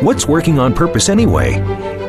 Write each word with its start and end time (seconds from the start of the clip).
What's 0.00 0.26
working 0.26 0.58
on 0.58 0.72
purpose 0.72 1.10
anyway? 1.10 1.89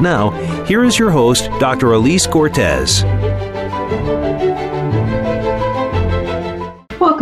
Now, 0.00 0.30
here 0.64 0.84
is 0.84 0.98
your 0.98 1.10
host, 1.10 1.50
Dr. 1.58 1.92
Elise 1.92 2.26
Cortes. 2.26 3.02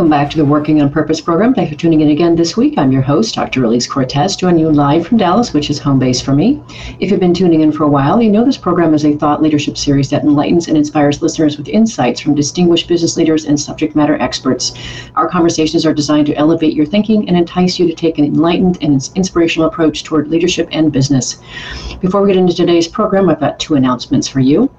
Welcome 0.07 0.23
back 0.23 0.31
to 0.31 0.37
the 0.37 0.45
Working 0.45 0.81
on 0.81 0.89
Purpose 0.89 1.21
program. 1.21 1.53
Thanks 1.53 1.73
for 1.73 1.77
tuning 1.77 2.01
in 2.01 2.11
again 2.11 2.37
this 2.37 2.57
week. 2.57 2.79
I'm 2.79 2.93
your 2.93 3.03
host, 3.03 3.35
Dr. 3.35 3.65
Elise 3.65 3.89
Cortes, 3.89 4.37
joining 4.37 4.61
you 4.61 4.71
live 4.71 5.05
from 5.05 5.19
Dallas, 5.19 5.53
which 5.53 5.69
is 5.69 5.81
home 5.81 5.99
base 5.99 6.21
for 6.21 6.33
me. 6.33 6.63
If 7.01 7.11
you've 7.11 7.19
been 7.19 7.35
tuning 7.35 7.63
in 7.63 7.73
for 7.73 7.83
a 7.83 7.89
while, 7.89 8.23
you 8.23 8.31
know 8.31 8.45
this 8.45 8.57
program 8.57 8.95
is 8.95 9.05
a 9.05 9.17
thought 9.17 9.43
leadership 9.43 9.77
series 9.77 10.09
that 10.11 10.23
enlightens 10.23 10.69
and 10.69 10.77
inspires 10.77 11.23
listeners 11.23 11.59
with 11.59 11.67
insights 11.67 12.21
from 12.21 12.37
distinguished 12.37 12.87
business 12.87 13.17
leaders 13.17 13.47
and 13.47 13.59
subject 13.59 13.97
matter 13.97 14.15
experts. 14.23 14.75
Our 15.17 15.29
conversations 15.29 15.85
are 15.85 15.93
designed 15.93 16.27
to 16.27 16.37
elevate 16.37 16.75
your 16.75 16.87
thinking 16.87 17.27
and 17.29 17.37
entice 17.37 17.77
you 17.77 17.89
to 17.89 17.95
take 17.95 18.19
an 18.19 18.27
enlightened 18.27 18.79
and 18.83 19.11
inspirational 19.17 19.67
approach 19.67 20.05
toward 20.05 20.29
leadership 20.29 20.69
and 20.71 20.93
business. 20.93 21.39
Before 22.01 22.23
we 22.23 22.29
get 22.29 22.39
into 22.39 22.55
today's 22.55 22.87
program, 22.87 23.29
I've 23.29 23.41
got 23.41 23.59
two 23.59 23.75
announcements 23.75 24.29
for 24.29 24.39
you. 24.39 24.71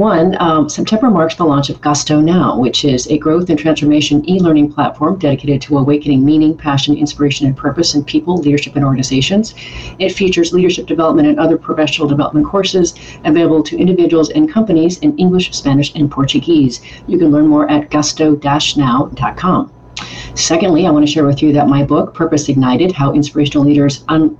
One, 0.00 0.34
um, 0.40 0.70
September 0.70 1.10
marks 1.10 1.34
the 1.34 1.44
launch 1.44 1.68
of 1.68 1.82
Gusto 1.82 2.22
Now, 2.22 2.58
which 2.58 2.86
is 2.86 3.06
a 3.08 3.18
growth 3.18 3.50
and 3.50 3.58
transformation 3.58 4.26
e 4.26 4.40
learning 4.40 4.72
platform 4.72 5.18
dedicated 5.18 5.60
to 5.60 5.76
awakening 5.76 6.24
meaning, 6.24 6.56
passion, 6.56 6.96
inspiration, 6.96 7.46
and 7.46 7.54
purpose 7.54 7.94
in 7.94 8.02
people, 8.02 8.38
leadership, 8.38 8.76
and 8.76 8.84
organizations. 8.86 9.54
It 9.98 10.12
features 10.14 10.54
leadership 10.54 10.86
development 10.86 11.28
and 11.28 11.38
other 11.38 11.58
professional 11.58 12.08
development 12.08 12.46
courses 12.46 12.94
available 13.26 13.62
to 13.62 13.76
individuals 13.76 14.30
and 14.30 14.50
companies 14.50 14.96
in 15.00 15.18
English, 15.18 15.52
Spanish, 15.52 15.94
and 15.94 16.10
Portuguese. 16.10 16.80
You 17.06 17.18
can 17.18 17.30
learn 17.30 17.46
more 17.46 17.70
at 17.70 17.90
gusto 17.90 18.40
now.com. 18.78 19.70
Secondly, 20.34 20.86
I 20.86 20.90
want 20.92 21.06
to 21.06 21.12
share 21.12 21.26
with 21.26 21.42
you 21.42 21.52
that 21.52 21.68
my 21.68 21.84
book, 21.84 22.14
Purpose 22.14 22.48
Ignited 22.48 22.92
How 22.92 23.12
Inspirational 23.12 23.66
Leaders 23.66 24.02
Un- 24.08 24.38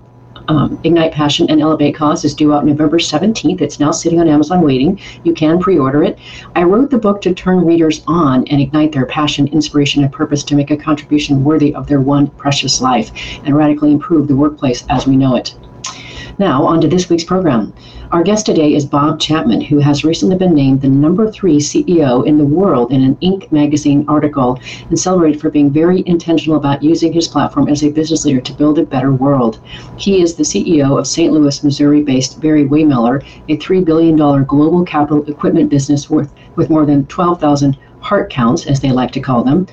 um, 0.51 0.81
Ignite 0.83 1.12
Passion 1.12 1.48
and 1.48 1.61
Elevate 1.61 1.95
Cause 1.95 2.25
is 2.25 2.34
due 2.34 2.53
out 2.53 2.67
November 2.67 2.98
17th. 2.98 3.61
It's 3.61 3.79
now 3.79 3.93
sitting 3.93 4.19
on 4.19 4.27
Amazon 4.27 4.62
waiting. 4.62 4.98
You 5.23 5.33
can 5.33 5.61
pre 5.61 5.79
order 5.79 6.03
it. 6.03 6.19
I 6.57 6.65
wrote 6.65 6.91
the 6.91 6.98
book 6.98 7.23
to 7.23 7.33
turn 7.33 7.65
readers 7.65 8.03
on 8.09 8.48
and 8.48 8.61
ignite 8.61 8.91
their 8.91 9.07
passion, 9.07 9.47
inspiration, 9.48 10.03
and 10.03 10.12
purpose 10.12 10.42
to 10.45 10.57
make 10.57 10.73
a 10.73 10.77
contribution 10.77 11.45
worthy 11.45 11.73
of 11.73 11.87
their 11.87 12.01
one 12.01 12.27
precious 12.33 12.81
life 12.81 13.12
and 13.45 13.57
radically 13.57 13.92
improve 13.92 14.27
the 14.27 14.34
workplace 14.34 14.84
as 14.89 15.07
we 15.07 15.17
know 15.17 15.37
it. 15.37 15.55
Now, 16.41 16.64
on 16.64 16.80
to 16.80 16.88
this 16.88 17.10
week's 17.10 17.22
program. 17.22 17.74
Our 18.12 18.22
guest 18.22 18.46
today 18.46 18.72
is 18.72 18.86
Bob 18.86 19.20
Chapman, 19.20 19.60
who 19.60 19.78
has 19.78 20.06
recently 20.06 20.38
been 20.38 20.55
named 20.55 20.80
the 20.80 20.88
number 20.88 21.30
three 21.30 21.58
CEO 21.58 22.27
in 22.27 22.38
the 22.38 22.46
world 22.46 22.92
in 22.92 23.02
an 23.02 23.16
Inc. 23.16 23.52
magazine 23.52 24.06
article 24.08 24.58
and 24.88 24.98
celebrated 24.98 25.38
for 25.38 25.50
being 25.50 25.70
very 25.70 26.02
intentional 26.06 26.56
about 26.56 26.83
using 26.83 27.12
his 27.12 27.28
platform 27.28 27.68
as 27.68 27.84
a 27.84 27.91
business 27.91 28.24
leader 28.24 28.41
to 28.41 28.55
build 28.55 28.78
a 28.78 28.86
better 28.86 29.12
world. 29.12 29.61
He 29.98 30.22
is 30.22 30.34
the 30.34 30.42
CEO 30.42 30.98
of 30.98 31.06
St. 31.06 31.30
Louis, 31.30 31.62
Missouri 31.62 32.02
based 32.02 32.41
Barry 32.41 32.64
Wehmiller, 32.64 33.22
a 33.50 33.58
$3 33.58 33.84
billion 33.84 34.16
global 34.16 34.83
capital 34.83 35.22
equipment 35.30 35.68
business 35.68 36.08
worth, 36.08 36.33
with 36.56 36.70
more 36.70 36.86
than 36.86 37.05
12,000 37.08 37.77
heart 38.00 38.30
counts, 38.30 38.67
as 38.67 38.80
they 38.80 38.92
like 38.92 39.12
to 39.12 39.20
call 39.20 39.45
them. 39.45 39.67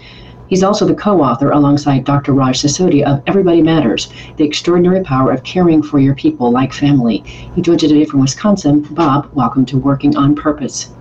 He's 0.47 0.63
also 0.63 0.85
the 0.85 0.95
co 0.95 1.21
author, 1.21 1.51
alongside 1.51 2.05
Dr. 2.05 2.33
Raj 2.33 2.61
Sisodia, 2.61 3.05
of 3.05 3.23
Everybody 3.27 3.61
Matters 3.61 4.11
The 4.37 4.45
Extraordinary 4.45 5.03
Power 5.03 5.31
of 5.31 5.43
Caring 5.43 5.83
for 5.83 5.99
Your 5.99 6.15
People 6.15 6.51
Like 6.51 6.71
Family. 6.71 7.17
He 7.55 7.61
joins 7.61 7.83
us 7.83 7.89
today 7.89 8.05
from 8.05 8.21
Wisconsin. 8.21 8.81
Bob, 8.91 9.29
welcome 9.33 9.65
to 9.65 9.77
Working 9.77 10.15
on 10.15 10.35
Purpose. 10.35 10.91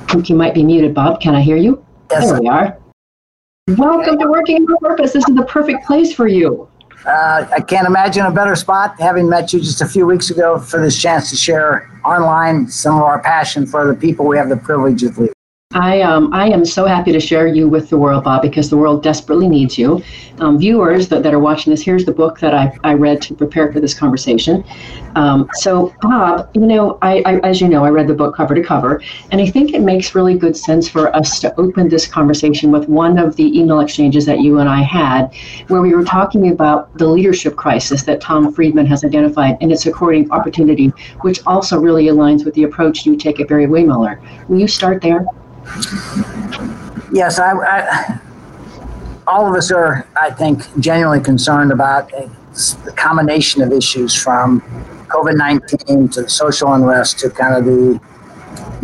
I 0.00 0.12
think 0.12 0.28
you 0.28 0.34
might 0.34 0.54
be 0.54 0.64
muted, 0.64 0.92
Bob. 0.92 1.20
Can 1.20 1.36
I 1.36 1.40
hear 1.40 1.56
you? 1.56 1.84
Yes. 2.10 2.30
There 2.30 2.40
we 2.40 2.48
are. 2.48 2.76
Welcome 3.68 4.18
to 4.18 4.26
Working 4.26 4.56
on 4.56 4.76
Purpose. 4.78 5.12
This 5.12 5.28
is 5.28 5.36
the 5.36 5.44
perfect 5.44 5.86
place 5.86 6.12
for 6.12 6.26
you. 6.26 6.68
Uh, 7.06 7.46
I 7.52 7.60
can't 7.60 7.86
imagine 7.86 8.26
a 8.26 8.32
better 8.32 8.56
spot, 8.56 9.00
having 9.00 9.28
met 9.28 9.52
you 9.52 9.60
just 9.60 9.80
a 9.82 9.86
few 9.86 10.04
weeks 10.04 10.30
ago, 10.30 10.58
for 10.58 10.80
this 10.80 11.00
chance 11.00 11.30
to 11.30 11.36
share 11.36 11.90
online 12.04 12.68
some 12.68 12.96
of 12.96 13.02
our 13.02 13.20
passion 13.20 13.66
for 13.66 13.86
the 13.86 13.94
people 13.94 14.26
we 14.26 14.36
have 14.36 14.48
the 14.48 14.56
privilege 14.56 15.04
of 15.04 15.16
leading. 15.18 15.34
I, 15.74 16.02
um, 16.02 16.32
I 16.34 16.48
am 16.48 16.64
so 16.64 16.86
happy 16.86 17.12
to 17.12 17.20
share 17.20 17.46
you 17.46 17.68
with 17.68 17.88
the 17.88 17.96
world, 17.96 18.24
Bob, 18.24 18.42
because 18.42 18.68
the 18.68 18.76
world 18.76 19.02
desperately 19.02 19.48
needs 19.48 19.78
you. 19.78 20.02
Um, 20.38 20.58
viewers 20.58 21.08
that, 21.08 21.22
that 21.22 21.32
are 21.32 21.38
watching 21.38 21.70
this, 21.70 21.82
here's 21.82 22.04
the 22.04 22.12
book 22.12 22.38
that 22.40 22.54
I, 22.54 22.76
I 22.84 22.94
read 22.94 23.22
to 23.22 23.34
prepare 23.34 23.72
for 23.72 23.80
this 23.80 23.94
conversation. 23.94 24.64
Um, 25.14 25.48
so, 25.54 25.94
Bob, 26.02 26.50
you 26.54 26.66
know, 26.66 26.98
I, 27.00 27.22
I, 27.24 27.38
as 27.38 27.60
you 27.60 27.68
know, 27.68 27.84
I 27.84 27.90
read 27.90 28.06
the 28.06 28.14
book 28.14 28.34
cover 28.34 28.54
to 28.54 28.62
cover, 28.62 29.02
and 29.30 29.40
I 29.40 29.46
think 29.46 29.72
it 29.72 29.80
makes 29.80 30.14
really 30.14 30.36
good 30.36 30.56
sense 30.56 30.88
for 30.88 31.14
us 31.14 31.40
to 31.40 31.54
open 31.58 31.88
this 31.88 32.06
conversation 32.06 32.70
with 32.70 32.88
one 32.88 33.18
of 33.18 33.36
the 33.36 33.58
email 33.58 33.80
exchanges 33.80 34.26
that 34.26 34.40
you 34.40 34.58
and 34.58 34.68
I 34.68 34.82
had, 34.82 35.34
where 35.68 35.80
we 35.80 35.94
were 35.94 36.04
talking 36.04 36.50
about 36.50 36.96
the 36.98 37.06
leadership 37.06 37.56
crisis 37.56 38.02
that 38.04 38.20
Tom 38.20 38.52
Friedman 38.52 38.86
has 38.86 39.04
identified 39.04 39.56
and 39.60 39.72
its 39.72 39.86
according 39.86 40.30
opportunity, 40.32 40.88
which 41.22 41.40
also 41.46 41.78
really 41.78 42.06
aligns 42.06 42.44
with 42.44 42.54
the 42.54 42.64
approach 42.64 43.06
you 43.06 43.16
take 43.16 43.40
at 43.40 43.48
Barry 43.48 43.66
Wehmiller. 43.66 44.20
Will 44.48 44.58
you 44.58 44.68
start 44.68 45.00
there? 45.02 45.26
Yes, 47.12 47.38
I, 47.38 47.52
I, 47.52 48.20
all 49.26 49.46
of 49.46 49.54
us 49.54 49.70
are, 49.70 50.06
I 50.20 50.30
think, 50.30 50.62
genuinely 50.80 51.22
concerned 51.22 51.72
about 51.72 52.10
the 52.10 52.92
combination 52.96 53.62
of 53.62 53.72
issues 53.72 54.14
from 54.14 54.60
COVID 55.08 55.36
19 55.36 56.08
to 56.10 56.22
the 56.22 56.28
social 56.28 56.72
unrest 56.72 57.18
to 57.20 57.30
kind 57.30 57.54
of 57.54 57.64
the 57.64 58.00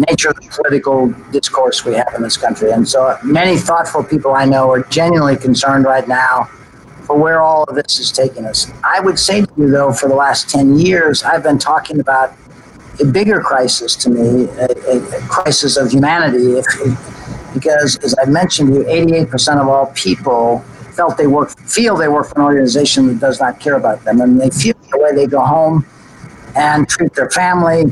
nature 0.09 0.29
of 0.29 0.37
the 0.37 0.49
political 0.49 1.09
discourse 1.33 1.85
we 1.85 1.95
have 1.95 2.13
in 2.15 2.23
this 2.23 2.37
country. 2.37 2.71
And 2.71 2.89
so 2.89 3.19
many 3.25 3.57
thoughtful 3.57 4.05
people 4.05 4.35
I 4.35 4.45
know 4.45 4.71
are 4.71 4.85
genuinely 4.85 5.37
concerned 5.37 5.85
right 5.85 6.07
now 6.07 6.45
for 7.03 7.19
where 7.19 7.41
all 7.41 7.65
of 7.65 7.75
this 7.75 7.99
is 7.99 8.13
taking 8.13 8.45
us. 8.45 8.71
I 8.85 9.01
would 9.01 9.19
say 9.19 9.41
to 9.41 9.53
you, 9.57 9.71
though, 9.71 9.93
for 9.93 10.09
the 10.09 10.15
last 10.15 10.51
10 10.51 10.79
years, 10.79 11.23
I've 11.23 11.43
been 11.43 11.59
talking 11.59 12.01
about 12.01 12.35
a 13.01 13.05
bigger 13.05 13.41
crisis 13.41 13.95
to 13.97 14.11
me, 14.11 14.45
a, 14.45 14.97
a, 14.97 15.21
crisis 15.29 15.77
of 15.77 15.91
humanity. 15.91 16.59
If, 16.59 16.67
because, 17.55 17.97
as 17.99 18.15
I 18.21 18.27
mentioned 18.27 18.75
you, 18.75 18.83
88% 18.85 19.61
of 19.61 19.69
all 19.69 19.87
people 19.95 20.61
felt 20.93 21.17
they 21.17 21.27
work, 21.27 21.51
feel 21.61 21.97
they 21.97 22.09
work 22.09 22.29
for 22.29 22.41
an 22.41 22.45
organization 22.45 23.07
that 23.07 23.21
does 23.21 23.41
not 23.41 23.61
care 23.61 23.77
about 23.77 24.05
them, 24.05 24.21
and 24.21 24.41
they 24.41 24.51
feel 24.51 24.75
the 24.91 24.99
way 24.99 25.15
they 25.15 25.27
go 25.27 25.41
home 25.41 25.87
and 26.57 26.89
treat 26.89 27.15
their 27.15 27.31
family, 27.31 27.85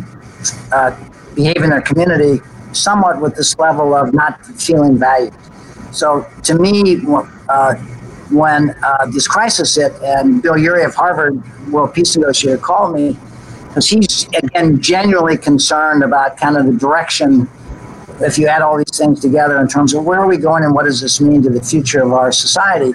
uh, 0.72 0.96
behave 1.34 1.62
in 1.62 1.70
their 1.70 1.80
community, 1.80 2.42
somewhat 2.72 3.20
with 3.20 3.34
this 3.36 3.56
level 3.58 3.94
of 3.94 4.12
not 4.12 4.44
feeling 4.44 4.98
valued. 4.98 5.32
So, 5.92 6.26
to 6.42 6.54
me, 6.58 7.00
uh, 7.48 7.74
when 8.30 8.70
uh, 8.82 9.06
this 9.06 9.28
crisis 9.28 9.76
hit, 9.76 9.92
and 10.02 10.42
Bill 10.42 10.58
Ury 10.58 10.84
of 10.84 10.94
Harvard, 10.94 11.40
World 11.70 11.94
Peace 11.94 12.16
Negotiator, 12.16 12.58
called 12.58 12.94
me 12.94 13.16
because 13.76 13.90
he's 13.90 14.26
again 14.28 14.80
genuinely 14.80 15.36
concerned 15.36 16.02
about 16.02 16.38
kind 16.38 16.56
of 16.56 16.64
the 16.64 16.72
direction 16.72 17.46
if 18.22 18.38
you 18.38 18.46
add 18.46 18.62
all 18.62 18.78
these 18.78 18.96
things 18.96 19.20
together 19.20 19.60
in 19.60 19.68
terms 19.68 19.92
of 19.92 20.02
where 20.02 20.18
are 20.18 20.26
we 20.26 20.38
going 20.38 20.64
and 20.64 20.74
what 20.74 20.86
does 20.86 21.02
this 21.02 21.20
mean 21.20 21.42
to 21.42 21.50
the 21.50 21.62
future 21.62 22.02
of 22.02 22.14
our 22.14 22.32
society. 22.32 22.94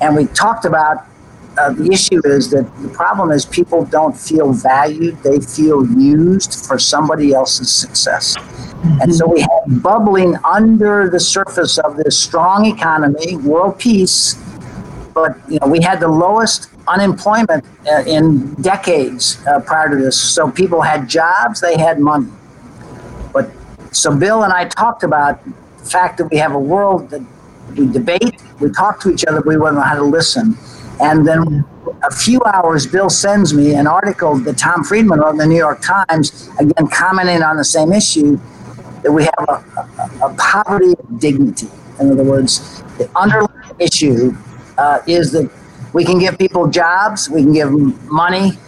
And 0.00 0.16
we 0.16 0.24
talked 0.28 0.64
about 0.64 1.04
uh, 1.58 1.74
the 1.74 1.92
issue 1.92 2.22
is 2.24 2.50
that 2.52 2.62
the 2.80 2.88
problem 2.88 3.32
is 3.32 3.44
people 3.44 3.84
don't 3.84 4.16
feel 4.16 4.50
valued 4.54 5.22
they 5.22 5.40
feel 5.40 5.86
used 5.86 6.64
for 6.66 6.78
somebody 6.78 7.34
else's 7.34 7.70
success. 7.70 8.34
And 9.02 9.14
so 9.14 9.26
we 9.26 9.42
have 9.42 9.82
bubbling 9.82 10.36
under 10.42 11.10
the 11.10 11.20
surface 11.20 11.76
of 11.76 11.98
this 11.98 12.18
strong 12.18 12.64
economy 12.64 13.36
world 13.36 13.78
peace 13.78 14.42
but 15.14 15.36
you 15.48 15.58
know 15.60 15.68
we 15.68 15.80
had 15.80 16.00
the 16.00 16.08
lowest 16.08 16.73
unemployment 16.88 17.64
uh, 17.90 18.02
in 18.06 18.54
decades 18.54 19.44
uh, 19.46 19.60
prior 19.60 19.88
to 19.88 19.96
this. 19.96 20.20
So 20.20 20.50
people 20.50 20.82
had 20.82 21.08
jobs, 21.08 21.60
they 21.60 21.76
had 21.76 21.98
money. 21.98 22.30
But 23.32 23.50
so 23.92 24.14
Bill 24.16 24.42
and 24.44 24.52
I 24.52 24.66
talked 24.66 25.02
about 25.02 25.44
the 25.44 25.84
fact 25.84 26.18
that 26.18 26.26
we 26.30 26.36
have 26.38 26.52
a 26.52 26.58
world 26.58 27.10
that 27.10 27.22
we 27.76 27.86
debate, 27.86 28.42
we 28.60 28.70
talk 28.70 29.00
to 29.00 29.10
each 29.10 29.24
other, 29.24 29.42
we 29.44 29.54
don't 29.54 29.74
know 29.74 29.80
how 29.80 29.96
to 29.96 30.04
listen. 30.04 30.56
And 31.00 31.26
then 31.26 31.64
a 32.02 32.10
few 32.14 32.40
hours, 32.44 32.86
Bill 32.86 33.10
sends 33.10 33.52
me 33.52 33.74
an 33.74 33.86
article 33.86 34.36
that 34.36 34.58
Tom 34.58 34.84
Friedman 34.84 35.20
wrote 35.20 35.30
in 35.30 35.38
the 35.38 35.46
New 35.46 35.56
York 35.56 35.80
Times, 35.82 36.48
again 36.58 36.86
commenting 36.88 37.42
on 37.42 37.56
the 37.56 37.64
same 37.64 37.92
issue, 37.92 38.38
that 39.02 39.12
we 39.12 39.24
have 39.24 39.44
a, 39.48 39.52
a, 40.22 40.28
a 40.28 40.34
poverty 40.38 40.94
of 40.98 41.18
dignity. 41.18 41.68
In 42.00 42.10
other 42.10 42.24
words, 42.24 42.82
the 42.98 43.10
underlying 43.16 43.74
issue 43.78 44.34
uh, 44.78 45.00
is 45.06 45.32
that 45.32 45.50
we 45.94 46.04
can 46.04 46.18
give 46.18 46.36
people 46.36 46.66
jobs, 46.66 47.30
we 47.30 47.42
can 47.42 47.52
give 47.52 47.68
them 47.68 47.98
money, 48.08 48.58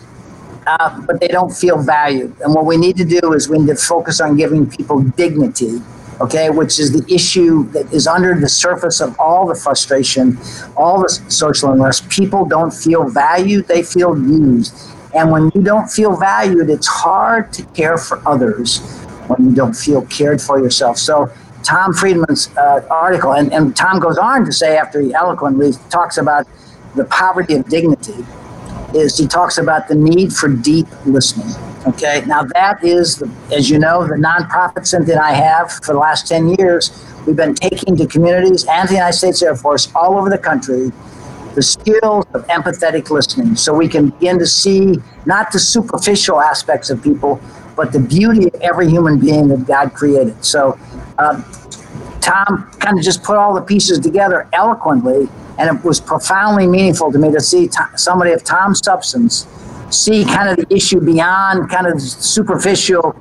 uh, 0.67 1.01
but 1.07 1.21
they 1.21 1.29
don't 1.29 1.53
feel 1.53 1.77
valued. 1.77 2.35
And 2.41 2.55
what 2.55 2.65
we 2.65 2.77
need 2.77 2.97
to 2.97 3.05
do 3.05 3.35
is 3.35 3.49
we 3.49 3.59
need 3.59 3.67
to 3.67 3.75
focus 3.75 4.21
on 4.21 4.37
giving 4.37 4.71
people 4.71 5.03
dignity, 5.03 5.83
okay, 6.21 6.51
which 6.51 6.79
is 6.79 6.93
the 6.93 7.05
issue 7.13 7.65
that 7.73 7.93
is 7.93 8.07
under 8.07 8.39
the 8.39 8.49
surface 8.49 9.01
of 9.01 9.19
all 9.19 9.47
the 9.47 9.57
frustration, 9.57 10.39
all 10.77 11.03
the 11.03 11.09
social 11.09 11.73
unrest. 11.73 12.09
People 12.09 12.45
don't 12.45 12.73
feel 12.73 13.09
valued, 13.09 13.67
they 13.67 13.83
feel 13.83 14.17
used. 14.17 14.73
And 15.13 15.33
when 15.33 15.51
you 15.55 15.63
don't 15.63 15.89
feel 15.89 16.17
valued, 16.17 16.71
it's 16.71 16.87
hard 16.87 17.53
to 17.55 17.65
care 17.67 17.99
for 17.99 18.23
others 18.27 18.79
when 19.27 19.49
you 19.49 19.55
don't 19.55 19.75
feel 19.75 20.03
cared 20.07 20.41
for 20.41 20.61
yourself. 20.61 20.97
So, 20.97 21.31
Tom 21.65 21.93
Friedman's 21.93 22.57
uh, 22.57 22.87
article, 22.89 23.33
and, 23.33 23.53
and 23.53 23.75
Tom 23.75 23.99
goes 23.99 24.19
on 24.19 24.45
to 24.45 24.53
say, 24.53 24.77
after 24.77 25.01
he 25.01 25.13
eloquently 25.13 25.73
talks 25.91 26.17
about 26.17 26.47
the 26.97 27.05
poverty 27.05 27.55
of 27.55 27.69
dignity, 27.69 28.25
is 28.95 29.19
he 29.19 29.27
talks 29.27 29.59
about 29.59 29.89
the 29.89 29.95
need 29.95 30.33
for 30.33 30.49
deep 30.49 30.87
listening. 31.05 31.55
Okay, 31.87 32.25
now 32.27 32.43
that 32.55 32.83
is, 32.83 33.17
the, 33.17 33.31
as 33.53 33.71
you 33.71 33.79
know, 33.79 34.07
the 34.07 34.15
nonprofit 34.15 34.87
Cynthia 34.87 35.15
and 35.15 35.23
I 35.23 35.33
have 35.33 35.71
for 35.71 35.93
the 35.93 35.99
last 35.99 36.27
10 36.27 36.57
years. 36.59 37.05
We've 37.27 37.37
been 37.37 37.55
taking 37.55 37.97
to 37.97 38.07
communities 38.07 38.65
and 38.69 38.89
the 38.89 38.95
United 38.95 39.13
States 39.13 39.43
Air 39.43 39.55
Force 39.55 39.93
all 39.95 40.19
over 40.19 40.31
the 40.31 40.39
country 40.39 40.91
the 41.57 41.63
skills 41.63 42.27
of 42.35 42.47
empathetic 42.49 43.09
listening 43.09 43.57
so 43.57 43.73
we 43.73 43.89
can 43.89 44.11
begin 44.11 44.39
to 44.39 44.47
see 44.47 44.97
not 45.25 45.51
the 45.51 45.59
superficial 45.59 46.39
aspects 46.39 46.91
of 46.91 47.03
people, 47.03 47.41
but 47.75 47.93
the 47.93 47.99
beauty 47.99 48.47
of 48.47 48.55
every 48.57 48.89
human 48.89 49.19
being 49.19 49.49
that 49.49 49.67
God 49.67 49.95
created. 49.95 50.45
So, 50.45 50.79
uh, 51.17 51.43
Tom 52.21 52.71
kind 52.79 52.99
of 52.99 53.05
just 53.05 53.23
put 53.23 53.37
all 53.37 53.55
the 53.55 53.63
pieces 53.63 53.99
together 54.01 54.47
eloquently 54.53 55.29
and 55.59 55.77
it 55.77 55.85
was 55.85 56.01
profoundly 56.01 56.67
meaningful 56.67 57.11
to 57.13 57.19
me 57.19 57.33
to 57.33 57.41
see 57.41 57.69
somebody 57.97 58.33
of 58.33 58.45
Tom's 58.45 58.81
substance 58.85 59.47
see 59.91 60.25
kind 60.25 60.49
of 60.49 60.57
the 60.57 60.75
issue 60.75 61.01
beyond 61.01 61.71
kind 61.71 61.87
of 61.87 62.01
superficial 62.01 63.15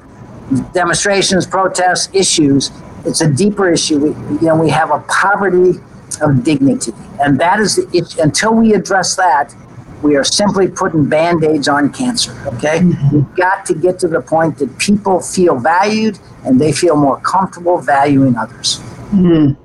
demonstrations, 0.73 1.45
protests, 1.45 2.09
issues. 2.13 2.71
It's 3.05 3.21
a 3.21 3.31
deeper 3.31 3.71
issue. 3.71 3.99
We, 3.99 4.09
you 4.39 4.47
know, 4.47 4.55
we 4.55 4.69
have 4.69 4.91
a 4.91 4.99
poverty 5.07 5.79
of 6.21 6.43
dignity, 6.43 6.93
and 7.19 7.39
that 7.39 7.59
is 7.59 7.75
the 7.75 7.87
issue. 7.93 8.21
Until 8.21 8.53
we 8.53 8.73
address 8.73 9.15
that, 9.15 9.53
we 10.01 10.15
are 10.15 10.23
simply 10.23 10.67
putting 10.67 11.05
band-aids 11.05 11.67
on 11.67 11.91
cancer. 11.91 12.31
Okay, 12.47 12.79
mm-hmm. 12.79 13.15
we've 13.15 13.35
got 13.35 13.65
to 13.65 13.73
get 13.73 13.99
to 13.99 14.07
the 14.07 14.21
point 14.21 14.57
that 14.59 14.77
people 14.77 15.19
feel 15.19 15.57
valued 15.57 16.19
and 16.45 16.61
they 16.61 16.71
feel 16.71 16.95
more 16.95 17.19
comfortable 17.21 17.79
valuing 17.79 18.35
others. 18.35 18.79
Mm-hmm. 19.11 19.61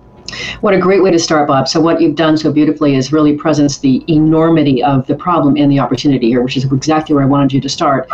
What 0.60 0.74
a 0.74 0.78
great 0.78 1.02
way 1.02 1.10
to 1.10 1.18
start, 1.18 1.48
Bob. 1.48 1.68
So, 1.68 1.80
what 1.80 2.00
you've 2.00 2.16
done 2.16 2.36
so 2.36 2.52
beautifully 2.52 2.96
is 2.96 3.12
really 3.12 3.36
presents 3.36 3.78
the 3.78 4.04
enormity 4.08 4.82
of 4.82 5.06
the 5.06 5.14
problem 5.14 5.56
and 5.56 5.70
the 5.70 5.78
opportunity 5.78 6.28
here, 6.28 6.42
which 6.42 6.56
is 6.56 6.64
exactly 6.64 7.14
where 7.14 7.24
I 7.24 7.26
wanted 7.26 7.52
you 7.52 7.60
to 7.60 7.68
start. 7.68 8.08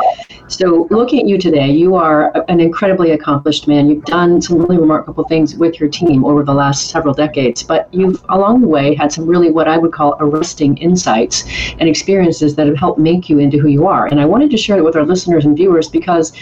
So, 0.49 0.87
looking 0.91 1.21
at 1.21 1.27
you 1.27 1.39
today, 1.39 1.71
you 1.71 1.97
are 1.97 2.33
an 2.49 2.61
incredibly 2.61 3.11
accomplished 3.11 3.67
man. 3.67 3.89
You've 3.89 4.05
done 4.05 4.41
some 4.41 4.59
really 4.59 4.79
remarkable 4.79 5.25
things 5.25 5.57
with 5.57 5.81
your 5.81 5.89
team 5.89 6.25
over 6.25 6.45
the 6.45 6.55
last 6.55 6.91
several 6.91 7.13
decades, 7.13 7.63
but 7.63 7.93
you've 7.93 8.25
along 8.29 8.61
the 8.61 8.69
way 8.69 8.95
had 8.95 9.13
some 9.13 9.27
really 9.27 9.51
what 9.51 9.67
I 9.67 9.77
would 9.77 9.93
call 9.93 10.17
arresting 10.21 10.77
insights 10.79 11.45
and 11.79 11.89
experiences 11.89 12.55
that 12.55 12.67
have 12.67 12.77
helped 12.77 13.01
make 13.01 13.29
you 13.29 13.41
into 13.41 13.59
who 13.59 13.69
you 13.69 13.87
are. 13.87 14.07
And 14.07 14.21
I 14.21 14.25
wanted 14.25 14.51
to 14.53 14.57
share 14.57 14.79
it 14.79 14.85
with 14.85 14.95
our 14.95 15.05
listeners 15.05 15.45
and 15.45 15.57
viewers 15.57 15.89
because 15.89 16.33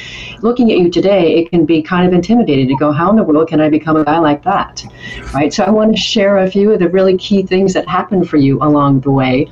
looking 0.41 0.71
at 0.71 0.79
you 0.79 0.91
today, 0.91 1.37
it 1.37 1.51
can 1.51 1.65
be 1.65 1.83
kind 1.83 2.07
of 2.07 2.13
intimidating 2.13 2.69
to 2.69 2.77
go, 2.77 2.93
how 2.93 3.11
in 3.11 3.17
the 3.17 3.23
world 3.23 3.49
can 3.49 3.61
I 3.61 3.69
become 3.69 3.97
a 3.97 4.05
guy 4.05 4.19
like 4.19 4.43
that? 4.45 4.85
Right? 5.33 5.53
So, 5.53 5.64
I 5.65 5.71
want 5.71 5.97
to 5.97 6.01
share 6.01 6.39
a 6.39 6.51
few 6.51 6.73
of 6.73 6.79
the 6.79 6.91
really 6.91 7.17
key 7.17 7.43
things 7.43 7.73
that 7.73 7.89
happened 7.89 8.29
for 8.29 8.37
you 8.37 8.59
along 8.63 9.01
the 9.01 9.11
way 9.11 9.49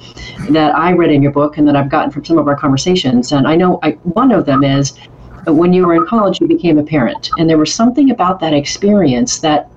that 0.51 0.75
I 0.75 0.93
read 0.93 1.11
in 1.11 1.23
your 1.23 1.33
book 1.33 1.57
and 1.57 1.67
that 1.67 1.75
I've 1.75 1.89
gotten 1.89 2.11
from 2.11 2.23
some 2.23 2.37
of 2.37 2.47
our 2.47 2.57
conversations. 2.57 3.33
And 3.33 3.49
I 3.49 3.57
know 3.57 3.79
I, 3.83 3.93
one 4.03 4.31
of 4.31 4.45
them 4.45 4.63
is 4.63 4.99
when 5.47 5.73
you 5.73 5.87
were 5.87 5.95
in 5.95 6.07
college, 6.07 6.39
you 6.39 6.47
became 6.47 6.77
a 6.77 6.83
parent. 6.83 7.31
And 7.39 7.49
there 7.49 7.57
was 7.57 7.75
something 7.75 8.11
about 8.11 8.41
that 8.41 8.53
experience 8.53 9.39
that 9.41 9.71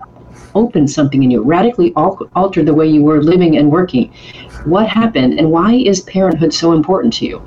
opened 0.55 0.91
something 0.91 1.23
in 1.23 1.31
you, 1.31 1.41
radically 1.41 1.93
al- 1.95 2.29
altered 2.35 2.65
the 2.65 2.73
way 2.73 2.85
you 2.85 3.01
were 3.01 3.23
living 3.23 3.57
and 3.57 3.71
working. 3.71 4.13
What 4.65 4.89
happened, 4.89 5.39
and 5.39 5.49
why 5.51 5.75
is 5.75 6.01
parenthood 6.01 6.53
so 6.53 6.73
important 6.73 7.13
to 7.15 7.25
you? 7.25 7.41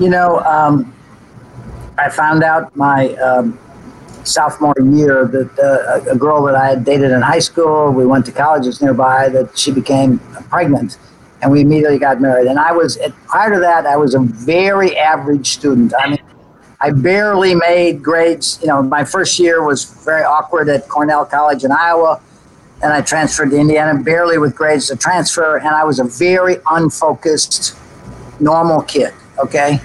You 0.00 0.08
know, 0.08 0.40
um, 0.40 0.92
I 1.96 2.08
found 2.08 2.42
out 2.42 2.74
my 2.74 3.14
um, 3.16 3.56
sophomore 4.24 4.74
year 4.80 5.26
that 5.26 5.58
uh, 5.58 6.10
a 6.10 6.16
girl 6.16 6.42
that 6.44 6.54
I 6.54 6.68
had 6.68 6.84
dated 6.84 7.10
in 7.10 7.22
high 7.22 7.38
school, 7.38 7.90
we 7.90 8.06
went 8.06 8.26
to 8.26 8.32
colleges 8.32 8.80
nearby, 8.82 9.28
that 9.28 9.56
she 9.56 9.70
became 9.70 10.18
pregnant, 10.50 10.98
and 11.42 11.52
we 11.52 11.60
immediately 11.60 11.98
got 11.98 12.20
married. 12.20 12.46
And 12.48 12.58
I 12.58 12.72
was 12.72 12.98
prior 13.26 13.52
to 13.52 13.60
that, 13.60 13.86
I 13.86 13.96
was 13.96 14.14
a 14.14 14.20
very 14.20 14.96
average 14.96 15.50
student. 15.50 15.92
I 15.98 16.10
mean, 16.10 16.18
I 16.80 16.90
barely 16.90 17.54
made 17.54 18.02
grades. 18.02 18.58
You 18.60 18.68
know, 18.68 18.82
my 18.82 19.04
first 19.04 19.38
year 19.38 19.64
was 19.64 19.84
very 20.04 20.22
awkward 20.22 20.68
at 20.68 20.88
Cornell 20.88 21.24
College 21.24 21.64
in 21.64 21.72
Iowa, 21.72 22.20
and 22.82 22.92
I 22.92 23.00
transferred 23.00 23.50
to 23.50 23.58
Indiana, 23.58 23.98
barely 24.02 24.38
with 24.38 24.54
grades 24.54 24.88
to 24.88 24.96
transfer, 24.96 25.58
and 25.58 25.68
I 25.68 25.84
was 25.84 25.98
a 25.98 26.04
very 26.04 26.56
unfocused, 26.70 27.76
normal 28.40 28.82
kid. 28.82 29.12
Okay, 29.38 29.80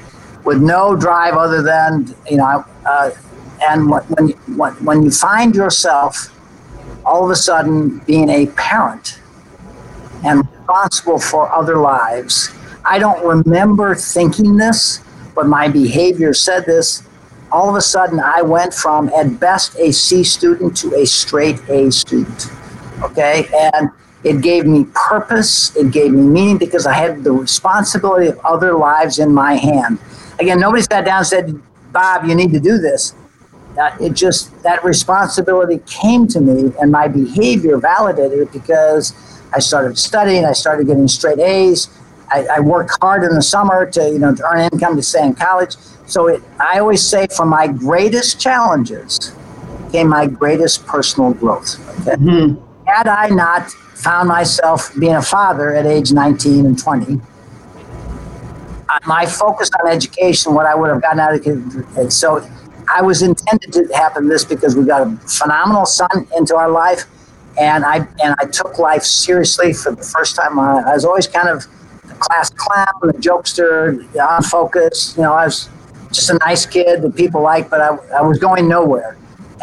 with 0.45 0.61
no 0.61 0.95
drive 0.95 1.35
other 1.35 1.61
than 1.61 2.13
you 2.29 2.37
know. 2.37 2.65
Uh, 2.85 3.11
and 3.61 3.89
when 3.89 4.29
you, 4.29 4.35
when 4.35 5.03
you 5.03 5.11
find 5.11 5.55
yourself 5.55 6.35
all 7.05 7.23
of 7.23 7.31
a 7.31 7.35
sudden 7.35 7.99
being 7.99 8.29
a 8.29 8.47
parent 8.47 9.19
and 10.23 10.47
responsible 10.49 11.19
for 11.19 11.51
other 11.51 11.77
lives, 11.77 12.51
I 12.85 12.99
don't 12.99 13.23
remember 13.25 13.95
thinking 13.95 14.57
this, 14.57 15.03
but 15.35 15.45
my 15.47 15.67
behavior 15.67 16.33
said 16.33 16.65
this. 16.65 17.03
All 17.51 17.69
of 17.69 17.75
a 17.75 17.81
sudden, 17.81 18.19
I 18.19 18.43
went 18.43 18.73
from 18.73 19.09
at 19.09 19.39
best 19.39 19.75
a 19.79 19.91
C 19.91 20.23
student 20.23 20.77
to 20.77 20.93
a 20.95 21.05
straight 21.05 21.59
A 21.67 21.91
student. 21.91 22.47
Okay. 23.01 23.47
And 23.73 23.89
it 24.23 24.41
gave 24.41 24.65
me 24.65 24.85
purpose, 24.93 25.75
it 25.75 25.91
gave 25.91 26.11
me 26.11 26.21
meaning 26.21 26.57
because 26.57 26.85
I 26.85 26.93
had 26.93 27.23
the 27.23 27.31
responsibility 27.31 28.27
of 28.27 28.37
other 28.39 28.73
lives 28.73 29.17
in 29.17 29.33
my 29.33 29.55
hand. 29.55 29.97
Again, 30.39 30.59
nobody 30.59 30.83
sat 30.83 31.05
down 31.05 31.19
and 31.19 31.27
said, 31.27 31.61
Bob, 31.91 32.25
you 32.25 32.35
need 32.35 32.51
to 32.51 32.59
do 32.59 32.77
this 32.77 33.15
uh, 33.77 33.95
it 33.99 34.13
just 34.13 34.61
that 34.63 34.83
responsibility 34.83 35.79
came 35.85 36.27
to 36.27 36.41
me 36.41 36.73
and 36.81 36.91
my 36.91 37.07
behavior 37.07 37.77
validated 37.77 38.39
it 38.39 38.51
because 38.51 39.13
I 39.53 39.59
started 39.59 39.97
studying, 39.97 40.45
I 40.45 40.53
started 40.53 40.87
getting 40.87 41.07
straight 41.07 41.39
A's. 41.39 41.89
I, 42.31 42.45
I, 42.45 42.59
worked 42.59 42.95
hard 43.01 43.23
in 43.23 43.33
the 43.33 43.41
summer 43.41 43.89
to 43.89 44.09
you 44.09 44.19
know 44.19 44.35
to 44.35 44.43
earn 44.45 44.69
income 44.71 44.95
to 44.95 45.01
stay 45.01 45.25
in 45.25 45.33
college. 45.33 45.75
So 46.05 46.27
it, 46.27 46.43
I 46.59 46.79
always 46.79 47.01
say, 47.01 47.27
from 47.27 47.49
my 47.49 47.67
greatest 47.67 48.39
challenges 48.39 49.35
came 49.91 50.09
my 50.09 50.27
greatest 50.27 50.85
personal 50.85 51.33
growth. 51.33 51.79
Okay? 52.01 52.17
Mm-hmm. 52.17 52.85
Had 52.85 53.07
I 53.07 53.29
not 53.29 53.71
found 53.71 54.29
myself 54.29 54.91
being 54.99 55.15
a 55.15 55.21
father 55.21 55.75
at 55.75 55.85
age 55.85 56.11
19 56.11 56.65
and 56.65 56.77
20, 56.77 57.19
uh, 58.89 58.99
my 59.05 59.25
focus 59.25 59.69
on 59.79 59.89
education, 59.89 60.53
what 60.53 60.65
I 60.65 60.75
would 60.75 60.89
have 60.89 61.01
gotten 61.01 61.19
out 61.19 61.35
of 61.35 61.97
it, 61.97 62.11
so 62.11 62.47
I 62.91 63.01
was 63.01 63.21
intended 63.21 63.71
to 63.73 63.87
happen 63.93 64.27
this 64.27 64.43
because 64.43 64.75
we 64.75 64.85
got 64.85 65.01
a 65.07 65.15
phenomenal 65.27 65.85
son 65.85 66.27
into 66.37 66.55
our 66.55 66.69
life, 66.69 67.05
and 67.59 67.85
I 67.85 68.07
and 68.23 68.35
I 68.39 68.45
took 68.45 68.79
life 68.79 69.03
seriously 69.03 69.73
for 69.73 69.91
the 69.91 70.03
first 70.03 70.35
time. 70.35 70.57
I, 70.59 70.81
I 70.81 70.93
was 70.93 71.05
always 71.05 71.27
kind 71.27 71.49
of 71.49 71.65
the 72.07 72.15
class 72.15 72.49
clown, 72.49 72.93
the 73.01 73.13
jokester, 73.13 74.03
on 74.19 74.43
focus. 74.43 75.15
You 75.15 75.23
know, 75.23 75.33
I 75.33 75.45
was 75.45 75.69
just 76.11 76.29
a 76.29 76.37
nice 76.39 76.65
kid 76.65 77.01
that 77.01 77.15
people 77.15 77.41
liked, 77.41 77.69
but 77.69 77.81
I, 77.81 77.95
I 78.17 78.21
was 78.21 78.39
going 78.39 78.67
nowhere. 78.67 79.17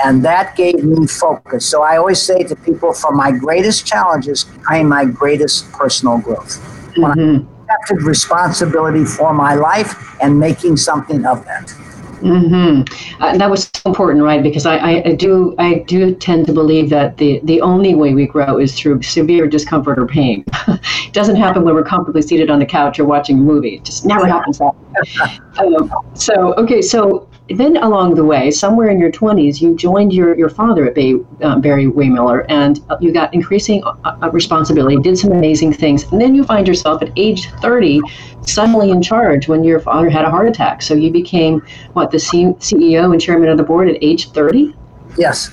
And 0.04 0.22
that 0.24 0.56
gave 0.56 0.84
me 0.84 1.06
focus. 1.06 1.64
So 1.64 1.82
I 1.82 1.96
always 1.96 2.20
say 2.20 2.42
to 2.42 2.54
people, 2.54 2.92
from 2.92 3.16
my 3.16 3.32
greatest 3.32 3.86
challenges 3.86 4.44
came 4.68 4.88
my 4.88 5.06
greatest 5.06 5.72
personal 5.72 6.18
growth. 6.18 6.60
Mm-hmm. 6.96 7.46
I 7.48 7.74
accepted 7.74 8.02
responsibility 8.04 9.04
for 9.04 9.32
my 9.32 9.54
life 9.54 10.16
and 10.20 10.38
making 10.38 10.76
something 10.76 11.24
of 11.24 11.44
that. 11.46 11.74
Mm-hmm. 12.20 13.22
Uh, 13.22 13.36
that 13.36 13.50
was 13.50 13.70
so 13.74 13.82
important, 13.86 14.24
right? 14.24 14.42
Because 14.42 14.66
I, 14.66 14.76
I, 14.76 15.02
I, 15.08 15.14
do 15.14 15.54
I 15.58 15.80
do 15.86 16.14
tend 16.14 16.46
to 16.46 16.52
believe 16.52 16.88
that 16.90 17.18
the, 17.18 17.40
the 17.44 17.60
only 17.60 17.94
way 17.94 18.14
we 18.14 18.26
grow 18.26 18.58
is 18.58 18.78
through 18.78 19.02
severe 19.02 19.46
discomfort 19.46 19.98
or 19.98 20.06
pain. 20.06 20.44
it 20.68 20.80
doesn't 21.12 21.36
happen 21.36 21.64
when 21.64 21.74
we're 21.74 21.84
comfortably 21.84 22.22
seated 22.22 22.50
on 22.50 22.58
the 22.58 22.66
couch 22.66 22.98
or 22.98 23.04
watching 23.04 23.38
a 23.38 23.42
movie. 23.42 23.76
It 23.76 23.84
just 23.84 24.06
never 24.06 24.26
happens 24.26 24.58
that 24.58 25.40
um, 25.58 25.92
so 26.14 26.54
okay, 26.54 26.80
so 26.80 27.28
then 27.48 27.76
along 27.76 28.14
the 28.14 28.24
way, 28.24 28.50
somewhere 28.50 28.88
in 28.88 28.98
your 28.98 29.10
20s, 29.10 29.60
you 29.60 29.76
joined 29.76 30.12
your, 30.12 30.36
your 30.36 30.48
father 30.48 30.86
at 30.86 30.94
Bay, 30.94 31.14
uh, 31.42 31.58
Barry 31.58 31.86
Wehmiller, 31.86 32.44
and 32.48 32.80
you 33.00 33.12
got 33.12 33.32
increasing 33.32 33.84
uh, 33.84 33.94
uh, 34.04 34.30
responsibility, 34.32 34.96
did 34.96 35.16
some 35.16 35.30
amazing 35.30 35.72
things. 35.72 36.10
And 36.10 36.20
then 36.20 36.34
you 36.34 36.44
find 36.44 36.66
yourself 36.66 37.02
at 37.02 37.10
age 37.16 37.48
30 37.60 38.00
suddenly 38.42 38.90
in 38.90 39.00
charge 39.00 39.46
when 39.48 39.62
your 39.62 39.78
father 39.78 40.10
had 40.10 40.24
a 40.24 40.30
heart 40.30 40.48
attack. 40.48 40.82
So 40.82 40.94
you 40.94 41.10
became, 41.12 41.60
what, 41.92 42.10
the 42.10 42.18
C- 42.18 42.54
CEO 42.58 43.12
and 43.12 43.20
chairman 43.20 43.48
of 43.48 43.58
the 43.58 43.64
board 43.64 43.88
at 43.88 43.96
age 44.02 44.30
30? 44.32 44.74
Yes. 45.16 45.50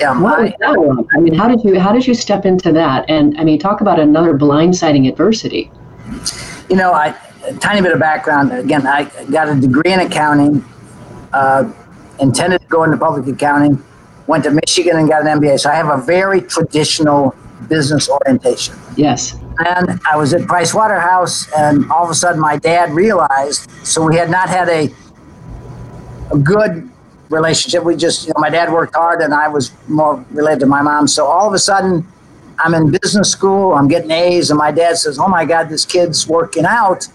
Yeah, 0.00 0.18
what 0.18 0.40
was 0.40 0.52
that 0.60 0.78
like? 0.80 1.06
I 1.14 1.20
mean, 1.20 1.34
how 1.34 1.46
did 1.46 1.62
you 1.62 1.78
how 1.78 1.92
did 1.92 2.06
you 2.06 2.14
step 2.14 2.46
into 2.46 2.72
that? 2.72 3.04
And 3.10 3.38
I 3.38 3.44
mean, 3.44 3.58
talk 3.58 3.82
about 3.82 4.00
another 4.00 4.32
blindsiding 4.32 5.06
adversity. 5.06 5.70
You 6.70 6.76
know, 6.76 6.94
I 6.94 7.14
a 7.44 7.52
tiny 7.54 7.82
bit 7.82 7.92
of 7.92 7.98
background. 7.98 8.50
Again, 8.52 8.86
I 8.86 9.04
got 9.30 9.48
a 9.48 9.54
degree 9.54 9.92
in 9.92 10.00
accounting, 10.00 10.64
uh, 11.32 11.70
intended 12.20 12.60
to 12.60 12.66
go 12.66 12.84
into 12.84 12.96
public 12.96 13.26
accounting, 13.26 13.82
went 14.26 14.44
to 14.44 14.50
Michigan 14.50 14.96
and 14.96 15.08
got 15.08 15.26
an 15.26 15.40
MBA. 15.40 15.60
So 15.60 15.70
I 15.70 15.74
have 15.74 15.88
a 15.88 16.02
very 16.02 16.40
traditional 16.40 17.34
business 17.68 18.08
orientation. 18.08 18.74
Yes. 18.96 19.36
And 19.58 20.00
I 20.10 20.16
was 20.16 20.32
at 20.32 20.46
Price 20.46 20.72
Waterhouse, 20.72 21.50
and 21.52 21.90
all 21.90 22.04
of 22.04 22.10
a 22.10 22.14
sudden 22.14 22.40
my 22.40 22.56
dad 22.56 22.92
realized. 22.92 23.70
So 23.84 24.06
we 24.06 24.16
had 24.16 24.30
not 24.30 24.48
had 24.48 24.68
a 24.68 24.90
a 26.32 26.38
good 26.38 26.88
relationship. 27.28 27.84
We 27.84 27.96
just, 27.96 28.26
you 28.26 28.32
know, 28.34 28.40
my 28.40 28.50
dad 28.50 28.72
worked 28.72 28.94
hard, 28.94 29.20
and 29.20 29.34
I 29.34 29.48
was 29.48 29.72
more 29.88 30.24
related 30.30 30.60
to 30.60 30.66
my 30.66 30.82
mom. 30.82 31.08
So 31.08 31.26
all 31.26 31.46
of 31.46 31.54
a 31.54 31.58
sudden, 31.58 32.06
I'm 32.58 32.74
in 32.74 32.90
business 32.90 33.30
school. 33.30 33.72
I'm 33.72 33.88
getting 33.88 34.10
A's, 34.10 34.50
and 34.50 34.58
my 34.58 34.70
dad 34.70 34.98
says, 34.98 35.18
"Oh 35.18 35.28
my 35.28 35.44
God, 35.44 35.68
this 35.68 35.84
kid's 35.84 36.26
working 36.26 36.64
out." 36.64 37.08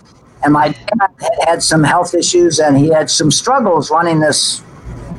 And 0.45 0.53
my 0.53 0.69
dad 0.69 1.09
had 1.47 1.63
some 1.63 1.83
health 1.83 2.13
issues, 2.13 2.59
and 2.59 2.77
he 2.77 2.89
had 2.89 3.09
some 3.09 3.31
struggles 3.31 3.89
running 3.89 4.19
this 4.19 4.61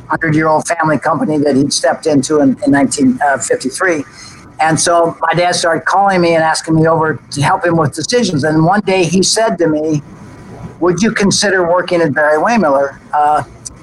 hundred-year-old 0.09 0.69
family 0.69 0.99
company 0.99 1.37
that 1.39 1.57
he'd 1.57 1.73
stepped 1.73 2.07
into 2.07 2.37
in, 2.37 2.51
in 2.63 2.71
1953. 2.71 4.05
And 4.61 4.79
so 4.79 5.19
my 5.21 5.35
dad 5.35 5.57
started 5.57 5.85
calling 5.85 6.21
me 6.21 6.35
and 6.35 6.45
asking 6.45 6.77
me 6.77 6.87
over 6.87 7.21
to 7.33 7.43
help 7.43 7.67
him 7.67 7.77
with 7.77 7.93
decisions. 7.93 8.45
And 8.45 8.65
one 8.65 8.81
day 8.83 9.05
he 9.05 9.25
said 9.25 9.57
to 9.59 9.67
me, 9.67 10.01
"Would 10.79 11.03
you 11.03 11.11
consider 11.11 11.69
working 11.69 12.01
at 12.01 12.15
Barry 12.15 12.39
Wehmiller? 12.39 13.01
Uh, 13.13 13.43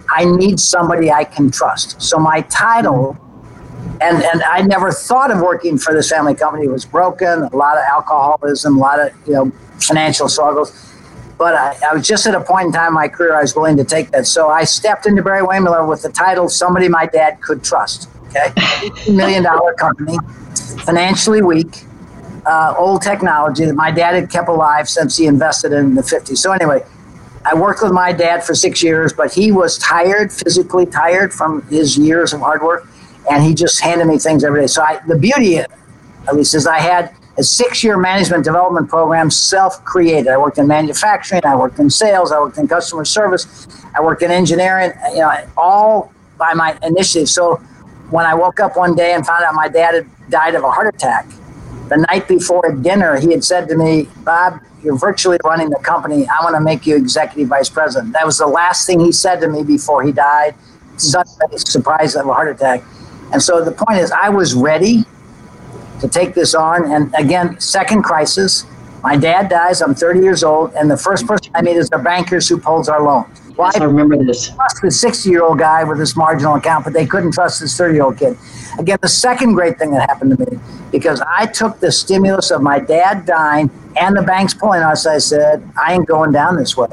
I 0.09 0.23
need 0.23 0.61
somebody 0.61 1.11
I 1.11 1.25
can 1.25 1.51
trust." 1.51 2.01
So 2.01 2.17
my 2.17 2.41
title 2.43 3.17
and 3.99 4.23
and 4.23 4.43
I 4.43 4.61
never 4.61 4.91
thought 4.91 5.29
of 5.29 5.41
working 5.41 5.77
for 5.77 5.93
this 5.93 6.09
family 6.09 6.35
company. 6.35 6.65
It 6.65 6.71
was 6.71 6.85
broken, 6.85 7.43
a 7.43 7.55
lot 7.55 7.77
of 7.77 7.83
alcoholism, 7.83 8.77
a 8.77 8.79
lot 8.79 8.99
of 8.99 9.11
you 9.27 9.33
know 9.33 9.51
financial 9.79 10.29
struggles. 10.29 10.92
But 11.43 11.55
I, 11.55 11.89
I, 11.89 11.93
was 11.93 12.07
just 12.07 12.25
at 12.25 12.35
a 12.35 12.39
point 12.39 12.67
in 12.67 12.71
time 12.71 12.87
in 12.87 12.93
my 12.93 13.09
career 13.09 13.35
I 13.35 13.41
was 13.41 13.53
willing 13.53 13.75
to 13.75 13.83
take 13.83 14.11
that. 14.11 14.25
So 14.27 14.47
I 14.47 14.63
stepped 14.63 15.05
into 15.05 15.21
Barry 15.21 15.45
Wehmiller 15.45 15.85
with 15.85 16.01
the 16.01 16.09
title 16.09 16.47
"Somebody 16.47 16.87
My 16.87 17.05
Dad 17.05 17.41
Could 17.41 17.65
Trust." 17.65 18.09
Okay, 18.29 18.53
million 19.11 19.43
dollar 19.43 19.73
company, 19.73 20.17
financially 20.85 21.41
weak, 21.41 21.83
uh, 22.45 22.75
old 22.77 23.01
technology 23.01 23.65
that 23.65 23.75
my 23.75 23.91
dad 23.91 24.15
had 24.15 24.31
kept 24.31 24.47
alive 24.47 24.87
since 24.87 25.17
he 25.17 25.25
invested 25.25 25.73
in 25.73 25.95
the 25.95 26.01
50s. 26.01 26.37
So 26.37 26.53
anyway. 26.53 26.81
I 27.45 27.55
worked 27.55 27.81
with 27.83 27.91
my 27.91 28.13
dad 28.13 28.41
for 28.41 28.55
six 28.55 28.81
years, 28.81 29.11
but 29.11 29.33
he 29.33 29.51
was 29.51 29.77
tired, 29.77 30.31
physically 30.31 30.85
tired 30.85 31.33
from 31.33 31.61
his 31.63 31.97
years 31.97 32.31
of 32.31 32.39
hard 32.39 32.63
work 32.63 32.87
and 33.29 33.43
he 33.43 33.53
just 33.53 33.81
handed 33.81 34.05
me 34.07 34.17
things 34.17 34.45
every 34.45 34.61
day. 34.61 34.67
So 34.67 34.81
I, 34.81 34.99
the 35.07 35.17
beauty, 35.17 35.57
of 35.57 35.65
it, 35.65 35.71
at 36.27 36.35
least, 36.35 36.55
is 36.55 36.67
I 36.67 36.79
had 36.79 37.13
a 37.37 37.43
six-year 37.43 37.97
management 37.97 38.43
development 38.43 38.89
program, 38.89 39.31
self-created. 39.31 40.27
I 40.27 40.37
worked 40.37 40.59
in 40.59 40.67
manufacturing, 40.67 41.41
I 41.45 41.55
worked 41.55 41.79
in 41.79 41.89
sales, 41.89 42.31
I 42.31 42.39
worked 42.39 42.57
in 42.57 42.67
customer 42.67 43.05
service, 43.05 43.67
I 43.95 44.01
worked 44.01 44.21
in 44.21 44.29
engineering. 44.29 44.91
You 45.13 45.21
know, 45.21 45.35
all 45.57 46.13
by 46.37 46.53
my 46.53 46.77
initiative. 46.83 47.29
So 47.29 47.55
when 48.11 48.25
I 48.25 48.35
woke 48.35 48.59
up 48.59 48.77
one 48.77 48.95
day 48.95 49.13
and 49.13 49.25
found 49.25 49.43
out 49.43 49.55
my 49.55 49.67
dad 49.67 49.95
had 49.95 50.29
died 50.29 50.55
of 50.55 50.63
a 50.63 50.69
heart 50.69 50.93
attack, 50.93 51.25
the 51.89 51.97
night 52.09 52.27
before 52.27 52.71
dinner, 52.81 53.19
he 53.19 53.31
had 53.31 53.43
said 53.43 53.67
to 53.69 53.75
me, 53.75 54.07
"Bob, 54.23 54.59
you're 54.83 54.97
virtually 54.97 55.39
running 55.43 55.69
the 55.69 55.79
company. 55.79 56.27
I 56.27 56.43
want 56.43 56.55
to 56.55 56.61
make 56.61 56.85
you 56.85 56.95
executive 56.95 57.47
vice 57.49 57.69
president." 57.69 58.13
That 58.13 58.25
was 58.25 58.37
the 58.37 58.47
last 58.47 58.85
thing 58.85 58.99
he 58.99 59.11
said 59.11 59.41
to 59.41 59.47
me 59.47 59.63
before 59.63 60.03
he 60.03 60.11
died. 60.11 60.55
Suddenly, 60.97 61.57
surprised 61.57 62.15
of 62.15 62.27
a 62.27 62.33
heart 62.33 62.49
attack. 62.49 62.83
And 63.31 63.41
so 63.41 63.63
the 63.63 63.71
point 63.71 63.99
is, 63.99 64.11
I 64.11 64.29
was 64.29 64.53
ready 64.53 65.05
to 66.03 66.09
take 66.09 66.33
this 66.33 66.53
on. 66.53 66.91
And 66.91 67.13
again, 67.15 67.59
second 67.59 68.03
crisis. 68.03 68.65
My 69.03 69.15
dad 69.17 69.49
dies. 69.49 69.81
I'm 69.81 69.95
30 69.95 70.19
years 70.19 70.43
old, 70.43 70.73
and 70.73 70.91
the 70.91 70.97
first 70.97 71.25
person 71.25 71.51
I 71.55 71.61
meet 71.61 71.77
is 71.77 71.89
the 71.89 71.97
bankers 71.97 72.47
who 72.47 72.57
pulls 72.59 72.89
our 72.89 73.01
loans. 73.01 73.39
Why? 73.55 73.71
Yes, 73.73 73.81
I 73.81 73.85
remember 73.85 74.17
this. 74.23 74.49
Trust 74.49 74.81
the 74.81 74.91
60 74.91 75.29
year 75.29 75.43
old 75.43 75.59
guy 75.59 75.83
with 75.83 75.97
this 75.97 76.15
marginal 76.15 76.55
account, 76.55 76.83
but 76.83 76.93
they 76.93 77.05
couldn't 77.05 77.33
trust 77.33 77.59
this 77.61 77.77
30 77.77 77.93
year 77.93 78.03
old 78.03 78.17
kid. 78.17 78.37
Again, 78.79 78.97
the 79.01 79.07
second 79.07 79.53
great 79.53 79.77
thing 79.77 79.91
that 79.91 80.09
happened 80.09 80.37
to 80.37 80.45
me 80.45 80.59
because 80.91 81.21
I 81.21 81.45
took 81.45 81.79
the 81.79 81.91
stimulus 81.91 82.51
of 82.51 82.61
my 82.61 82.79
dad 82.79 83.25
dying 83.25 83.69
and 83.95 84.15
the 84.15 84.23
banks 84.23 84.53
pulling 84.53 84.81
us. 84.81 85.05
I 85.05 85.19
said, 85.19 85.63
I 85.79 85.93
ain't 85.93 86.07
going 86.07 86.31
down 86.31 86.57
this 86.57 86.75
way 86.75 86.87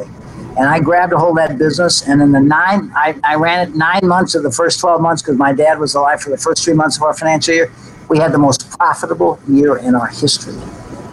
and 0.58 0.68
I 0.68 0.80
grabbed 0.80 1.12
a 1.12 1.18
hold 1.18 1.38
of 1.38 1.48
that 1.48 1.58
business. 1.58 2.06
And 2.06 2.20
in 2.20 2.32
the 2.32 2.40
nine, 2.40 2.92
I, 2.94 3.18
I 3.24 3.36
ran 3.36 3.68
it 3.68 3.74
nine 3.74 4.00
months 4.02 4.34
of 4.34 4.42
the 4.42 4.50
first 4.50 4.80
12 4.80 5.00
months 5.00 5.22
because 5.22 5.38
my 5.38 5.52
dad 5.52 5.78
was 5.78 5.94
alive 5.94 6.20
for 6.20 6.30
the 6.30 6.36
first 6.36 6.64
three 6.64 6.74
months 6.74 6.96
of 6.96 7.02
our 7.02 7.14
financial 7.14 7.54
year. 7.54 7.72
We 8.10 8.18
had 8.18 8.32
the 8.32 8.38
most 8.38 8.68
profitable 8.78 9.40
year 9.48 9.78
in 9.78 9.94
our 9.94 10.08
history. 10.08 10.54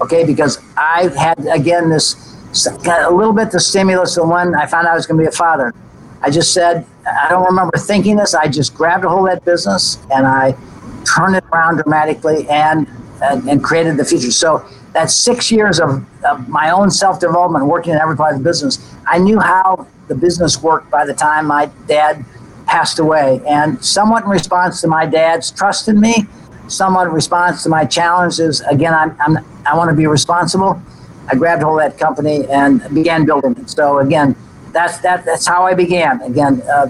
Okay, 0.02 0.26
because 0.26 0.60
I 0.76 1.10
had 1.18 1.40
again 1.48 1.90
this 1.90 2.36
a 2.68 3.12
little 3.12 3.34
bit 3.34 3.52
the 3.52 3.60
stimulus 3.60 4.18
of 4.18 4.28
when 4.28 4.56
I 4.56 4.66
found 4.66 4.88
out 4.88 4.94
I 4.94 4.96
was 4.96 5.06
going 5.06 5.18
to 5.18 5.24
be 5.24 5.28
a 5.28 5.32
father. 5.32 5.74
I 6.22 6.30
just 6.30 6.54
said 6.54 6.86
I 7.06 7.30
don't 7.30 7.46
remember 7.46 7.78
thinking 7.78 8.18
this. 8.18 8.34
I 8.36 8.48
just 8.48 8.74
grabbed 8.74 9.06
a 9.06 9.10
hold 9.10 9.30
of 9.30 9.36
that 9.36 9.46
business 9.46 10.00
and 10.12 10.26
I 10.28 10.58
turned 11.06 11.36
it 11.36 11.44
around 11.54 11.76
dramatically 11.78 12.50
and 12.50 12.88
and, 13.22 13.48
and 13.50 13.64
created 13.64 13.98
the 13.98 14.06
future. 14.06 14.32
So 14.32 14.68
that's 14.94 15.14
six 15.14 15.52
years 15.52 15.80
of, 15.80 16.06
of 16.26 16.50
my 16.50 16.72
own 16.72 16.90
self 16.90 17.20
development, 17.20 17.66
working 17.66 17.94
in 17.94 18.00
every 18.00 18.18
part 18.18 18.34
of 18.34 18.40
the 18.40 18.44
business. 18.44 18.80
I 19.06 19.20
knew 19.20 19.40
how 19.40 19.88
the 20.08 20.16
business 20.16 20.62
worked 20.62 20.90
by 20.90 21.06
the 21.06 21.14
time 21.14 21.48
my 21.48 21.68
dad 21.88 22.26
passed 22.66 23.00
away. 23.00 23.42
And 23.48 23.84
somewhat 23.84 24.24
in 24.24 24.30
response 24.30 24.82
to 24.82 24.88
my 24.88 25.06
dad's 25.06 25.52
trust 25.52 25.88
in 25.88 26.00
me, 26.00 26.26
somewhat 26.68 27.12
response 27.12 27.64
to 27.64 27.70
my 27.70 27.86
challenges, 27.86 28.62
again, 28.62 28.94
I'm, 28.94 29.18
I'm, 29.20 29.46
I 29.66 29.76
want 29.76 29.90
to 29.90 29.96
be 29.96 30.08
responsible. 30.08 30.82
I 31.30 31.36
grabbed 31.36 31.64
hold 31.64 31.82
of 31.82 31.92
that 31.92 32.00
company 32.00 32.46
and 32.48 32.82
began 32.94 33.26
building 33.26 33.56
it. 33.58 33.70
So, 33.70 34.00
again, 34.00 34.36
that's, 34.72 35.00
that, 35.00 35.26
that's 35.26 35.48
how 35.48 35.66
I 35.66 35.74
began. 35.74 36.22
Again, 36.22 36.62
uh, 36.72 36.88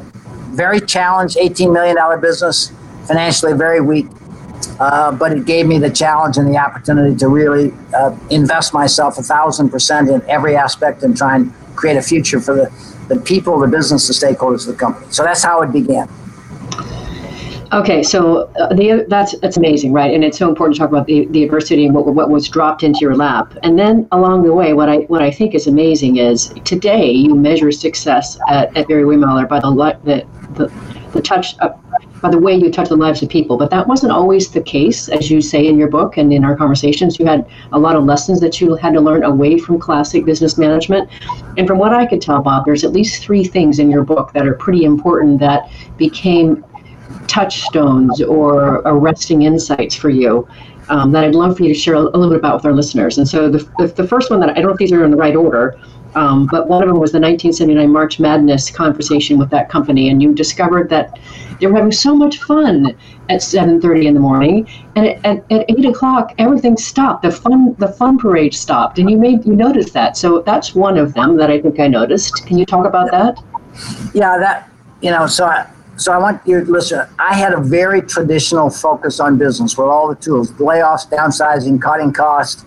very 0.50 0.80
challenged, 0.80 1.38
$18 1.38 1.72
million 1.74 2.22
business, 2.22 2.72
financially 3.08 3.54
very 3.54 3.82
weak. 3.82 4.08
Uh, 4.80 5.12
but 5.12 5.32
it 5.32 5.46
gave 5.46 5.66
me 5.66 5.80
the 5.80 5.90
challenge 5.90 6.38
and 6.38 6.48
the 6.48 6.58
opportunity 6.58 7.16
to 7.16 7.28
really 7.28 7.74
uh, 7.96 8.16
invest 8.30 8.74
myself 8.74 9.18
a 9.18 9.24
thousand 9.24 9.70
percent 9.70 10.10
in 10.10 10.22
every 10.28 10.56
aspect 10.56 11.04
and 11.04 11.16
try 11.16 11.36
and 11.36 11.54
create 11.76 11.96
a 11.96 12.02
future 12.02 12.40
for 12.40 12.56
the, 12.56 13.06
the 13.08 13.20
people, 13.22 13.58
the 13.60 13.68
business, 13.68 14.08
the 14.08 14.14
stakeholders 14.14 14.68
of 14.68 14.74
the 14.74 14.80
company. 14.80 15.06
So 15.12 15.24
that's 15.24 15.44
how 15.44 15.62
it 15.62 15.72
began. 15.72 16.08
Okay, 17.74 18.02
so 18.02 18.50
uh, 18.60 18.74
the, 18.74 19.06
that's 19.10 19.38
that's 19.40 19.58
amazing, 19.58 19.92
right? 19.92 20.14
And 20.14 20.24
it's 20.24 20.38
so 20.38 20.48
important 20.48 20.76
to 20.76 20.80
talk 20.80 20.90
about 20.90 21.06
the, 21.06 21.26
the 21.28 21.44
adversity 21.44 21.86
and 21.86 21.94
what 21.94 22.06
what 22.06 22.30
was 22.30 22.48
dropped 22.48 22.82
into 22.82 23.00
your 23.02 23.16
lap. 23.16 23.58
And 23.64 23.78
then 23.78 24.08
along 24.14 24.44
the 24.44 24.54
way, 24.54 24.74
what 24.74 24.88
I 24.88 25.00
what 25.08 25.22
I 25.22 25.32
think 25.32 25.54
is 25.54 25.68
amazing 25.68 26.18
is 26.18 26.48
today 26.64 27.12
you 27.12 27.36
measure 27.36 27.72
success 27.72 28.38
at, 28.48 28.76
at 28.78 28.88
Barry 28.88 29.04
Wehmiller 29.04 29.50
by 29.50 29.60
the 29.60 29.70
the 30.06 30.26
the, 30.54 30.74
the 31.12 31.22
touch 31.22 31.58
of, 31.60 31.78
by 32.22 32.32
the 32.32 32.40
way 32.40 32.56
you 32.56 32.72
touch 32.72 32.88
the 32.88 32.96
lives 32.96 33.22
of 33.22 33.30
people. 33.30 33.58
But 33.58 33.70
that 33.72 33.86
wasn't 33.86 34.14
always 34.14 34.50
the 34.50 34.62
case, 34.62 35.10
as 35.10 35.30
you 35.30 35.42
say 35.42 35.68
in 35.68 35.78
your 35.78 35.90
book 35.90 36.16
and 36.16 36.32
in 36.32 36.46
our 36.46 36.56
conversations. 36.56 37.20
You 37.20 37.26
had 37.26 37.46
a 37.74 37.80
lot 37.80 37.98
of 37.98 38.06
lessons 38.06 38.40
that 38.40 38.62
you 38.62 38.76
had 38.76 38.94
to 38.94 39.02
learn 39.02 39.24
away 39.24 39.58
from 39.58 39.78
classic 39.78 40.24
business 40.24 40.58
management. 40.58 41.10
And 41.58 41.68
from 41.68 41.80
what 41.80 41.94
I 41.94 42.06
could 42.06 42.22
tell, 42.22 42.42
Bob, 42.42 42.66
there's 42.66 42.86
at 42.86 42.94
least 42.94 43.22
three 43.22 43.44
things 43.44 43.80
in 43.80 43.92
your 43.92 44.04
book 44.04 44.32
that 44.34 44.48
are 44.48 44.54
pretty 44.54 44.86
important 44.86 45.40
that 45.42 45.70
became 45.98 46.64
touchstones 47.28 48.22
or 48.22 48.82
arresting 48.86 49.44
insights 49.44 49.96
for 49.96 50.10
you. 50.10 50.48
Um, 50.90 51.12
that 51.12 51.26
I'd 51.26 51.36
love 51.36 51.58
for 51.58 51.64
you 51.64 51.74
to 51.74 51.80
share 51.80 51.96
a, 51.96 52.00
a, 52.00 52.16
little 52.16 52.30
bit 52.30 52.40
about 52.40 52.56
with 52.56 52.66
our 52.66 52.72
listeners. 52.72 53.18
And 53.18 53.28
so 53.28 53.50
the, 53.50 53.58
the, 53.78 53.88
the 53.88 54.08
first 54.08 54.32
one 54.32 54.40
that 54.40 54.52
I 54.52 54.54
don't 54.54 54.68
know 54.68 54.72
if 54.72 54.78
these 54.78 54.94
are 54.94 55.04
in 55.04 55.12
the 55.12 55.18
right 55.18 55.36
order, 55.36 55.78
um, 56.16 56.48
but 56.50 56.68
one 56.68 56.82
of 56.82 56.88
them 56.88 57.00
was 57.00 57.12
the 57.12 57.20
1979 57.20 57.92
March 57.92 58.20
Madness 58.20 58.72
conversation 58.72 59.38
with 59.38 59.50
that 59.52 59.70
company, 59.70 60.10
and 60.10 60.22
you 60.22 60.34
discovered 60.34 60.90
that 60.90 61.20
they 61.60 61.68
were 61.68 61.76
having 61.76 61.92
so 61.92 62.16
much 62.16 62.42
fun 62.42 62.96
at 63.30 63.42
7:30 63.42 64.06
in 64.06 64.14
the 64.14 64.20
morning, 64.20 64.68
and 64.96 65.08
at, 65.08 65.26
at, 65.26 65.52
at 65.52 65.66
8 65.70 65.86
o'clock 65.86 66.34
everything 66.38 66.78
stopped. 66.78 67.24
The 67.24 67.32
fun 67.32 67.76
the 67.78 67.90
fun 67.90 68.18
parade 68.18 68.54
stopped, 68.54 69.00
and 69.00 69.10
you 69.10 69.18
made 69.18 69.46
you 69.46 69.56
noticed 69.56 69.94
that. 69.94 70.18
So 70.18 70.42
that's 70.42 70.74
one 70.74 70.98
of 70.98 71.14
them 71.14 71.38
that 71.38 71.52
I 71.52 71.62
think 71.62 71.80
I 71.80 71.88
noticed. 71.88 72.46
Can 72.48 72.58
you 72.58 72.66
talk 72.66 72.86
about 72.86 73.12
that? 73.12 73.44
Yeah, 74.14 74.38
that 74.40 74.70
you 75.02 75.12
know, 75.12 75.28
so 75.28 75.46
I, 75.46 75.68
so 75.98 76.14
I 76.14 76.18
want 76.20 76.42
you 76.46 76.64
to 76.64 76.72
listen. 76.72 77.08
I 77.18 77.34
had 77.36 77.54
a 77.54 77.60
very 77.60 78.02
traditional 78.02 78.70
focus 78.70 79.20
on 79.20 79.38
business 79.38 79.78
with 79.78 79.88
all 79.88 80.08
the 80.08 80.16
tools: 80.16 80.52
layoffs, 80.54 81.10
downsizing, 81.10 81.82
cutting 81.82 82.14
costs. 82.14 82.64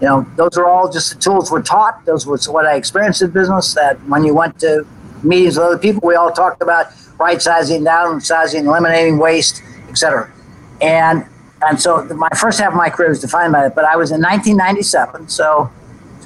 You 0.00 0.06
know, 0.06 0.26
those 0.36 0.56
are 0.56 0.64
all 0.64 0.90
just 0.90 1.14
the 1.14 1.20
tools 1.20 1.50
we're 1.50 1.62
taught. 1.62 2.04
Those 2.06 2.26
was 2.26 2.48
what 2.48 2.64
I 2.64 2.76
experienced 2.76 3.20
in 3.20 3.30
business. 3.30 3.74
That 3.74 3.96
when 4.08 4.24
you 4.24 4.34
went 4.34 4.58
to 4.60 4.86
meetings 5.22 5.56
with 5.56 5.66
other 5.66 5.78
people, 5.78 6.08
we 6.08 6.14
all 6.14 6.32
talked 6.32 6.62
about 6.62 6.86
right 7.18 7.40
sizing, 7.40 7.84
downsizing, 7.84 8.64
eliminating 8.64 9.18
waste, 9.18 9.62
etc. 9.90 10.32
And 10.80 11.26
and 11.62 11.78
so 11.78 12.04
my 12.04 12.30
first 12.30 12.58
half 12.58 12.70
of 12.70 12.76
my 12.76 12.88
career 12.88 13.10
was 13.10 13.20
defined 13.20 13.52
by 13.52 13.62
that. 13.62 13.74
But 13.74 13.84
I 13.84 13.96
was 13.96 14.10
in 14.10 14.22
1997, 14.22 15.28
so 15.28 15.70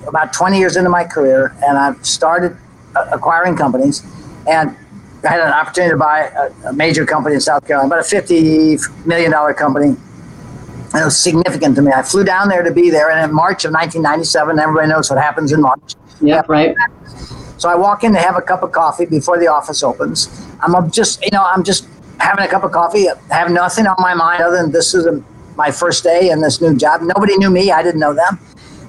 about 0.06 0.32
20 0.32 0.58
years 0.58 0.76
into 0.76 0.90
my 0.90 1.02
career, 1.02 1.52
and 1.66 1.76
I 1.76 1.94
started 2.02 2.56
acquiring 3.11 3.56
companies, 3.56 4.06
and 4.46 4.76
I 5.25 5.31
had 5.31 5.40
an 5.40 5.52
opportunity 5.52 5.93
to 5.93 5.97
buy 5.97 6.31
a, 6.37 6.69
a 6.69 6.73
major 6.73 7.07
company 7.07 7.35
in 7.35 7.40
South 7.40 7.66
Carolina, 7.66 7.88
about 7.88 8.00
a 8.00 8.09
50 8.09 8.78
million 9.07 9.31
dollar 9.31 9.54
company. 9.54 9.88
And 9.88 11.02
it 11.02 11.04
was 11.04 11.19
significant 11.19 11.75
to 11.76 11.83
me. 11.83 11.90
I 11.90 12.02
flew 12.02 12.25
down 12.25 12.49
there 12.49 12.62
to 12.62 12.71
be 12.71 12.90
there, 12.90 13.11
and 13.11 13.28
in 13.28 13.35
March 13.35 13.64
of 13.64 13.73
1997, 13.73 14.59
everybody 14.59 14.88
knows 14.88 15.11
what 15.11 15.19
happens 15.19 15.52
in 15.52 15.61
March. 15.61 15.95
Yep, 16.21 16.49
right. 16.49 16.76
So 17.59 17.69
I 17.69 17.75
walk 17.75 18.04
in 18.04 18.12
to 18.12 18.19
have 18.19 18.37
a 18.37 18.43
cup 18.43 18.62
of 18.62 18.73
coffee 18.73 19.07
before 19.07 19.38
the 19.38 19.49
office 19.49 19.83
opens. 19.83 20.28
I'm 20.61 20.90
just, 20.90 21.25
you 21.25 21.31
know, 21.33 21.45
I'm 21.45 21.64
just 21.64 21.88
having 22.19 22.45
a 22.45 22.49
cup 22.49 22.62
of 22.62 22.73
coffee. 22.73 23.09
I 23.09 23.35
have 23.35 23.50
nothing 23.50 23.87
on 23.87 23.97
my 23.99 24.14
mind 24.14 24.43
other 24.43 24.57
than 24.57 24.71
this 24.71 24.95
is 24.95 25.07
a, 25.07 25.23
my 25.57 25.71
first 25.71 26.04
day 26.04 26.31
in 26.31 26.40
this 26.40 26.61
new 26.61 26.76
job. 26.76 27.00
Nobody 27.02 27.37
knew 27.37 27.50
me. 27.50 27.71
I 27.71 27.83
didn't 27.83 28.00
know 28.00 28.14
them. 28.14 28.38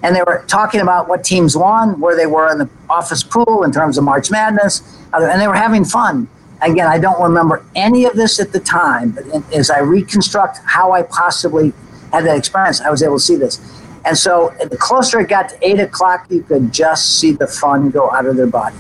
And 0.06 0.16
they 0.16 0.22
were 0.22 0.46
talking 0.48 0.82
about 0.82 1.10
what 1.10 1.24
teams 1.24 1.58
won, 1.58 2.00
where 2.00 2.16
they 2.16 2.28
were 2.28 2.52
in 2.52 2.60
the 2.60 2.70
office 2.92 3.24
pool 3.24 3.64
in 3.64 3.72
terms 3.72 3.98
of 3.98 4.04
March 4.04 4.30
Madness, 4.30 4.84
and 5.12 5.42
they 5.42 5.48
were 5.48 5.56
having 5.56 5.84
fun. 5.84 6.28
Again, 6.62 6.86
I 6.86 7.00
don't 7.00 7.20
remember 7.20 7.66
any 7.74 8.06
of 8.06 8.14
this 8.14 8.40
at 8.40 8.52
the 8.52 8.60
time, 8.60 9.10
but 9.10 9.26
as 9.52 9.72
I 9.72 9.80
reconstruct 9.80 10.60
how 10.64 10.92
I 10.92 11.02
possibly 11.02 11.74
had 12.14 12.24
that 12.26 12.38
experience, 12.38 12.82
I 12.82 12.92
was 12.92 13.02
able 13.02 13.16
to 13.16 13.20
see 13.20 13.36
this. 13.36 13.60
And 14.06 14.16
so 14.16 14.54
the 14.70 14.78
closer 14.78 15.22
it 15.22 15.28
got 15.28 15.50
to 15.50 15.68
eight 15.68 15.80
o'clock, 15.80 16.28
you 16.30 16.44
could 16.44 16.72
just 16.72 17.20
see 17.20 17.32
the 17.32 17.48
fun 17.48 17.90
go 17.90 18.12
out 18.12 18.28
of 18.28 18.38
their 18.38 18.46
body. 18.46 18.76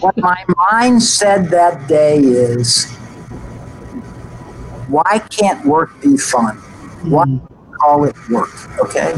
what 0.00 0.14
my 0.18 0.44
mind 0.70 1.02
said 1.02 1.46
that 1.46 1.88
day 1.88 2.18
is, 2.18 2.92
why 4.88 5.20
can't 5.30 5.64
work 5.64 5.98
be 6.02 6.18
fun? 6.18 6.56
Why 7.08 7.24
mm-hmm. 7.24 7.72
call 7.76 8.04
it 8.04 8.14
work? 8.28 8.50
Okay. 8.80 9.14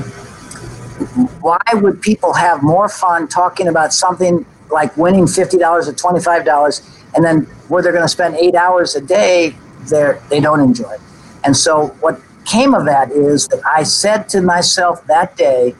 Why 1.41 1.61
would 1.75 2.01
people 2.01 2.33
have 2.35 2.63
more 2.63 2.89
fun 2.89 3.29
talking 3.29 3.69
about 3.69 3.93
something 3.93 4.45
like 4.71 4.97
winning 4.97 5.25
$50 5.25 5.55
or 5.61 5.93
$25 5.93 7.15
and 7.15 7.25
then 7.25 7.43
where 7.69 7.83
they're 7.83 7.93
going 7.93 8.05
to 8.05 8.09
spend 8.09 8.37
eight 8.37 8.55
hours 8.55 8.95
a 8.95 9.01
day, 9.01 9.57
they 9.89 10.19
they 10.29 10.41
don't 10.41 10.61
enjoy. 10.61 10.97
And 11.45 11.57
so 11.57 11.89
what 12.01 12.21
came 12.45 12.75
of 12.75 12.85
that 12.87 13.11
is 13.11 13.49
that 13.49 13.61
I 13.65 13.83
said 13.83 14.29
to 14.31 14.41
myself 14.41 15.05
that 15.07 15.37
day, 15.37 15.73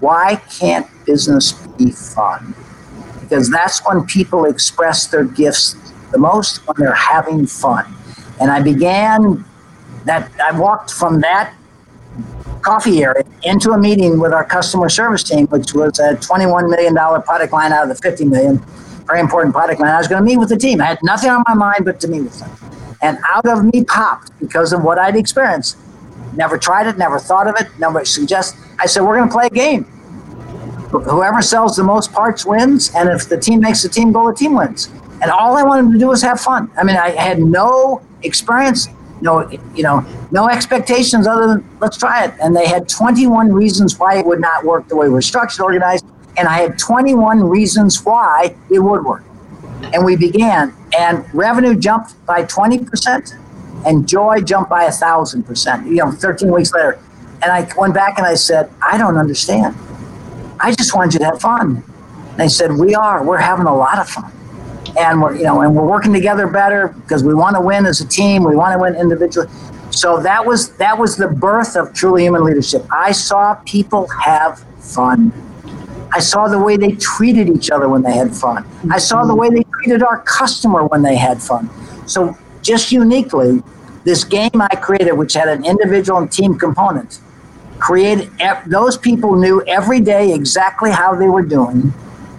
why 0.00 0.36
can't 0.58 0.86
business 1.04 1.52
be 1.78 1.90
fun? 1.90 2.54
Because 3.20 3.50
that's 3.50 3.80
when 3.86 4.04
people 4.06 4.44
express 4.44 5.06
their 5.06 5.24
gifts 5.24 5.76
the 6.12 6.18
most, 6.18 6.66
when 6.66 6.76
they're 6.78 6.94
having 6.94 7.46
fun. 7.46 7.92
And 8.40 8.50
I 8.50 8.60
began 8.62 9.44
that, 10.04 10.30
I 10.40 10.58
walked 10.58 10.92
from 10.92 11.20
that 11.20 11.54
coffee 12.64 13.02
area 13.02 13.22
into 13.42 13.70
a 13.70 13.78
meeting 13.78 14.18
with 14.18 14.32
our 14.32 14.44
customer 14.44 14.88
service 14.88 15.22
team, 15.22 15.46
which 15.46 15.74
was 15.74 15.98
a 15.98 16.14
$21 16.14 16.70
million 16.70 16.94
product 16.94 17.52
line 17.52 17.72
out 17.72 17.82
of 17.82 17.88
the 17.88 18.02
50 18.02 18.24
million, 18.24 18.58
very 19.06 19.20
important 19.20 19.54
product 19.54 19.80
line. 19.80 19.90
I 19.90 19.98
was 19.98 20.08
going 20.08 20.20
to 20.20 20.26
meet 20.26 20.38
with 20.38 20.48
the 20.48 20.56
team. 20.56 20.80
I 20.80 20.86
had 20.86 20.98
nothing 21.02 21.30
on 21.30 21.44
my 21.46 21.54
mind 21.54 21.84
but 21.84 22.00
to 22.00 22.08
meet 22.08 22.22
with 22.22 22.38
them. 22.40 22.50
And 23.02 23.18
out 23.28 23.46
of 23.46 23.64
me 23.64 23.84
popped, 23.84 24.30
because 24.40 24.72
of 24.72 24.82
what 24.82 24.98
I'd 24.98 25.14
experienced, 25.14 25.76
Never 26.36 26.58
tried 26.58 26.86
it, 26.86 26.98
never 26.98 27.18
thought 27.18 27.46
of 27.46 27.54
it, 27.60 27.68
never 27.78 28.04
suggest. 28.04 28.56
I 28.78 28.86
said, 28.86 29.02
we're 29.02 29.16
going 29.16 29.28
to 29.28 29.32
play 29.32 29.46
a 29.46 29.50
game. 29.50 29.84
Whoever 30.90 31.42
sells 31.42 31.76
the 31.76 31.84
most 31.84 32.12
parts 32.12 32.44
wins, 32.44 32.92
and 32.94 33.08
if 33.08 33.28
the 33.28 33.38
team 33.38 33.60
makes 33.60 33.82
the 33.82 33.88
team 33.88 34.12
goal, 34.12 34.26
the 34.28 34.34
team 34.34 34.54
wins. 34.54 34.90
And 35.22 35.30
all 35.30 35.56
I 35.56 35.62
wanted 35.62 35.92
to 35.92 35.98
do 35.98 36.08
was 36.08 36.22
have 36.22 36.40
fun. 36.40 36.70
I 36.76 36.84
mean, 36.84 36.96
I 36.96 37.10
had 37.10 37.38
no 37.40 38.02
experience, 38.22 38.88
no, 39.24 39.50
you 39.74 39.82
know, 39.82 40.04
no 40.30 40.48
expectations 40.48 41.26
other 41.26 41.48
than 41.48 41.78
let's 41.80 41.96
try 41.96 42.24
it. 42.24 42.34
And 42.40 42.54
they 42.54 42.68
had 42.68 42.88
21 42.88 43.52
reasons 43.52 43.98
why 43.98 44.18
it 44.18 44.26
would 44.26 44.40
not 44.40 44.64
work 44.64 44.86
the 44.88 44.96
way 44.96 45.08
we're 45.08 45.22
structured, 45.22 45.64
organized, 45.64 46.06
and 46.36 46.46
I 46.46 46.58
had 46.58 46.78
21 46.78 47.42
reasons 47.42 48.04
why 48.04 48.54
it 48.70 48.78
would 48.78 49.04
work. 49.04 49.24
And 49.92 50.04
we 50.04 50.16
began, 50.16 50.74
and 50.96 51.24
revenue 51.34 51.74
jumped 51.74 52.14
by 52.26 52.44
20 52.44 52.84
percent 52.84 53.34
and 53.86 54.08
joy 54.08 54.40
jumped 54.40 54.70
by 54.70 54.84
a 54.84 54.92
thousand 54.92 55.44
percent. 55.44 55.86
You 55.86 55.96
know, 55.96 56.10
13 56.10 56.50
weeks 56.50 56.72
later, 56.72 56.98
and 57.42 57.52
I 57.52 57.68
went 57.76 57.94
back 57.94 58.18
and 58.18 58.26
I 58.26 58.34
said, 58.34 58.70
I 58.82 58.98
don't 58.98 59.16
understand. 59.16 59.76
I 60.60 60.72
just 60.72 60.94
wanted 60.94 61.14
you 61.14 61.18
to 61.20 61.26
have 61.26 61.40
fun. 61.40 61.82
They 62.36 62.48
said, 62.48 62.72
We 62.72 62.94
are. 62.94 63.24
We're 63.24 63.38
having 63.38 63.66
a 63.66 63.74
lot 63.74 63.98
of 63.98 64.08
fun, 64.08 64.32
and 64.98 65.20
we're 65.20 65.36
you 65.36 65.44
know, 65.44 65.60
and 65.62 65.74
we're 65.74 65.86
working 65.86 66.12
together 66.12 66.46
better 66.46 66.88
because 66.88 67.24
we 67.24 67.34
want 67.34 67.56
to 67.56 67.62
win 67.62 67.86
as 67.86 68.00
a 68.00 68.08
team. 68.08 68.44
We 68.44 68.56
want 68.56 68.74
to 68.74 68.78
win 68.78 68.94
individually. 68.94 69.48
So 69.90 70.20
that 70.20 70.44
was 70.44 70.76
that 70.76 70.98
was 70.98 71.16
the 71.16 71.28
birth 71.28 71.76
of 71.76 71.92
truly 71.94 72.22
human 72.22 72.44
leadership. 72.44 72.84
I 72.90 73.12
saw 73.12 73.54
people 73.66 74.08
have 74.08 74.64
fun. 74.78 75.32
I 76.12 76.20
saw 76.20 76.46
the 76.46 76.58
way 76.58 76.76
they 76.76 76.92
treated 76.92 77.48
each 77.48 77.70
other 77.70 77.88
when 77.88 78.02
they 78.02 78.12
had 78.12 78.34
fun. 78.34 78.64
I 78.90 78.98
saw 78.98 79.24
the 79.24 79.34
way 79.34 79.50
they 79.50 79.64
treated 79.64 80.02
our 80.02 80.20
customer 80.22 80.84
when 80.84 81.02
they 81.02 81.16
had 81.16 81.42
fun. 81.42 81.68
So 82.06 82.36
just 82.62 82.92
uniquely, 82.92 83.62
this 84.04 84.22
game 84.22 84.50
I 84.60 84.76
created, 84.76 85.12
which 85.12 85.34
had 85.34 85.48
an 85.48 85.64
individual 85.64 86.20
and 86.20 86.30
team 86.30 86.56
component, 86.56 87.20
created 87.78 88.30
those 88.66 88.96
people 88.96 89.34
knew 89.34 89.62
every 89.66 90.00
day 90.00 90.32
exactly 90.32 90.90
how 90.90 91.14
they 91.14 91.28
were 91.28 91.42
doing 91.42 91.92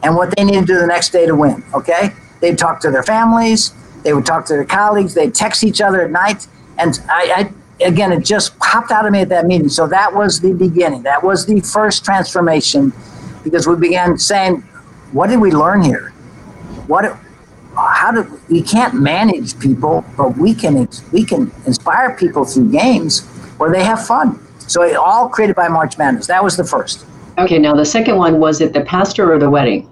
and 0.03 0.15
what 0.15 0.35
they 0.35 0.43
needed 0.43 0.61
to 0.61 0.67
do 0.67 0.79
the 0.79 0.87
next 0.87 1.09
day 1.09 1.25
to 1.25 1.35
win. 1.35 1.63
Okay, 1.73 2.11
they'd 2.39 2.57
talk 2.57 2.79
to 2.81 2.91
their 2.91 3.03
families, 3.03 3.73
they 4.03 4.13
would 4.13 4.25
talk 4.25 4.45
to 4.47 4.53
their 4.53 4.65
colleagues, 4.65 5.13
they'd 5.13 5.33
text 5.33 5.63
each 5.63 5.81
other 5.81 6.01
at 6.01 6.11
night, 6.11 6.47
and 6.77 6.99
I, 7.09 7.51
I 7.81 7.85
again, 7.85 8.11
it 8.11 8.23
just 8.23 8.57
popped 8.59 8.91
out 8.91 9.05
of 9.05 9.11
me 9.11 9.21
at 9.21 9.29
that 9.29 9.45
meeting. 9.45 9.69
So 9.69 9.87
that 9.87 10.13
was 10.13 10.39
the 10.39 10.53
beginning. 10.53 11.03
That 11.03 11.23
was 11.23 11.45
the 11.45 11.59
first 11.61 12.05
transformation, 12.05 12.93
because 13.43 13.67
we 13.67 13.75
began 13.75 14.17
saying, 14.17 14.61
"What 15.11 15.27
did 15.29 15.39
we 15.39 15.51
learn 15.51 15.81
here? 15.81 16.09
What 16.87 17.17
how 17.75 18.11
do 18.11 18.39
we 18.49 18.61
can't 18.61 18.93
manage 18.93 19.59
people, 19.59 20.05
but 20.15 20.37
we 20.37 20.53
can 20.53 20.87
we 21.11 21.25
can 21.25 21.51
inspire 21.65 22.15
people 22.15 22.45
through 22.45 22.71
games 22.71 23.25
where 23.57 23.71
they 23.71 23.83
have 23.83 24.05
fun. 24.05 24.39
So 24.59 24.81
it 24.81 24.95
all 24.95 25.29
created 25.29 25.55
by 25.55 25.67
March 25.67 25.97
Madness. 25.97 26.27
That 26.27 26.43
was 26.43 26.57
the 26.57 26.63
first. 26.63 27.05
Okay, 27.37 27.59
now 27.59 27.75
the 27.75 27.85
second 27.85 28.17
one 28.17 28.39
was 28.39 28.61
it 28.61 28.73
the 28.73 28.81
pastor 28.81 29.31
or 29.31 29.39
the 29.39 29.49
wedding? 29.49 29.89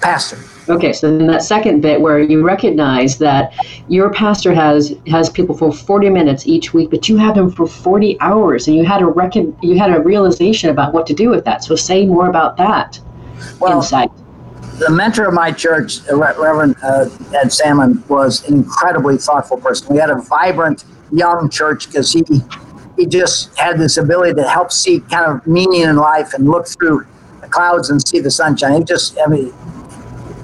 Pastor. 0.00 0.38
Okay, 0.68 0.92
so 0.92 1.16
then 1.16 1.26
that 1.28 1.42
second 1.42 1.80
bit 1.80 2.00
where 2.00 2.18
you 2.18 2.44
recognize 2.44 3.18
that 3.18 3.54
your 3.88 4.12
pastor 4.12 4.52
has 4.52 4.96
has 5.06 5.30
people 5.30 5.56
for 5.56 5.72
40 5.72 6.10
minutes 6.10 6.46
each 6.46 6.74
week, 6.74 6.90
but 6.90 7.08
you 7.08 7.16
have 7.16 7.36
them 7.36 7.50
for 7.50 7.66
40 7.66 8.20
hours, 8.20 8.66
and 8.66 8.76
you 8.76 8.84
had 8.84 9.00
a 9.00 9.06
reckon 9.06 9.56
you 9.62 9.78
had 9.78 9.92
a 9.92 10.00
realization 10.00 10.70
about 10.70 10.92
what 10.92 11.06
to 11.06 11.14
do 11.14 11.28
with 11.30 11.44
that. 11.44 11.62
So 11.62 11.76
say 11.76 12.04
more 12.06 12.28
about 12.28 12.56
that 12.56 12.98
well, 13.60 13.76
insight 13.76 14.10
the 14.78 14.90
mentor 14.90 15.26
of 15.26 15.34
my 15.34 15.50
church, 15.50 16.00
Reverend 16.10 16.76
uh, 16.82 17.08
Ed 17.34 17.50
Salmon, 17.52 18.04
was 18.08 18.46
an 18.48 18.54
incredibly 18.54 19.16
thoughtful 19.16 19.56
person. 19.56 19.94
We 19.94 20.00
had 20.00 20.10
a 20.10 20.20
vibrant 20.20 20.84
young 21.12 21.48
church 21.48 21.86
because 21.86 22.12
he 22.12 22.22
he 22.96 23.06
just 23.06 23.56
had 23.58 23.78
this 23.78 23.98
ability 23.98 24.34
to 24.34 24.48
help 24.48 24.72
see 24.72 25.00
kind 25.00 25.26
of 25.26 25.46
meaning 25.46 25.82
in 25.82 25.96
life 25.96 26.32
and 26.32 26.48
look 26.48 26.66
through 26.66 27.06
the 27.42 27.48
clouds 27.48 27.90
and 27.90 28.06
see 28.06 28.20
the 28.20 28.30
sunshine. 28.30 28.78
He 28.78 28.84
just, 28.84 29.18
I 29.24 29.28
mean, 29.28 29.52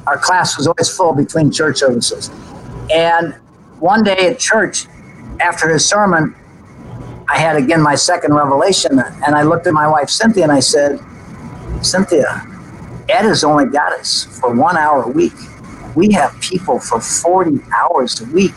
our 0.07 0.19
class 0.19 0.57
was 0.57 0.67
always 0.67 0.95
full 0.95 1.13
between 1.15 1.51
church 1.51 1.79
services. 1.79 2.31
And 2.93 3.35
one 3.79 4.03
day 4.03 4.29
at 4.29 4.39
church, 4.39 4.87
after 5.41 5.69
his 5.69 5.85
sermon, 5.85 6.35
I 7.29 7.39
had 7.39 7.57
again 7.57 7.81
my 7.81 7.95
second 7.95 8.35
revelation, 8.35 8.99
and 8.99 9.35
I 9.35 9.43
looked 9.43 9.67
at 9.67 9.73
my 9.73 9.89
wife 9.89 10.11
Cynthia 10.11 10.43
and 10.43 10.53
I 10.53 10.61
said, 10.61 11.01
Cynthia, 11.81 12.47
Ed 13.09 13.23
has 13.23 13.43
only 13.45 13.67
got 13.67 13.93
us 13.93 14.25
for 14.41 14.55
one 14.55 14.77
hour 14.77 15.03
a 15.03 15.09
week. 15.09 15.33
We 15.95 16.13
have 16.13 16.39
people 16.41 16.79
for 16.79 17.01
40 17.01 17.61
hours 17.75 18.21
a 18.21 18.25
week. 18.27 18.55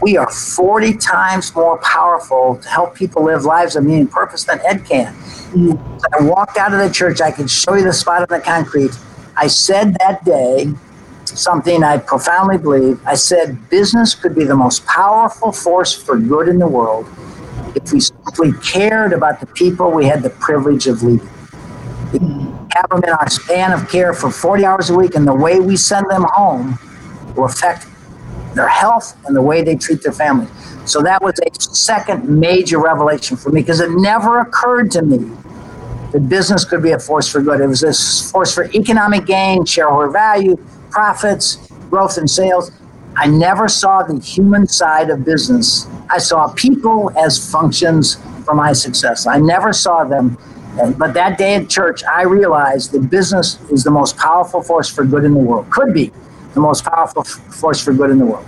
We 0.00 0.16
are 0.16 0.30
40 0.30 0.94
times 0.94 1.54
more 1.54 1.78
powerful 1.78 2.56
to 2.56 2.68
help 2.68 2.94
people 2.94 3.24
live 3.24 3.44
lives 3.44 3.74
of 3.74 3.84
meaning 3.84 4.02
and 4.02 4.10
purpose 4.10 4.44
than 4.44 4.60
Ed 4.64 4.84
can. 4.84 5.12
Mm-hmm. 5.14 6.14
I 6.14 6.24
walked 6.24 6.56
out 6.56 6.72
of 6.72 6.78
the 6.78 6.92
church. 6.92 7.20
I 7.20 7.32
can 7.32 7.48
show 7.48 7.74
you 7.74 7.82
the 7.82 7.92
spot 7.92 8.22
on 8.22 8.28
the 8.28 8.44
concrete. 8.44 8.92
I 9.38 9.46
said 9.46 9.96
that 10.00 10.24
day 10.24 10.72
something 11.24 11.84
I 11.84 11.98
profoundly 11.98 12.58
believe. 12.58 13.00
I 13.06 13.14
said 13.14 13.70
business 13.70 14.14
could 14.14 14.34
be 14.34 14.44
the 14.44 14.56
most 14.56 14.84
powerful 14.86 15.52
force 15.52 15.94
for 15.94 16.18
good 16.18 16.48
in 16.48 16.58
the 16.58 16.66
world 16.66 17.06
if 17.74 17.92
we 17.92 18.00
simply 18.00 18.52
cared 18.64 19.12
about 19.12 19.40
the 19.40 19.46
people 19.46 19.90
we 19.90 20.06
had 20.06 20.22
the 20.22 20.30
privilege 20.30 20.86
of 20.86 21.02
leading 21.02 21.28
have 22.78 22.90
them 22.90 23.02
in 23.04 23.10
our 23.10 23.28
span 23.28 23.72
of 23.72 23.88
care 23.88 24.12
for 24.12 24.30
40 24.30 24.64
hours 24.64 24.90
a 24.90 24.94
week, 24.94 25.14
and 25.14 25.26
the 25.26 25.34
way 25.34 25.60
we 25.60 25.76
send 25.76 26.08
them 26.08 26.24
home 26.30 26.78
will 27.34 27.44
affect 27.44 27.86
their 28.54 28.68
health 28.68 29.16
and 29.26 29.36
the 29.36 29.42
way 29.42 29.62
they 29.62 29.76
treat 29.76 30.02
their 30.02 30.12
family. 30.12 30.46
So 30.84 31.02
that 31.02 31.22
was 31.22 31.34
a 31.40 31.60
second 31.60 32.28
major 32.28 32.78
revelation 32.78 33.36
for 33.36 33.50
me 33.50 33.60
because 33.60 33.80
it 33.80 33.90
never 33.90 34.40
occurred 34.40 34.90
to 34.92 35.02
me 35.02 35.30
that 36.12 36.28
business 36.28 36.64
could 36.64 36.82
be 36.82 36.92
a 36.92 36.98
force 36.98 37.28
for 37.28 37.40
good. 37.40 37.60
It 37.60 37.66
was 37.66 37.80
this 37.80 38.30
force 38.30 38.54
for 38.54 38.64
economic 38.72 39.26
gain, 39.26 39.64
shareholder 39.64 40.10
value, 40.10 40.56
profits, 40.90 41.70
growth 41.90 42.18
in 42.18 42.26
sales. 42.28 42.70
I 43.16 43.26
never 43.26 43.68
saw 43.68 44.02
the 44.02 44.20
human 44.20 44.66
side 44.66 45.10
of 45.10 45.24
business. 45.24 45.86
I 46.10 46.18
saw 46.18 46.52
people 46.54 47.10
as 47.18 47.50
functions 47.50 48.16
for 48.44 48.54
my 48.54 48.72
success. 48.72 49.26
I 49.26 49.38
never 49.38 49.72
saw 49.72 50.04
them 50.04 50.38
but 50.96 51.12
that 51.14 51.38
day 51.38 51.56
at 51.56 51.68
church, 51.68 52.04
I 52.04 52.22
realized 52.22 52.92
that 52.92 53.10
business 53.10 53.58
is 53.70 53.82
the 53.82 53.90
most 53.90 54.16
powerful 54.16 54.62
force 54.62 54.88
for 54.88 55.04
good 55.04 55.24
in 55.24 55.34
the 55.34 55.40
world. 55.40 55.68
Could 55.70 55.92
be 55.92 56.12
the 56.54 56.60
most 56.60 56.84
powerful 56.84 57.24
force 57.24 57.82
for 57.82 57.92
good 57.92 58.10
in 58.10 58.18
the 58.18 58.26
world. 58.26 58.46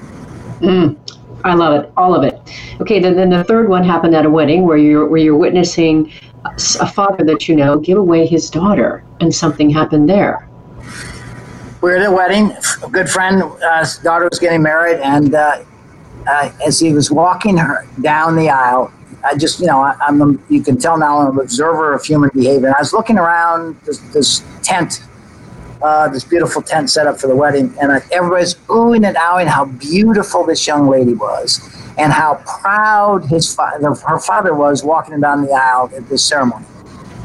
Mm. 0.60 0.96
I 1.42 1.54
love 1.54 1.82
it, 1.82 1.90
all 1.96 2.14
of 2.14 2.22
it. 2.22 2.38
Okay, 2.80 3.00
then, 3.00 3.16
then 3.16 3.30
the 3.30 3.42
third 3.44 3.68
one 3.68 3.82
happened 3.82 4.14
at 4.14 4.26
a 4.26 4.30
wedding 4.30 4.66
where 4.66 4.76
you're 4.76 5.06
where 5.08 5.20
you're 5.20 5.36
witnessing 5.36 6.12
a 6.44 6.86
father 6.86 7.24
that 7.24 7.48
you 7.48 7.56
know 7.56 7.78
give 7.78 7.98
away 7.98 8.26
his 8.26 8.50
daughter, 8.50 9.04
and 9.20 9.34
something 9.34 9.70
happened 9.70 10.08
there. 10.08 10.48
We 11.82 11.90
were 11.90 11.96
at 11.96 12.06
a 12.06 12.12
wedding. 12.12 12.52
A 12.84 12.90
good 12.90 13.08
friend, 13.08 13.42
uh, 13.42 13.86
daughter 14.02 14.28
was 14.28 14.38
getting 14.38 14.62
married, 14.62 15.00
and 15.00 15.34
uh, 15.34 15.64
uh, 16.26 16.52
as 16.66 16.78
he 16.78 16.92
was 16.92 17.10
walking 17.10 17.56
her 17.56 17.86
down 18.00 18.36
the 18.36 18.50
aisle, 18.50 18.92
I 19.24 19.36
just, 19.36 19.60
you 19.60 19.66
know, 19.66 19.80
I, 19.80 19.96
am 20.08 20.42
you 20.48 20.62
can 20.62 20.78
tell 20.78 20.98
now 20.98 21.18
I'm 21.18 21.38
an 21.38 21.44
observer 21.44 21.92
of 21.92 22.04
human 22.04 22.30
behavior. 22.34 22.68
And 22.68 22.76
I 22.76 22.80
was 22.80 22.92
looking 22.92 23.18
around 23.18 23.78
this, 23.84 23.98
this 24.12 24.42
tent, 24.62 25.02
uh, 25.82 26.08
this 26.08 26.24
beautiful 26.24 26.62
tent 26.62 26.90
set 26.90 27.06
up 27.06 27.18
for 27.18 27.26
the 27.26 27.36
wedding, 27.36 27.74
and 27.80 27.92
I, 27.92 28.02
everybody's 28.12 28.54
oohing 28.68 29.06
and 29.06 29.16
ahhing 29.16 29.46
how 29.46 29.66
beautiful 29.66 30.44
this 30.44 30.66
young 30.66 30.88
lady 30.88 31.14
was, 31.14 31.60
and 31.98 32.12
how 32.12 32.42
proud 32.60 33.24
his 33.26 33.54
fa- 33.54 33.78
her 33.80 34.18
father 34.18 34.54
was 34.54 34.82
walking 34.84 35.20
down 35.20 35.42
the 35.42 35.52
aisle 35.52 35.90
at 35.96 36.08
this 36.08 36.24
ceremony. 36.24 36.64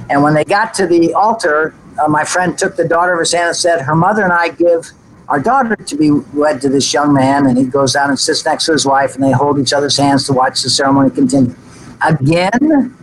And 0.09 0.21
when 0.21 0.33
they 0.33 0.43
got 0.43 0.73
to 0.75 0.87
the 0.87 1.13
altar, 1.13 1.73
uh, 2.03 2.07
my 2.07 2.23
friend 2.23 2.57
took 2.57 2.75
the 2.75 2.87
daughter 2.87 3.13
of 3.13 3.19
his 3.19 3.31
hand 3.31 3.47
and 3.47 3.57
said, 3.57 3.81
"Her 3.81 3.95
mother 3.95 4.23
and 4.23 4.33
I 4.33 4.49
give." 4.49 4.91
Our 5.27 5.39
daughter 5.39 5.75
to 5.75 5.95
be 5.95 6.11
wed 6.11 6.61
to 6.61 6.69
this 6.69 6.93
young 6.93 7.11
man, 7.11 7.47
and 7.47 7.57
he 7.57 7.63
goes 7.63 7.93
down 7.93 8.09
and 8.09 8.19
sits 8.19 8.45
next 8.45 8.65
to 8.65 8.73
his 8.73 8.85
wife, 8.85 9.15
and 9.15 9.23
they 9.23 9.31
hold 9.31 9.57
each 9.57 9.73
other's 9.73 9.97
hands 9.97 10.27
to 10.27 10.33
watch 10.33 10.61
the 10.61 10.69
ceremony 10.69 11.09
continue 11.09 11.55
again, 12.07 12.95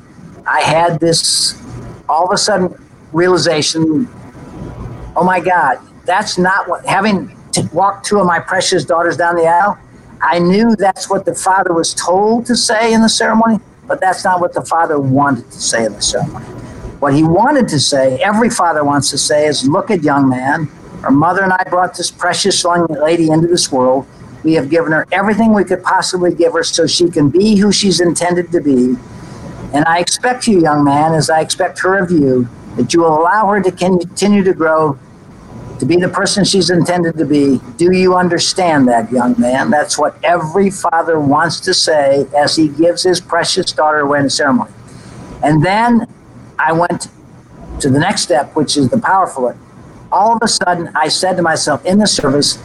I 0.47 0.61
had 0.61 1.01
this 1.01 1.61
all 2.09 2.27
of 2.27 2.33
a 2.33 2.39
sudden 2.39 2.75
realization 3.13 4.09
oh 5.15 5.25
my 5.25 5.41
God, 5.41 5.77
that's 6.07 6.39
not 6.39 6.67
what, 6.69 6.87
having 6.87 7.37
to 7.53 7.69
walk 7.75 8.03
two 8.03 8.19
of 8.19 8.27
my 8.27 8.39
precious 8.39 8.83
daughters 8.83 9.17
down 9.17 9.37
the 9.37 9.45
aisle, 9.45 9.79
I 10.23 10.39
knew 10.39 10.77
that's 10.77 11.11
what 11.11 11.25
the 11.25 11.35
father 11.35 11.75
was 11.75 11.95
told 11.95 12.47
to 12.47 12.55
say 12.55 12.93
in 12.93 13.03
the 13.03 13.09
ceremony, 13.09 13.59
but 13.89 14.01
that's 14.01 14.25
not 14.25 14.41
what 14.41 14.55
the 14.55 14.63
father 14.63 15.01
wanted 15.01 15.51
to 15.51 15.61
say 15.61 15.85
in 15.85 15.95
the 15.95 16.01
ceremony. 16.01 16.45
What 17.01 17.13
he 17.15 17.25
wanted 17.25 17.67
to 17.69 17.81
say, 17.81 18.21
every 18.23 18.49
father 18.49 18.85
wants 18.85 19.11
to 19.11 19.19
say, 19.19 19.47
is 19.47 19.69
look 19.69 19.91
at 19.91 20.05
young 20.05 20.29
man. 20.29 20.69
Our 21.03 21.11
mother 21.11 21.43
and 21.43 21.53
I 21.53 21.65
brought 21.65 21.97
this 21.97 22.13
precious 22.13 22.63
young 22.63 22.87
lady 22.87 23.31
into 23.31 23.49
this 23.49 23.73
world. 23.73 24.07
We 24.45 24.53
have 24.55 24.71
given 24.71 24.93
her 24.93 25.07
everything 25.11 25.53
we 25.53 25.65
could 25.65 25.83
possibly 25.83 26.33
give 26.33 26.53
her 26.53 26.63
so 26.63 26.87
she 26.87 27.11
can 27.11 27.29
be 27.29 27.57
who 27.57 27.73
she's 27.73 28.01
intended 28.01 28.53
to 28.53 28.61
be. 28.61 28.95
And 29.75 29.85
I 29.87 29.99
expect 29.99 30.47
you, 30.47 30.61
young 30.61 30.85
man, 30.85 31.15
as 31.15 31.31
I 31.31 31.41
expect 31.41 31.81
her 31.81 31.99
of 31.99 32.13
you, 32.13 32.49
that 32.77 32.95
you 32.95 33.01
will 33.01 33.19
allow 33.19 33.49
her 33.49 33.61
to 33.61 33.73
continue 33.73 34.45
to 34.45 34.55
grow 34.55 34.97
to 35.83 35.87
be 35.87 35.97
the 35.97 36.09
person 36.09 36.45
she's 36.45 36.71
intended 36.71 37.17
to 37.17 37.25
be. 37.25 37.61
Do 37.77 37.91
you 37.91 38.15
understand 38.15 38.87
that, 38.87 39.11
young 39.11 39.35
man? 39.37 39.69
That's 39.69 39.99
what 39.99 40.17
every 40.23 40.71
father 40.71 41.19
wants 41.19 41.59
to 41.59 41.75
say 41.75 42.25
as 42.37 42.55
he 42.55 42.69
gives 42.69 43.03
his 43.03 43.21
precious 43.21 43.73
daughter 43.73 43.99
away 43.99 44.21
in 44.21 44.31
ceremony. 44.31 44.71
And 45.43 45.61
then 45.61 46.07
I 46.57 46.71
went 46.71 47.09
to 47.81 47.91
the 47.91 47.99
next 47.99 48.23
step, 48.23 48.55
which 48.55 48.77
is 48.77 48.91
the 48.91 48.99
powerful 49.01 49.43
one. 49.43 49.59
All 50.13 50.37
of 50.37 50.39
a 50.43 50.47
sudden, 50.47 50.89
I 50.95 51.09
said 51.09 51.37
to 51.39 51.43
myself 51.43 51.85
in 51.85 51.99
the 51.99 52.07
service, 52.07 52.63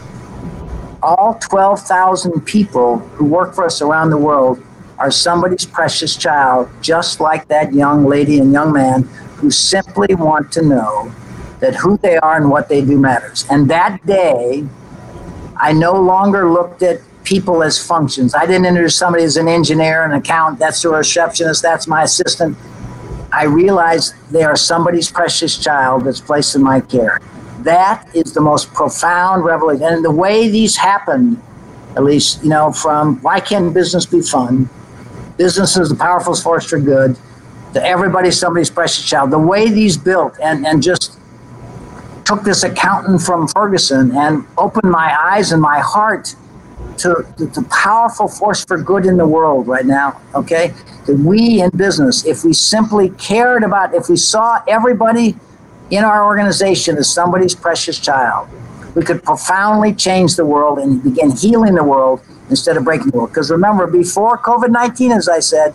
all 1.02 1.40
12,000 1.42 2.42
people 2.42 3.00
who 3.16 3.26
work 3.26 3.56
for 3.56 3.66
us 3.66 3.82
around 3.82 4.12
the 4.12 4.18
world 4.18 4.64
are 5.00 5.10
somebody's 5.10 5.66
precious 5.66 6.16
child, 6.16 6.70
just 6.84 7.20
like 7.20 7.48
that 7.48 7.74
young 7.74 8.06
lady 8.06 8.38
and 8.38 8.54
young 8.54 8.74
man 8.74 9.02
who 9.38 9.50
simply 9.50 10.14
want 10.14 10.52
to 10.52 10.62
know 10.62 11.12
that 11.60 11.76
who 11.76 11.98
they 11.98 12.18
are 12.18 12.38
and 12.38 12.50
what 12.50 12.70
they 12.70 12.82
do 12.82 13.00
matters. 13.00 13.46
And 13.50 13.70
that 13.70 14.06
day, 14.06 14.66
I 15.56 15.74
no 15.74 15.94
longer 15.94 16.50
looked 16.50 16.84
at 16.84 17.02
people 17.24 17.64
as 17.64 17.84
functions. 17.84 18.34
I 18.36 18.46
didn't 18.46 18.66
introduce 18.66 18.96
somebody 18.96 19.24
as 19.24 19.38
an 19.38 19.48
engineer, 19.48 20.06
an 20.06 20.14
accountant, 20.14 20.60
that's 20.60 20.84
a 20.86 20.90
receptionist, 20.90 21.62
that's 21.62 21.88
my 21.88 22.04
assistant. 22.04 22.58
I 23.34 23.44
realized 23.44 24.14
they 24.32 24.44
are 24.44 24.56
somebody's 24.56 25.12
precious 25.12 25.58
child 25.58 26.06
that's 26.06 26.22
placed 26.22 26.56
in 26.56 26.64
my 26.64 26.80
care. 26.80 27.20
That 27.60 28.08
is 28.16 28.34
the 28.34 28.40
most 28.40 28.74
profound 28.74 29.44
revelation. 29.44 29.84
And 29.84 30.06
the 30.06 30.12
way 30.12 30.48
these 30.48 30.78
happened, 30.78 31.42
at 31.98 32.04
least, 32.04 32.44
you 32.44 32.50
know, 32.50 32.72
from 32.72 33.22
why 33.22 33.42
can't 33.42 33.74
business 33.74 34.06
be 34.06 34.22
fun? 34.22 34.70
Business 35.38 35.76
is 35.76 35.90
the 35.90 35.96
powerful 35.96 36.36
force 36.36 36.66
for 36.66 36.80
good. 36.80 37.18
To 37.74 37.84
everybody, 37.84 38.32
somebody's 38.32 38.70
precious 38.70 39.08
child. 39.08 39.32
The 39.32 39.40
way 39.40 39.70
these 39.70 39.98
built 39.98 40.38
and, 40.42 40.66
and 40.66 40.82
just 40.82 41.20
took 42.28 42.44
this 42.44 42.64
accountant 42.64 43.22
from 43.22 43.48
Ferguson 43.48 44.12
and 44.12 44.46
opened 44.58 44.92
my 44.92 45.18
eyes 45.18 45.54
and 45.54 45.62
my 45.62 45.80
heart 45.80 46.36
to 46.98 47.26
the 47.38 47.66
powerful 47.72 48.28
force 48.28 48.66
for 48.66 48.78
good 48.78 49.06
in 49.06 49.16
the 49.16 49.26
world 49.26 49.66
right 49.66 49.86
now. 49.86 50.20
Okay, 50.36 50.74
that 51.06 51.16
we 51.16 51.62
in 51.62 51.70
business, 51.70 52.26
if 52.26 52.44
we 52.44 52.52
simply 52.52 53.12
cared 53.12 53.64
about, 53.64 53.94
if 53.94 54.10
we 54.10 54.18
saw 54.18 54.62
everybody 54.68 55.38
in 55.90 56.04
our 56.04 56.26
organization 56.26 56.98
as 56.98 57.10
somebody's 57.10 57.56
precious 57.56 57.98
child, 57.98 58.50
we 58.94 59.04
could 59.04 59.24
profoundly 59.24 59.94
change 59.94 60.36
the 60.36 60.46
world 60.46 60.80
and 60.80 61.02
begin 61.02 61.32
healing 61.32 61.76
the 61.76 61.84
world 61.84 62.20
instead 62.50 62.76
of 62.76 62.84
breaking 62.84 63.08
the 63.12 63.18
world. 63.18 63.30
Because 63.30 63.50
remember, 63.50 63.88
before 63.88 64.38
COVID 64.38 64.70
19, 64.70 65.14
as 65.14 65.30
I 65.30 65.40
said, 65.40 65.74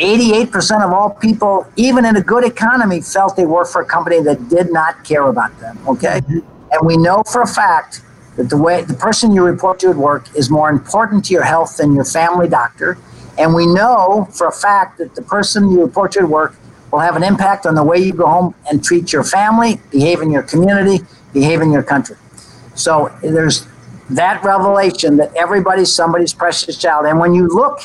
88% 0.00 0.84
of 0.84 0.92
all 0.92 1.10
people, 1.10 1.70
even 1.76 2.04
in 2.06 2.16
a 2.16 2.22
good 2.22 2.44
economy, 2.44 3.02
felt 3.02 3.36
they 3.36 3.46
worked 3.46 3.70
for 3.70 3.82
a 3.82 3.84
company 3.86 4.20
that 4.22 4.48
did 4.48 4.72
not 4.72 5.04
care 5.04 5.26
about 5.28 5.58
them. 5.60 5.78
Okay? 5.86 6.20
Mm-hmm. 6.20 6.72
And 6.72 6.86
we 6.86 6.96
know 6.96 7.22
for 7.30 7.42
a 7.42 7.46
fact 7.46 8.00
that 8.36 8.48
the 8.48 8.56
way 8.56 8.82
the 8.82 8.94
person 8.94 9.32
you 9.32 9.44
report 9.44 9.78
to 9.80 9.90
at 9.90 9.96
work 9.96 10.34
is 10.34 10.48
more 10.50 10.70
important 10.70 11.26
to 11.26 11.34
your 11.34 11.42
health 11.42 11.76
than 11.76 11.94
your 11.94 12.04
family 12.04 12.48
doctor. 12.48 12.96
And 13.38 13.54
we 13.54 13.66
know 13.66 14.28
for 14.32 14.46
a 14.46 14.52
fact 14.52 14.98
that 14.98 15.14
the 15.14 15.22
person 15.22 15.70
you 15.70 15.82
report 15.82 16.12
to 16.12 16.20
at 16.20 16.28
work 16.28 16.56
will 16.90 17.00
have 17.00 17.16
an 17.16 17.22
impact 17.22 17.66
on 17.66 17.74
the 17.74 17.84
way 17.84 17.98
you 17.98 18.12
go 18.12 18.26
home 18.26 18.54
and 18.70 18.82
treat 18.82 19.12
your 19.12 19.24
family, 19.24 19.80
behave 19.90 20.22
in 20.22 20.30
your 20.30 20.42
community, 20.42 21.04
behave 21.32 21.60
in 21.60 21.70
your 21.70 21.82
country. 21.82 22.16
So 22.74 23.14
there's 23.22 23.66
that 24.10 24.42
revelation 24.42 25.16
that 25.18 25.34
everybody's 25.36 25.92
somebody's 25.92 26.32
precious 26.32 26.76
child. 26.76 27.06
And 27.06 27.18
when 27.18 27.34
you 27.34 27.46
look 27.46 27.82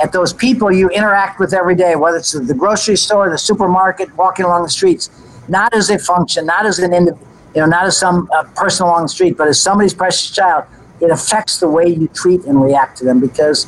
at 0.00 0.12
those 0.12 0.32
people 0.32 0.70
you 0.70 0.88
interact 0.90 1.40
with 1.40 1.52
every 1.52 1.74
day, 1.74 1.96
whether 1.96 2.18
it's 2.18 2.32
the 2.32 2.54
grocery 2.54 2.96
store, 2.96 3.30
the 3.30 3.38
supermarket, 3.38 4.14
walking 4.16 4.44
along 4.44 4.62
the 4.62 4.70
streets, 4.70 5.10
not 5.48 5.74
as 5.74 5.90
a 5.90 5.98
function, 5.98 6.46
not 6.46 6.66
as 6.66 6.78
an 6.78 6.92
individual, 6.92 7.26
you 7.54 7.60
know, 7.62 7.66
not 7.66 7.86
as 7.86 7.96
some 7.96 8.28
uh, 8.32 8.44
person 8.54 8.86
along 8.86 9.02
the 9.02 9.08
street, 9.08 9.36
but 9.36 9.48
as 9.48 9.60
somebody's 9.60 9.94
precious 9.94 10.30
child, 10.30 10.64
it 11.00 11.10
affects 11.10 11.58
the 11.58 11.68
way 11.68 11.86
you 11.88 12.08
treat 12.08 12.44
and 12.44 12.62
react 12.62 12.98
to 12.98 13.04
them 13.04 13.20
because 13.20 13.66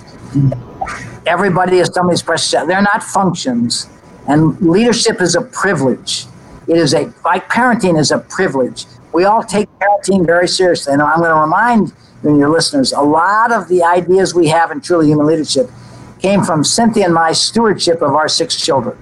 everybody 1.26 1.78
is 1.78 1.90
somebody's 1.92 2.22
precious 2.22 2.50
child. 2.50 2.68
They're 2.68 2.82
not 2.82 3.02
functions, 3.02 3.88
and 4.28 4.60
leadership 4.60 5.20
is 5.20 5.34
a 5.34 5.42
privilege. 5.42 6.26
It 6.68 6.76
is 6.76 6.94
a 6.94 7.12
like 7.24 7.48
parenting 7.48 7.98
is 7.98 8.10
a 8.10 8.18
privilege. 8.18 8.84
We 9.12 9.24
all 9.24 9.42
take 9.42 9.68
parenting 9.80 10.26
very 10.26 10.46
seriously, 10.46 10.92
and 10.92 11.02
I'm 11.02 11.18
going 11.18 11.30
to 11.30 11.40
remind 11.40 11.92
your 12.22 12.50
listeners 12.50 12.92
a 12.92 13.00
lot 13.00 13.50
of 13.50 13.68
the 13.68 13.82
ideas 13.82 14.34
we 14.34 14.48
have 14.48 14.70
in 14.70 14.80
truly 14.80 15.06
human 15.06 15.26
leadership 15.26 15.70
came 16.20 16.42
from 16.42 16.62
Cynthia 16.62 17.06
and 17.06 17.14
my 17.14 17.32
stewardship 17.32 18.02
of 18.02 18.14
our 18.14 18.28
six 18.28 18.60
children. 18.60 18.96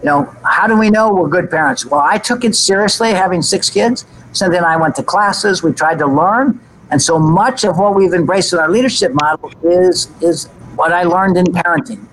You 0.00 0.06
know, 0.06 0.36
how 0.44 0.66
do 0.66 0.78
we 0.78 0.90
know 0.90 1.12
we're 1.12 1.28
good 1.28 1.50
parents? 1.50 1.86
Well, 1.86 2.00
I 2.00 2.18
took 2.18 2.44
it 2.44 2.54
seriously 2.54 3.10
having 3.10 3.42
six 3.42 3.70
kids. 3.70 4.04
Cynthia 4.32 4.58
and 4.58 4.66
I 4.66 4.76
went 4.76 4.94
to 4.96 5.02
classes, 5.02 5.62
we 5.62 5.72
tried 5.72 5.98
to 5.98 6.06
learn, 6.06 6.60
and 6.90 7.00
so 7.00 7.18
much 7.18 7.64
of 7.64 7.78
what 7.78 7.94
we've 7.94 8.12
embraced 8.12 8.52
in 8.52 8.58
our 8.58 8.68
leadership 8.68 9.12
model 9.12 9.50
is 9.62 10.10
is 10.20 10.46
what 10.76 10.92
I 10.92 11.04
learned 11.04 11.36
in 11.38 11.46
parenting. 11.46 12.06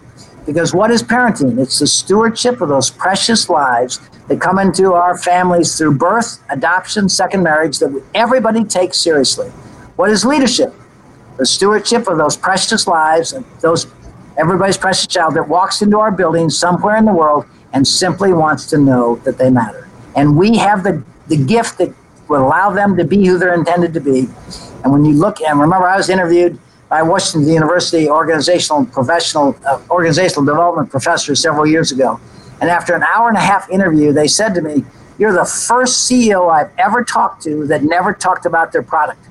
Because 0.46 0.74
what 0.74 0.92
is 0.92 1.04
parenting? 1.04 1.60
It's 1.60 1.80
the 1.80 1.88
stewardship 1.88 2.62
of 2.62 2.70
those 2.70 2.90
precious 2.90 3.50
lives 3.50 4.00
that 4.28 4.40
come 4.40 4.60
into 4.60 4.94
our 4.94 5.18
families 5.18 5.78
through 5.78 5.98
birth, 5.98 6.42
adoption, 6.50 7.10
second 7.10 7.44
marriage 7.44 7.80
that 7.80 8.04
everybody 8.14 8.64
takes 8.64 8.98
seriously. 9.00 9.50
What 9.96 10.10
is 10.10 10.26
leadership? 10.26 10.74
The 11.38 11.46
stewardship 11.46 12.08
of 12.08 12.18
those 12.18 12.38
precious 12.38 12.88
lives 12.88 13.34
and 13.34 13.46
those 13.62 13.86
everybody's 14.38 14.78
precious 14.78 15.08
child 15.08 15.36
that 15.36 15.48
walks 15.48 15.82
into 15.82 16.00
our 16.00 16.12
building 16.12 16.50
somewhere 16.50 16.98
in 16.98 17.06
the 17.06 17.14
world 17.14 17.46
and 17.74 17.88
simply 17.88 18.34
wants 18.34 18.66
to 18.68 18.78
know 18.78 19.16
that 19.18 19.38
they 19.38 19.50
matter. 19.50 19.88
And 20.16 20.38
we 20.38 20.58
have 20.58 20.84
the, 20.84 21.04
the 21.28 21.38
gift 21.38 21.78
that 21.80 21.94
will 22.28 22.46
allow 22.46 22.72
them 22.72 22.96
to 22.98 23.04
be 23.04 23.26
who 23.26 23.38
they're 23.38 23.54
intended 23.54 23.94
to 23.94 24.00
be. 24.00 24.28
And 24.84 24.92
when 24.92 25.06
you 25.06 25.14
look, 25.14 25.42
and 25.42 25.60
remember, 25.60 25.88
I 25.88 25.98
was 25.98 26.10
interviewed 26.10 26.60
by 26.90 27.02
Washington 27.02 27.52
University 27.52 28.08
organizational 28.08 28.86
professional 28.86 29.56
uh, 29.66 29.82
organizational 29.90 30.46
development 30.46 30.92
professor 30.92 31.34
several 31.36 31.66
years 31.66 31.92
ago. 31.92 32.20
And 32.62 32.70
after 32.70 32.94
an 32.94 33.04
hour 33.04 33.28
and 33.28 33.38
a 33.38 33.42
half 33.42 33.70
interview, 33.70 34.14
they 34.14 34.28
said 34.28 34.54
to 34.54 34.62
me, 34.62 34.86
"You're 35.18 35.34
the 35.34 35.46
first 35.46 36.08
CEO 36.08 36.52
I've 36.52 36.70
ever 36.78 37.04
talked 37.04 37.42
to 37.44 37.66
that 37.68 37.84
never 37.84 38.14
talked 38.14 38.46
about 38.46 38.72
their 38.72 38.84
product." 38.84 39.26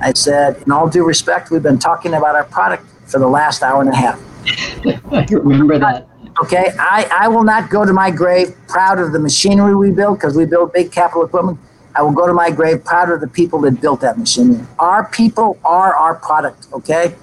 I 0.00 0.12
said, 0.12 0.62
"In 0.64 0.70
all 0.70 0.88
due 0.88 1.04
respect, 1.04 1.50
we've 1.50 1.62
been 1.62 1.80
talking 1.80 2.14
about 2.14 2.36
our 2.36 2.44
product 2.44 2.84
for 3.06 3.18
the 3.18 3.28
last 3.28 3.62
hour 3.62 3.80
and 3.80 3.90
a 3.90 3.96
half." 3.96 4.20
I 4.46 5.26
remember 5.30 5.78
that. 5.78 6.08
Okay, 6.42 6.72
I, 6.78 7.08
I 7.12 7.28
will 7.28 7.44
not 7.44 7.70
go 7.70 7.84
to 7.84 7.92
my 7.92 8.10
grave 8.10 8.54
proud 8.66 8.98
of 8.98 9.12
the 9.12 9.18
machinery 9.18 9.74
we 9.74 9.90
build 9.90 10.18
because 10.18 10.36
we 10.36 10.46
build 10.46 10.72
big 10.72 10.90
capital 10.90 11.24
equipment. 11.24 11.58
I 11.94 12.02
will 12.02 12.12
go 12.12 12.26
to 12.26 12.32
my 12.32 12.50
grave 12.50 12.84
proud 12.84 13.10
of 13.10 13.20
the 13.20 13.28
people 13.28 13.60
that 13.62 13.80
built 13.80 14.00
that 14.00 14.18
machinery. 14.18 14.64
Our 14.78 15.08
people 15.08 15.58
are 15.64 15.94
our 15.94 16.14
product, 16.14 16.68
okay? 16.72 17.14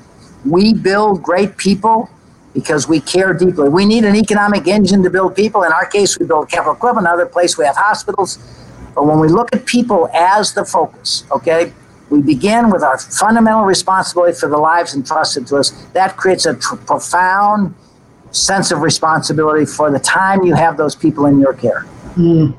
We 0.45 0.73
build 0.73 1.23
great 1.23 1.57
people 1.57 2.09
because 2.53 2.87
we 2.87 2.99
care 2.99 3.33
deeply. 3.33 3.69
We 3.69 3.85
need 3.85 4.05
an 4.05 4.15
economic 4.15 4.67
engine 4.67 5.01
to 5.03 5.09
build 5.09 5.35
people. 5.35 5.63
In 5.63 5.71
our 5.71 5.85
case, 5.85 6.19
we 6.19 6.27
build 6.27 6.49
capital 6.49 6.73
equipment. 6.73 7.07
In 7.07 7.13
other 7.13 7.25
place, 7.25 7.57
we 7.57 7.65
have 7.65 7.77
hospitals. 7.77 8.37
But 8.93 9.05
when 9.05 9.19
we 9.19 9.27
look 9.27 9.53
at 9.55 9.65
people 9.65 10.07
as 10.13 10.53
the 10.53 10.65
focus, 10.65 11.23
okay, 11.31 11.73
we 12.09 12.21
begin 12.21 12.69
with 12.69 12.83
our 12.83 12.97
fundamental 12.97 13.63
responsibility 13.63 14.37
for 14.37 14.49
the 14.49 14.57
lives 14.57 14.95
entrusted 14.95 15.47
to 15.47 15.57
us. 15.57 15.71
That 15.93 16.17
creates 16.17 16.45
a 16.45 16.55
tr- 16.55 16.75
profound 16.75 17.75
sense 18.31 18.71
of 18.71 18.81
responsibility 18.81 19.65
for 19.65 19.91
the 19.91 19.99
time 19.99 20.43
you 20.43 20.53
have 20.53 20.77
those 20.77 20.95
people 20.95 21.25
in 21.25 21.39
your 21.39 21.53
care. 21.53 21.85
Mm. 22.15 22.55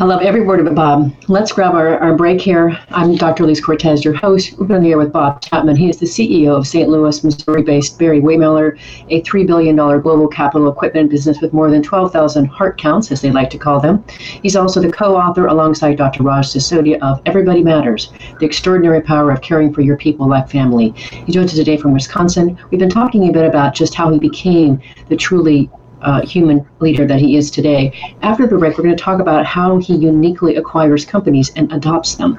I 0.00 0.04
love 0.04 0.22
every 0.22 0.42
word 0.42 0.60
of 0.60 0.68
it, 0.68 0.76
Bob. 0.76 1.12
Let's 1.26 1.50
grab 1.50 1.74
our, 1.74 1.98
our 1.98 2.14
break 2.14 2.40
here. 2.40 2.78
I'm 2.90 3.16
Dr. 3.16 3.42
Elise 3.42 3.60
Cortes, 3.60 4.04
your 4.04 4.14
host. 4.14 4.56
We're 4.56 4.76
on 4.76 4.84
the 4.84 4.92
air 4.92 4.98
with 4.98 5.12
Bob 5.12 5.42
Chapman. 5.42 5.74
He 5.74 5.88
is 5.88 5.96
the 5.96 6.06
CEO 6.06 6.56
of 6.56 6.68
St. 6.68 6.88
Louis, 6.88 7.24
Missouri 7.24 7.64
based 7.64 7.98
Barry-Wehmiller, 7.98 8.78
a 9.08 9.22
$3 9.22 9.44
billion 9.44 9.74
global 9.74 10.28
capital 10.28 10.70
equipment 10.70 11.10
business 11.10 11.40
with 11.40 11.52
more 11.52 11.68
than 11.68 11.82
12,000 11.82 12.44
heart 12.44 12.78
counts, 12.78 13.10
as 13.10 13.20
they 13.20 13.32
like 13.32 13.50
to 13.50 13.58
call 13.58 13.80
them. 13.80 14.04
He's 14.40 14.54
also 14.54 14.80
the 14.80 14.92
co 14.92 15.16
author, 15.16 15.48
alongside 15.48 15.96
Dr. 15.96 16.22
Raj 16.22 16.46
Sisodia, 16.46 17.00
of 17.02 17.20
Everybody 17.26 17.64
Matters 17.64 18.12
The 18.38 18.46
Extraordinary 18.46 19.00
Power 19.00 19.32
of 19.32 19.40
Caring 19.40 19.74
for 19.74 19.80
Your 19.80 19.96
People 19.96 20.28
Like 20.28 20.48
Family. 20.48 20.90
He 20.90 21.32
joins 21.32 21.50
us 21.50 21.58
today 21.58 21.76
from 21.76 21.92
Wisconsin. 21.92 22.56
We've 22.70 22.78
been 22.78 22.88
talking 22.88 23.28
a 23.28 23.32
bit 23.32 23.46
about 23.46 23.74
just 23.74 23.94
how 23.94 24.12
he 24.12 24.20
became 24.20 24.80
the 25.08 25.16
truly 25.16 25.68
uh, 26.02 26.22
human 26.26 26.66
leader 26.80 27.06
that 27.06 27.20
he 27.20 27.36
is 27.36 27.50
today. 27.50 27.92
After 28.22 28.46
the 28.46 28.56
break, 28.56 28.76
we're 28.76 28.84
going 28.84 28.96
to 28.96 29.02
talk 29.02 29.20
about 29.20 29.46
how 29.46 29.78
he 29.78 29.94
uniquely 29.94 30.56
acquires 30.56 31.04
companies 31.04 31.50
and 31.56 31.72
adopts 31.72 32.14
them. 32.16 32.36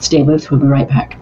Stay 0.00 0.22
with 0.22 0.42
us. 0.42 0.50
We'll 0.50 0.60
be 0.60 0.66
right 0.66 0.88
back. 0.88 1.21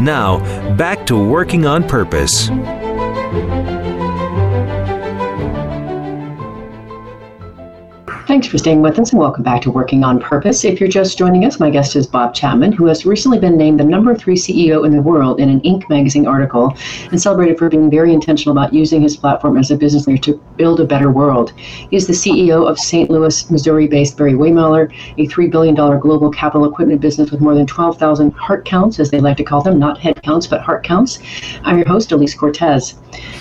Now, 0.00 0.38
back 0.76 1.06
to 1.06 1.16
working 1.16 1.66
on 1.66 1.86
purpose. 1.86 2.48
Thanks 8.30 8.46
for 8.46 8.58
staying 8.58 8.80
with 8.80 8.96
us 8.96 9.10
and 9.10 9.18
welcome 9.18 9.42
back 9.42 9.60
to 9.62 9.72
Working 9.72 10.04
on 10.04 10.20
Purpose. 10.20 10.64
If 10.64 10.78
you're 10.78 10.88
just 10.88 11.18
joining 11.18 11.44
us, 11.44 11.58
my 11.58 11.68
guest 11.68 11.96
is 11.96 12.06
Bob 12.06 12.32
Chapman, 12.32 12.70
who 12.70 12.86
has 12.86 13.04
recently 13.04 13.40
been 13.40 13.56
named 13.56 13.80
the 13.80 13.84
number 13.84 14.14
three 14.14 14.36
CEO 14.36 14.86
in 14.86 14.92
the 14.92 15.02
world 15.02 15.40
in 15.40 15.48
an 15.48 15.60
Inc. 15.62 15.88
magazine 15.88 16.28
article 16.28 16.72
and 17.10 17.20
celebrated 17.20 17.58
for 17.58 17.68
being 17.68 17.90
very 17.90 18.12
intentional 18.12 18.56
about 18.56 18.72
using 18.72 19.02
his 19.02 19.16
platform 19.16 19.58
as 19.58 19.72
a 19.72 19.76
business 19.76 20.06
leader 20.06 20.22
to 20.22 20.40
build 20.56 20.78
a 20.78 20.84
better 20.84 21.10
world. 21.10 21.50
He 21.58 21.96
is 21.96 22.06
the 22.06 22.12
CEO 22.12 22.70
of 22.70 22.78
St. 22.78 23.10
Louis, 23.10 23.50
Missouri 23.50 23.88
based 23.88 24.16
Barry-Wehmiller, 24.16 24.92
a 25.18 25.26
$3 25.26 25.50
billion 25.50 25.74
global 25.74 26.30
capital 26.30 26.70
equipment 26.70 27.00
business 27.00 27.32
with 27.32 27.40
more 27.40 27.56
than 27.56 27.66
12,000 27.66 28.30
heart 28.34 28.64
counts, 28.64 29.00
as 29.00 29.10
they 29.10 29.18
like 29.18 29.38
to 29.38 29.44
call 29.44 29.60
them, 29.60 29.76
not 29.76 29.98
head 29.98 30.22
counts, 30.22 30.46
but 30.46 30.60
heart 30.60 30.84
counts. 30.84 31.18
I'm 31.64 31.78
your 31.78 31.88
host, 31.88 32.12
Elise 32.12 32.36
Cortes. 32.36 32.94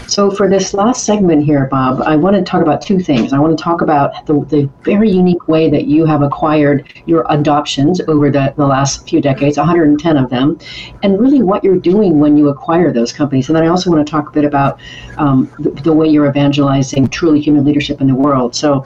So, 0.08 0.32
for 0.32 0.50
this 0.50 0.74
last 0.74 1.06
segment 1.06 1.46
here, 1.46 1.68
Bob, 1.68 2.02
I 2.02 2.16
want 2.16 2.36
to 2.36 2.42
talk 2.42 2.64
about 2.64 2.82
two 2.82 3.00
things. 3.00 3.32
I 3.34 3.38
want 3.38 3.56
to 3.56 3.64
talk 3.64 3.82
about 3.82 4.26
the, 4.26 4.44
the 4.46 4.68
very 4.84 5.10
unique 5.10 5.48
way 5.48 5.70
that 5.70 5.86
you 5.86 6.06
have 6.06 6.22
acquired 6.22 6.92
your 7.06 7.26
adoptions 7.30 8.02
over 8.08 8.30
the, 8.32 8.54
the 8.56 8.66
last 8.66 9.08
few 9.08 9.22
decades, 9.22 9.58
110 9.58 10.18
of 10.18 10.30
them, 10.30 10.58
and 11.04 11.20
really 11.20 11.42
what 11.42 11.64
you're 11.64 11.78
doing 11.78 12.20
when 12.20 12.38
you 12.38 12.50
acquire 12.50 12.92
those 12.92 13.12
companies. 13.12 13.50
And 13.50 13.56
then 13.56 13.64
I 13.64 13.68
also 13.68 13.92
want 13.92 14.06
to 14.06 14.10
talk 14.10 14.30
a 14.30 14.32
bit 14.32 14.46
about 14.46 14.80
um, 15.18 15.52
the, 15.60 15.70
the, 15.70 15.94
way 15.94 16.08
you're 16.08 16.30
evangelizing 16.30 17.08
truly 17.10 17.42
human 17.42 17.66
leadership 17.66 18.00
in 18.00 18.08
the 18.08 18.16
world. 18.16 18.56
So, 18.56 18.86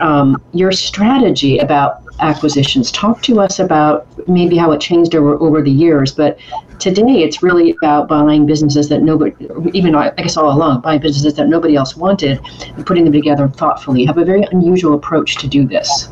um, 0.00 0.42
your 0.52 0.72
strategy 0.72 1.58
about 1.58 2.01
acquisitions. 2.20 2.90
Talk 2.90 3.22
to 3.22 3.40
us 3.40 3.58
about 3.58 4.06
maybe 4.28 4.56
how 4.56 4.72
it 4.72 4.80
changed 4.80 5.14
over, 5.14 5.34
over 5.36 5.62
the 5.62 5.70
years, 5.70 6.12
but 6.12 6.38
today 6.78 7.22
it's 7.22 7.42
really 7.42 7.76
about 7.82 8.08
buying 8.08 8.46
businesses 8.46 8.88
that 8.88 9.02
nobody, 9.02 9.34
even 9.72 9.94
I 9.94 10.10
guess 10.10 10.36
all 10.36 10.50
along, 10.50 10.80
buying 10.80 11.00
businesses 11.00 11.34
that 11.34 11.48
nobody 11.48 11.76
else 11.76 11.96
wanted 11.96 12.40
and 12.76 12.86
putting 12.86 13.04
them 13.04 13.12
together 13.12 13.48
thoughtfully. 13.48 14.02
You 14.02 14.06
have 14.06 14.18
a 14.18 14.24
very 14.24 14.42
unusual 14.52 14.94
approach 14.94 15.36
to 15.36 15.48
do 15.48 15.66
this. 15.66 16.08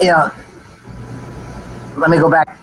Yeah. 0.00 0.30
Let 1.96 2.10
me 2.10 2.18
go 2.18 2.30
back. 2.30 2.58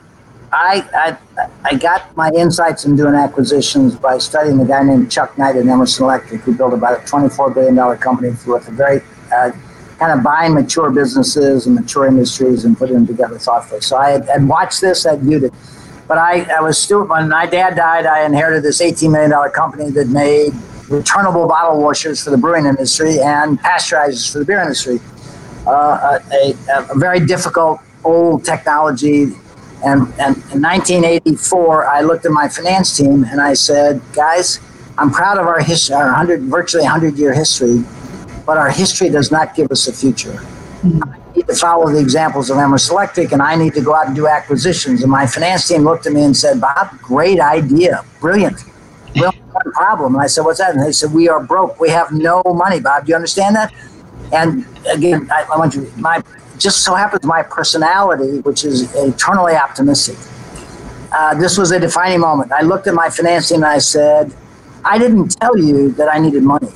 I, 0.53 1.17
I, 1.37 1.47
I 1.63 1.75
got 1.75 2.15
my 2.17 2.29
insights 2.35 2.83
in 2.83 2.97
doing 2.97 3.15
acquisitions 3.15 3.95
by 3.95 4.17
studying 4.17 4.59
a 4.59 4.65
guy 4.65 4.83
named 4.83 5.09
Chuck 5.09 5.37
Knight 5.37 5.55
at 5.55 5.65
Emerson 5.65 6.03
Electric, 6.03 6.41
who 6.41 6.53
built 6.53 6.73
about 6.73 6.99
a 6.99 7.01
$24 7.03 7.53
billion 7.53 7.97
company 7.99 8.35
with 8.45 8.67
a 8.67 8.71
very 8.71 9.01
uh, 9.33 9.51
kind 10.01 10.17
of 10.17 10.23
buying 10.23 10.55
mature 10.55 10.89
businesses 10.89 11.67
and 11.67 11.75
mature 11.75 12.07
industries 12.07 12.65
and 12.65 12.75
putting 12.75 12.95
them 12.95 13.05
together 13.05 13.37
thoughtfully. 13.37 13.81
So 13.81 13.97
I 13.97 14.09
had, 14.09 14.27
had 14.27 14.47
watched 14.47 14.81
this, 14.81 15.05
I 15.05 15.15
viewed 15.15 15.43
it. 15.43 15.53
But 16.07 16.17
I, 16.17 16.41
I 16.57 16.59
was 16.59 16.79
stupid. 16.79 17.09
when 17.09 17.29
my 17.29 17.45
dad 17.45 17.75
died, 17.75 18.07
I 18.07 18.25
inherited 18.25 18.63
this 18.63 18.81
$18 18.81 19.11
million 19.11 19.51
company 19.51 19.91
that 19.91 20.07
made 20.07 20.53
returnable 20.89 21.47
bottle 21.47 21.79
washers 21.79 22.23
for 22.23 22.31
the 22.31 22.37
brewing 22.37 22.65
industry 22.65 23.19
and 23.19 23.59
pasteurizers 23.59 24.33
for 24.33 24.39
the 24.39 24.45
beer 24.45 24.59
industry. 24.59 24.99
Uh, 25.67 26.17
a, 26.33 26.55
a, 26.73 26.97
very 26.97 27.23
difficult 27.23 27.79
old 28.03 28.43
technology. 28.43 29.25
And, 29.85 30.07
and 30.17 30.35
in 30.49 30.63
1984, 30.63 31.85
I 31.85 32.01
looked 32.01 32.25
at 32.25 32.31
my 32.31 32.49
finance 32.49 32.97
team 32.97 33.23
and 33.25 33.39
I 33.39 33.53
said, 33.53 34.01
guys, 34.13 34.59
I'm 34.97 35.11
proud 35.11 35.37
of 35.37 35.45
our 35.45 35.59
history, 35.59 35.95
our 35.95 36.07
100, 36.07 36.41
virtually 36.41 36.85
100 36.85 37.19
year 37.19 37.35
history 37.35 37.83
but 38.51 38.57
our 38.57 38.69
history 38.69 39.09
does 39.09 39.31
not 39.31 39.55
give 39.55 39.71
us 39.71 39.87
a 39.87 39.93
future. 39.93 40.33
Mm-hmm. 40.33 41.03
I 41.03 41.35
need 41.37 41.47
to 41.47 41.55
follow 41.55 41.89
the 41.89 41.99
examples 41.99 42.49
of 42.49 42.57
Emerson 42.57 42.93
Electric, 42.95 43.31
and 43.31 43.41
I 43.41 43.55
need 43.55 43.73
to 43.75 43.81
go 43.81 43.95
out 43.95 44.07
and 44.07 44.13
do 44.13 44.27
acquisitions. 44.27 45.03
And 45.03 45.09
my 45.09 45.25
finance 45.25 45.69
team 45.69 45.83
looked 45.83 46.05
at 46.05 46.11
me 46.11 46.23
and 46.23 46.35
said, 46.35 46.59
Bob, 46.59 46.99
great 46.99 47.39
idea, 47.39 48.03
brilliant. 48.19 48.65
We 49.15 49.23
only 49.23 49.37
have 49.37 49.53
one 49.53 49.71
problem. 49.71 50.15
And 50.15 50.23
I 50.25 50.27
said, 50.27 50.43
What's 50.43 50.59
that? 50.59 50.75
And 50.75 50.85
they 50.85 50.91
said, 50.91 51.13
We 51.13 51.29
are 51.29 51.41
broke. 51.41 51.79
We 51.79 51.91
have 51.91 52.11
no 52.11 52.43
money, 52.45 52.81
Bob. 52.81 53.05
Do 53.05 53.11
you 53.11 53.15
understand 53.15 53.55
that? 53.55 53.73
And 54.33 54.65
again, 54.91 55.29
I, 55.31 55.45
I 55.53 55.57
want 55.57 55.73
you, 55.73 55.89
my, 55.95 56.21
just 56.57 56.83
so 56.83 56.93
happens 56.93 57.23
my 57.23 57.43
personality, 57.43 58.41
which 58.41 58.65
is 58.65 58.93
eternally 58.95 59.55
optimistic. 59.55 60.17
Uh, 61.13 61.35
this 61.35 61.57
was 61.57 61.71
a 61.71 61.79
defining 61.79 62.19
moment. 62.19 62.51
I 62.51 62.63
looked 62.63 62.87
at 62.87 62.95
my 62.95 63.09
finance 63.09 63.47
team 63.47 63.63
and 63.63 63.71
I 63.71 63.77
said, 63.77 64.35
I 64.83 64.97
didn't 64.97 65.39
tell 65.39 65.57
you 65.57 65.91
that 65.93 66.13
I 66.13 66.19
needed 66.19 66.43
money. 66.43 66.67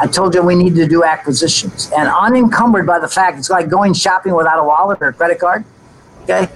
I 0.00 0.06
told 0.06 0.34
you 0.34 0.42
we 0.42 0.54
need 0.54 0.74
to 0.76 0.88
do 0.88 1.04
acquisitions. 1.04 1.90
And 1.94 2.08
unencumbered 2.08 2.86
by 2.86 2.98
the 2.98 3.08
fact 3.08 3.38
it's 3.38 3.50
like 3.50 3.68
going 3.68 3.92
shopping 3.92 4.34
without 4.34 4.58
a 4.58 4.64
wallet 4.64 4.98
or 5.02 5.08
a 5.08 5.12
credit 5.12 5.38
card. 5.38 5.62
Okay. 6.22 6.48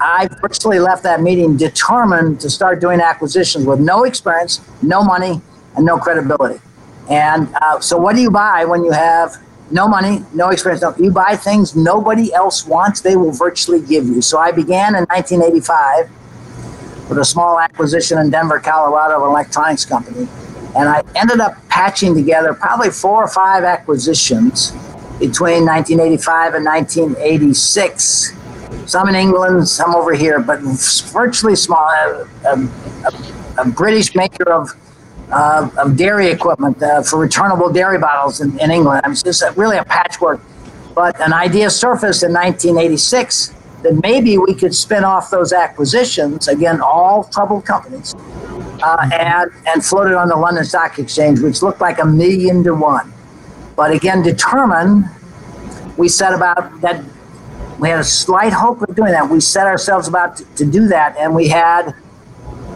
I 0.00 0.28
personally 0.28 0.78
left 0.78 1.02
that 1.02 1.20
meeting 1.20 1.58
determined 1.58 2.40
to 2.40 2.48
start 2.48 2.80
doing 2.80 3.00
acquisitions 3.00 3.66
with 3.66 3.80
no 3.80 4.04
experience, 4.04 4.62
no 4.80 5.02
money, 5.02 5.42
and 5.74 5.84
no 5.84 5.98
credibility. 5.98 6.58
And 7.10 7.54
uh, 7.60 7.80
so, 7.80 7.98
what 7.98 8.16
do 8.16 8.22
you 8.22 8.30
buy 8.30 8.64
when 8.64 8.82
you 8.82 8.92
have 8.92 9.36
no 9.70 9.86
money, 9.86 10.24
no 10.32 10.48
experience? 10.48 10.80
No, 10.80 10.94
you 10.98 11.10
buy 11.10 11.36
things 11.36 11.76
nobody 11.76 12.32
else 12.32 12.66
wants, 12.66 13.02
they 13.02 13.16
will 13.16 13.32
virtually 13.32 13.80
give 13.80 14.06
you. 14.06 14.22
So, 14.22 14.38
I 14.38 14.52
began 14.52 14.94
in 14.94 15.04
1985 15.04 16.10
with 17.10 17.18
a 17.18 17.24
small 17.24 17.60
acquisition 17.60 18.18
in 18.18 18.30
Denver, 18.30 18.58
Colorado, 18.58 19.16
of 19.16 19.22
an 19.22 19.28
electronics 19.28 19.84
company 19.84 20.28
and 20.76 20.88
I 20.88 21.02
ended 21.14 21.40
up 21.40 21.56
patching 21.68 22.14
together 22.14 22.52
probably 22.52 22.90
four 22.90 23.24
or 23.24 23.28
five 23.28 23.64
acquisitions 23.64 24.72
between 25.18 25.64
1985 25.64 26.54
and 26.54 26.64
1986. 26.64 28.34
Some 28.84 29.08
in 29.08 29.14
England, 29.14 29.66
some 29.68 29.94
over 29.94 30.14
here, 30.14 30.38
but 30.38 30.60
virtually 30.60 31.56
small. 31.56 31.88
A, 31.88 32.28
a, 32.44 33.62
a, 33.62 33.64
British 33.68 34.14
maker 34.14 34.52
of, 34.52 34.70
uh, 35.32 35.70
of 35.78 35.96
dairy 35.96 36.28
equipment 36.28 36.80
uh, 36.82 37.02
for 37.02 37.18
returnable 37.18 37.72
dairy 37.72 37.98
bottles 37.98 38.40
in, 38.40 38.58
in 38.60 38.70
England. 38.70 39.00
I 39.02 39.08
mean, 39.08 39.12
it's 39.12 39.22
just 39.22 39.42
a, 39.42 39.52
really 39.56 39.78
a 39.78 39.84
patchwork. 39.84 40.40
But 40.94 41.20
an 41.20 41.32
idea 41.32 41.70
surfaced 41.70 42.22
in 42.22 42.32
1986 42.32 43.54
that 43.82 44.00
maybe 44.02 44.38
we 44.38 44.54
could 44.54 44.74
spin 44.74 45.04
off 45.04 45.30
those 45.30 45.52
acquisitions, 45.52 46.48
again, 46.48 46.80
all 46.80 47.24
troubled 47.24 47.64
companies, 47.64 48.14
uh, 48.82 49.10
and, 49.12 49.50
and 49.66 49.84
float 49.84 50.08
it 50.08 50.14
on 50.14 50.28
the 50.28 50.36
London 50.36 50.64
Stock 50.64 50.98
Exchange, 50.98 51.40
which 51.40 51.62
looked 51.62 51.80
like 51.80 51.98
a 51.98 52.04
million 52.04 52.62
to 52.64 52.74
one. 52.74 53.12
But 53.76 53.90
again, 53.90 54.22
determined, 54.22 55.04
we 55.96 56.08
set 56.08 56.32
about 56.32 56.80
that. 56.80 57.04
We 57.78 57.90
had 57.90 58.00
a 58.00 58.04
slight 58.04 58.52
hope 58.52 58.80
of 58.82 58.94
doing 58.96 59.12
that. 59.12 59.28
We 59.28 59.40
set 59.40 59.66
ourselves 59.66 60.08
about 60.08 60.36
to, 60.38 60.44
to 60.56 60.64
do 60.64 60.88
that, 60.88 61.16
and 61.18 61.34
we 61.34 61.48
had, 61.48 61.94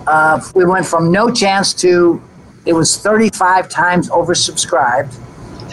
uh, 0.07 0.41
we 0.55 0.65
went 0.67 0.87
from 0.87 1.11
no 1.11 1.31
chance 1.33 1.73
to 1.75 2.23
it 2.67 2.75
was 2.75 2.97
35 2.99 3.69
times 3.69 4.11
oversubscribed. 4.11 5.17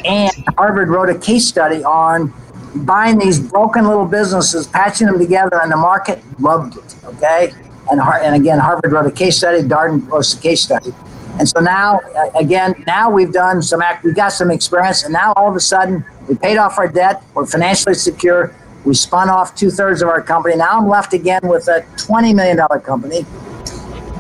And 0.06 0.32
Harvard 0.58 0.90
wrote 0.90 1.10
a 1.10 1.18
case 1.18 1.48
study 1.48 1.84
on 1.84 2.34
buying 2.76 3.18
these 3.18 3.40
broken 3.40 3.86
little 3.86 4.06
businesses, 4.06 4.68
patching 4.68 5.08
them 5.08 5.20
together, 5.20 5.60
and 5.62 5.72
the 5.72 5.78
market 5.78 6.24
loved 6.40 6.78
it. 6.78 6.96
Okay, 7.06 7.54
and 7.92 8.02
and 8.02 8.36
again, 8.36 8.60
Harvard 8.60 8.92
wrote 8.92 9.06
a 9.06 9.12
case 9.12 9.38
study. 9.38 9.62
Darden 9.62 10.08
wrote 10.10 10.34
a 10.34 10.38
case 10.40 10.62
study, 10.62 10.94
and 11.40 11.48
so 11.48 11.60
now 11.60 12.00
again, 12.40 12.84
now 12.86 13.10
we've 13.10 13.32
done 13.32 13.62
some, 13.62 13.82
we 14.04 14.14
got 14.14 14.30
some 14.30 14.52
experience, 14.52 15.04
and 15.04 15.14
now 15.14 15.34
all 15.36 15.50
of 15.50 15.56
a 15.56 15.60
sudden 15.60 16.06
we 16.28 16.36
paid 16.36 16.58
off 16.58 16.78
our 16.78 16.88
debt. 16.88 17.24
We're 17.34 17.46
financially 17.46 17.96
secure. 17.96 18.56
We 18.86 18.94
spun 18.94 19.30
off 19.30 19.56
two 19.56 19.70
thirds 19.70 20.02
of 20.02 20.10
our 20.10 20.22
company. 20.22 20.56
Now 20.56 20.80
I'm 20.80 20.88
left 20.88 21.14
again 21.14 21.42
with 21.44 21.68
a 21.68 21.86
twenty 21.98 22.34
million 22.34 22.58
dollar 22.58 22.80
company. 22.80 23.26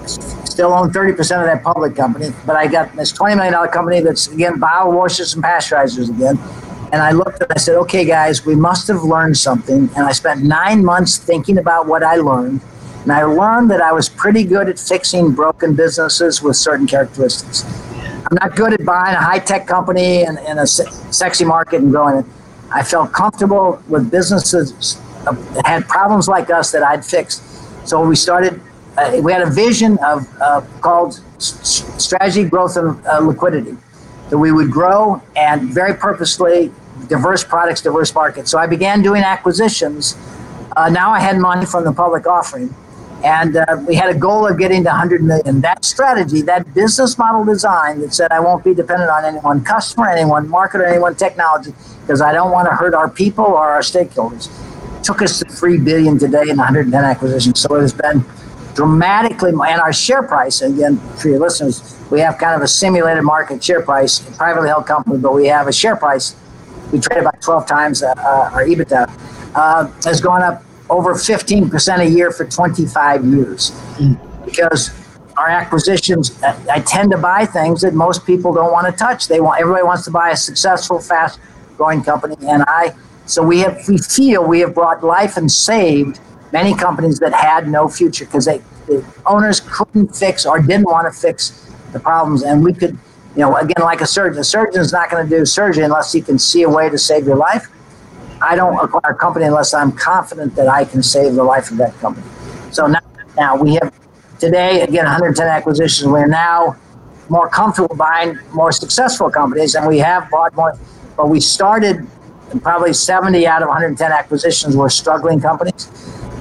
Still 0.07 0.73
own 0.73 0.89
30% 0.89 1.19
of 1.19 1.45
that 1.45 1.61
public 1.63 1.95
company, 1.95 2.29
but 2.47 2.55
I 2.55 2.65
got 2.65 2.95
this 2.95 3.13
$20 3.13 3.35
million 3.35 3.53
company 3.71 3.99
that's 3.99 4.27
again 4.27 4.57
bottle 4.57 4.93
washers 4.93 5.35
and 5.35 5.43
pasteurizers 5.43 6.09
again 6.09 6.39
and 6.91 7.01
I 7.01 7.11
looked 7.11 7.41
and 7.41 7.51
I 7.51 7.57
said, 7.57 7.75
okay, 7.75 8.05
guys, 8.05 8.45
we 8.45 8.55
must 8.55 8.87
have 8.87 9.03
learned 9.03 9.37
something. 9.37 9.89
And 9.95 10.05
I 10.05 10.11
spent 10.13 10.43
nine 10.43 10.85
months 10.85 11.17
thinking 11.17 11.57
about 11.57 11.87
what 11.87 12.03
I 12.03 12.15
learned. 12.15 12.61
And 13.07 13.13
I 13.13 13.23
learned 13.23 13.71
that 13.71 13.79
I 13.79 13.93
was 13.93 14.09
pretty 14.09 14.43
good 14.43 14.67
at 14.67 14.77
fixing 14.77 15.31
broken 15.31 15.73
businesses 15.75 16.41
with 16.41 16.57
certain 16.57 16.85
characteristics. 16.85 17.63
I'm 17.95 18.37
not 18.41 18.57
good 18.57 18.73
at 18.73 18.83
buying 18.83 19.15
a 19.15 19.21
high 19.21 19.39
tech 19.39 19.65
company 19.65 20.23
in, 20.23 20.37
in 20.39 20.57
a 20.57 20.67
sexy 20.67 21.45
market 21.45 21.79
and 21.79 21.89
growing 21.89 22.17
it. 22.17 22.25
I 22.69 22.83
felt 22.83 23.13
comfortable 23.13 23.81
with 23.87 24.11
businesses 24.11 24.99
that 25.23 25.65
had 25.65 25.87
problems 25.87 26.27
like 26.27 26.49
us 26.49 26.73
that 26.73 26.83
I'd 26.83 27.05
fixed. 27.05 27.41
So 27.87 28.05
we 28.05 28.17
started, 28.17 28.59
uh, 28.97 29.21
we 29.23 29.31
had 29.31 29.41
a 29.41 29.51
vision 29.51 29.97
of 30.05 30.27
uh, 30.41 30.59
called 30.81 31.21
strategy, 31.39 32.43
growth, 32.43 32.75
and 32.75 33.07
uh, 33.07 33.19
liquidity 33.19 33.77
that 34.29 34.37
we 34.37 34.51
would 34.51 34.69
grow 34.69 35.21
and 35.37 35.73
very 35.73 35.93
purposely 35.93 36.73
diverse 37.07 37.45
products, 37.45 37.79
diverse 37.79 38.13
markets. 38.13 38.51
So 38.51 38.57
I 38.57 38.67
began 38.67 39.01
doing 39.01 39.23
acquisitions. 39.23 40.17
Uh, 40.75 40.89
now 40.89 41.11
I 41.11 41.21
had 41.21 41.37
money 41.37 41.65
from 41.65 41.85
the 41.85 41.93
public 41.93 42.27
offering, 42.27 42.75
and 43.23 43.57
uh, 43.57 43.65
we 43.87 43.95
had 43.95 44.15
a 44.15 44.17
goal 44.17 44.47
of 44.47 44.57
getting 44.57 44.83
to 44.83 44.89
100 44.89 45.23
million. 45.23 45.61
That 45.61 45.83
strategy, 45.83 46.41
that 46.43 46.73
business 46.73 47.17
model 47.17 47.43
design 47.45 47.99
that 48.01 48.13
said 48.13 48.31
I 48.31 48.39
won't 48.39 48.63
be 48.63 48.73
dependent 48.73 49.09
on 49.09 49.25
any 49.25 49.39
one 49.39 49.63
customer, 49.63 50.07
any 50.07 50.25
one 50.25 50.47
market, 50.47 50.81
or 50.81 50.85
any 50.85 50.99
one 50.99 51.15
technology 51.15 51.73
because 52.07 52.21
I 52.21 52.31
don't 52.31 52.51
want 52.51 52.69
to 52.69 52.75
hurt 52.75 52.93
our 52.93 53.09
people 53.09 53.43
or 53.43 53.65
our 53.65 53.81
stakeholders, 53.81 54.49
took 55.03 55.21
us 55.21 55.39
to 55.39 55.45
3 55.45 55.79
billion 55.79 56.17
today 56.17 56.43
in 56.43 56.55
110 56.55 57.03
acquisitions. 57.03 57.59
So 57.59 57.75
it 57.75 57.81
has 57.81 57.93
been 57.93 58.23
dramatically, 58.75 59.49
and 59.49 59.81
our 59.81 59.91
share 59.91 60.23
price, 60.23 60.61
again, 60.61 60.99
for 61.17 61.27
your 61.27 61.39
listeners, 61.39 61.99
we 62.09 62.21
have 62.21 62.37
kind 62.37 62.55
of 62.55 62.61
a 62.61 62.67
simulated 62.67 63.23
market 63.23 63.61
share 63.61 63.81
price, 63.81 64.19
privately 64.37 64.69
held 64.69 64.85
company, 64.85 65.17
but 65.17 65.33
we 65.33 65.47
have 65.47 65.67
a 65.67 65.73
share 65.73 65.97
price. 65.97 66.35
We 66.93 66.99
trade 66.99 67.19
about 67.19 67.41
12 67.41 67.67
times 67.67 68.03
uh, 68.03 68.13
our 68.53 68.63
EBITDA. 68.63 69.11
Uh, 69.53 69.87
has 70.03 70.21
gone 70.21 70.43
up 70.43 70.63
over 70.89 71.13
15% 71.13 71.99
a 71.99 72.09
year 72.09 72.31
for 72.31 72.45
25 72.45 73.25
years 73.25 73.71
mm. 73.97 74.45
because 74.45 74.91
our 75.37 75.49
acquisitions 75.49 76.41
i 76.71 76.79
tend 76.79 77.11
to 77.11 77.17
buy 77.17 77.45
things 77.45 77.81
that 77.81 77.93
most 77.93 78.25
people 78.25 78.53
don't 78.53 78.71
want 78.71 78.87
to 78.91 78.97
touch 78.97 79.27
they 79.27 79.39
want 79.39 79.59
everybody 79.61 79.83
wants 79.83 80.03
to 80.03 80.11
buy 80.11 80.31
a 80.31 80.35
successful 80.35 80.99
fast 80.99 81.39
growing 81.75 82.01
company 82.01 82.35
and 82.47 82.63
i 82.67 82.91
so 83.27 83.43
we 83.43 83.59
have 83.59 83.77
we 83.87 83.97
feel 83.97 84.43
we 84.47 84.59
have 84.61 84.73
brought 84.73 85.03
life 85.03 85.37
and 85.37 85.51
saved 85.51 86.19
many 86.51 86.73
companies 86.73 87.19
that 87.19 87.33
had 87.33 87.67
no 87.67 87.87
future 87.87 88.25
because 88.25 88.45
they 88.45 88.61
the 88.87 89.05
owners 89.25 89.59
couldn't 89.59 90.15
fix 90.15 90.45
or 90.45 90.59
didn't 90.59 90.85
want 90.85 91.13
to 91.13 91.19
fix 91.19 91.69
the 91.91 91.99
problems. 91.99 92.43
And 92.43 92.63
we 92.63 92.73
could, 92.73 92.97
you 93.35 93.41
know, 93.41 93.55
again, 93.57 93.83
like 93.83 94.01
a 94.01 94.07
surgeon, 94.07 94.39
a 94.39 94.43
surgeon 94.43 94.81
is 94.81 94.91
not 94.91 95.11
going 95.11 95.27
to 95.27 95.37
do 95.37 95.45
surgery 95.45 95.83
unless 95.83 96.11
he 96.11 96.21
can 96.21 96.39
see 96.39 96.63
a 96.63 96.69
way 96.69 96.89
to 96.89 96.97
save 96.97 97.25
your 97.25 97.35
life. 97.35 97.67
I 98.41 98.55
don't 98.55 98.75
acquire 98.83 99.13
a 99.13 99.15
company 99.15 99.45
unless 99.45 99.73
I'm 99.73 99.91
confident 99.91 100.55
that 100.55 100.67
I 100.67 100.85
can 100.85 101.01
save 101.01 101.35
the 101.35 101.43
life 101.43 101.71
of 101.71 101.77
that 101.77 101.97
company. 101.99 102.25
So 102.71 102.87
now, 102.87 102.99
now 103.35 103.55
we 103.55 103.75
have 103.75 103.93
today, 104.39 104.81
again, 104.81 105.05
110 105.05 105.47
acquisitions. 105.47 106.07
We're 106.07 106.27
now 106.27 106.75
more 107.29 107.49
comfortable 107.49 107.95
buying 107.95 108.37
more 108.53 108.71
successful 108.71 109.29
companies, 109.29 109.75
and 109.75 109.87
we 109.87 109.99
have 109.99 110.29
bought 110.29 110.55
more. 110.55 110.77
But 111.15 111.29
we 111.29 111.39
started 111.39 112.07
probably 112.61 112.93
70 112.93 113.45
out 113.47 113.61
of 113.61 113.67
110 113.67 114.11
acquisitions 114.11 114.75
were 114.75 114.89
struggling 114.89 115.41
companies. 115.41 115.89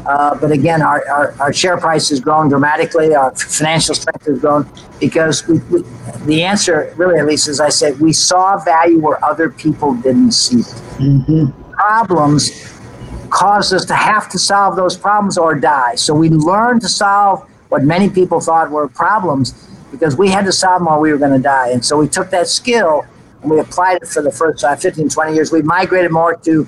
Uh, 0.06 0.38
but 0.38 0.52
again, 0.52 0.82
our, 0.82 1.04
our, 1.08 1.34
our, 1.40 1.52
share 1.52 1.76
price 1.78 2.10
has 2.10 2.20
grown 2.20 2.48
dramatically. 2.48 3.12
Our 3.12 3.34
financial 3.34 3.92
strength 3.92 4.24
has 4.26 4.38
grown 4.38 4.68
because 5.00 5.48
we, 5.48 5.58
we, 5.58 5.82
the 6.26 6.44
answer, 6.44 6.94
really, 6.96 7.18
at 7.18 7.26
least 7.26 7.48
as 7.48 7.58
I 7.58 7.70
said, 7.70 7.98
we 7.98 8.12
saw 8.12 8.56
value 8.56 9.00
where 9.00 9.24
other 9.24 9.50
people 9.50 9.94
didn't 9.94 10.30
see 10.30 10.60
it. 10.60 10.66
Mm-hmm. 10.98 11.65
Problems 11.86 12.50
caused 13.30 13.72
us 13.72 13.84
to 13.84 13.94
have 13.94 14.28
to 14.30 14.40
solve 14.40 14.74
those 14.74 14.96
problems 14.96 15.38
or 15.38 15.54
die. 15.54 15.94
So 15.94 16.14
we 16.14 16.28
learned 16.30 16.80
to 16.80 16.88
solve 16.88 17.48
what 17.68 17.84
many 17.84 18.10
people 18.10 18.40
thought 18.40 18.72
were 18.72 18.88
problems 18.88 19.52
because 19.92 20.16
we 20.16 20.28
had 20.28 20.44
to 20.46 20.52
solve 20.52 20.80
them 20.80 20.88
or 20.88 20.98
we 20.98 21.12
were 21.12 21.18
going 21.18 21.36
to 21.36 21.42
die. 21.42 21.68
And 21.70 21.84
so 21.84 21.96
we 21.96 22.08
took 22.08 22.28
that 22.30 22.48
skill 22.48 23.06
and 23.40 23.52
we 23.52 23.60
applied 23.60 24.02
it 24.02 24.08
for 24.08 24.20
the 24.20 24.32
first 24.32 24.64
uh, 24.64 24.74
15, 24.74 25.10
20 25.10 25.32
years. 25.32 25.52
We 25.52 25.62
migrated 25.62 26.10
more 26.10 26.34
to 26.34 26.66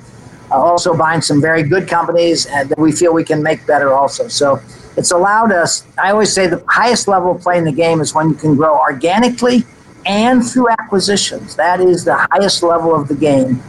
uh, 0.53 0.55
also 0.55 0.97
buying 0.97 1.21
some 1.21 1.41
very 1.41 1.65
good 1.65 1.89
companies 1.89 2.47
and 2.47 2.69
that 2.69 2.79
we 2.79 2.93
feel 2.93 3.13
we 3.13 3.25
can 3.25 3.43
make 3.43 3.67
better 3.67 3.93
also. 3.93 4.29
So 4.29 4.61
it's 4.97 5.11
allowed 5.11 5.51
us, 5.51 5.85
I 5.99 6.13
always 6.13 6.33
say 6.33 6.47
the 6.47 6.63
highest 6.69 7.09
level 7.09 7.33
of 7.33 7.43
playing 7.43 7.65
the 7.65 7.73
game 7.73 8.01
is 8.01 8.15
when 8.15 8.29
you 8.29 8.37
can 8.37 8.55
grow 8.55 8.79
organically 8.79 9.65
and 10.07 10.49
through 10.49 10.71
acquisitions. 10.71 11.57
That 11.57 11.81
is 11.81 12.05
the 12.05 12.15
highest 12.31 12.63
level 12.63 12.95
of 12.95 13.09
the 13.09 13.17
game 13.17 13.61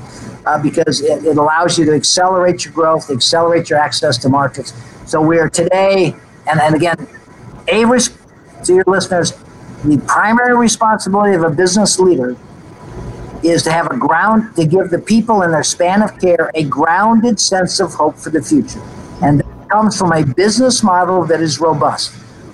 uh, 0.50 0.62
because 0.62 1.02
it, 1.02 1.24
it 1.26 1.38
allows 1.38 1.78
you 1.78 1.86
to 1.86 1.94
accelerate 1.94 2.66
your 2.66 2.74
growth, 2.74 3.12
accelerate 3.12 3.70
your 3.70 3.78
access 3.78 4.18
to 4.18 4.30
markets. 4.30 4.74
So 5.06 5.22
we 5.22 5.38
are 5.38 5.50
today, 5.50 6.16
and, 6.50 6.60
and 6.60 6.74
again, 6.74 7.08
a 7.68 7.86
risk 7.86 8.18
to 8.64 8.74
your 8.74 8.84
listeners, 8.88 9.34
the 9.84 10.02
primary 10.08 10.58
responsibility 10.58 11.36
of 11.36 11.44
a 11.44 11.52
business 11.52 12.00
leader 12.00 12.36
is 13.44 13.62
to 13.64 13.72
have 13.72 13.92
a 13.92 13.98
ground 13.98 14.56
to 14.56 14.66
give 14.66 14.90
the 14.90 14.98
people 14.98 15.44
in 15.44 15.52
their 15.52 15.64
span 15.64 16.02
of 16.02 16.20
care 16.20 16.50
a 16.56 16.64
grounded 16.64 17.40
sense 17.40 17.80
of 17.80 17.94
hope 17.94 18.18
for 18.18 18.32
the 18.32 18.42
future. 18.42 18.82
And 19.22 19.40
that 19.40 19.70
comes 19.70 19.98
from 19.98 20.12
a 20.12 20.26
business 20.26 20.82
model 20.82 21.26
that 21.26 21.42
is 21.42 21.60
robust. 21.60 22.12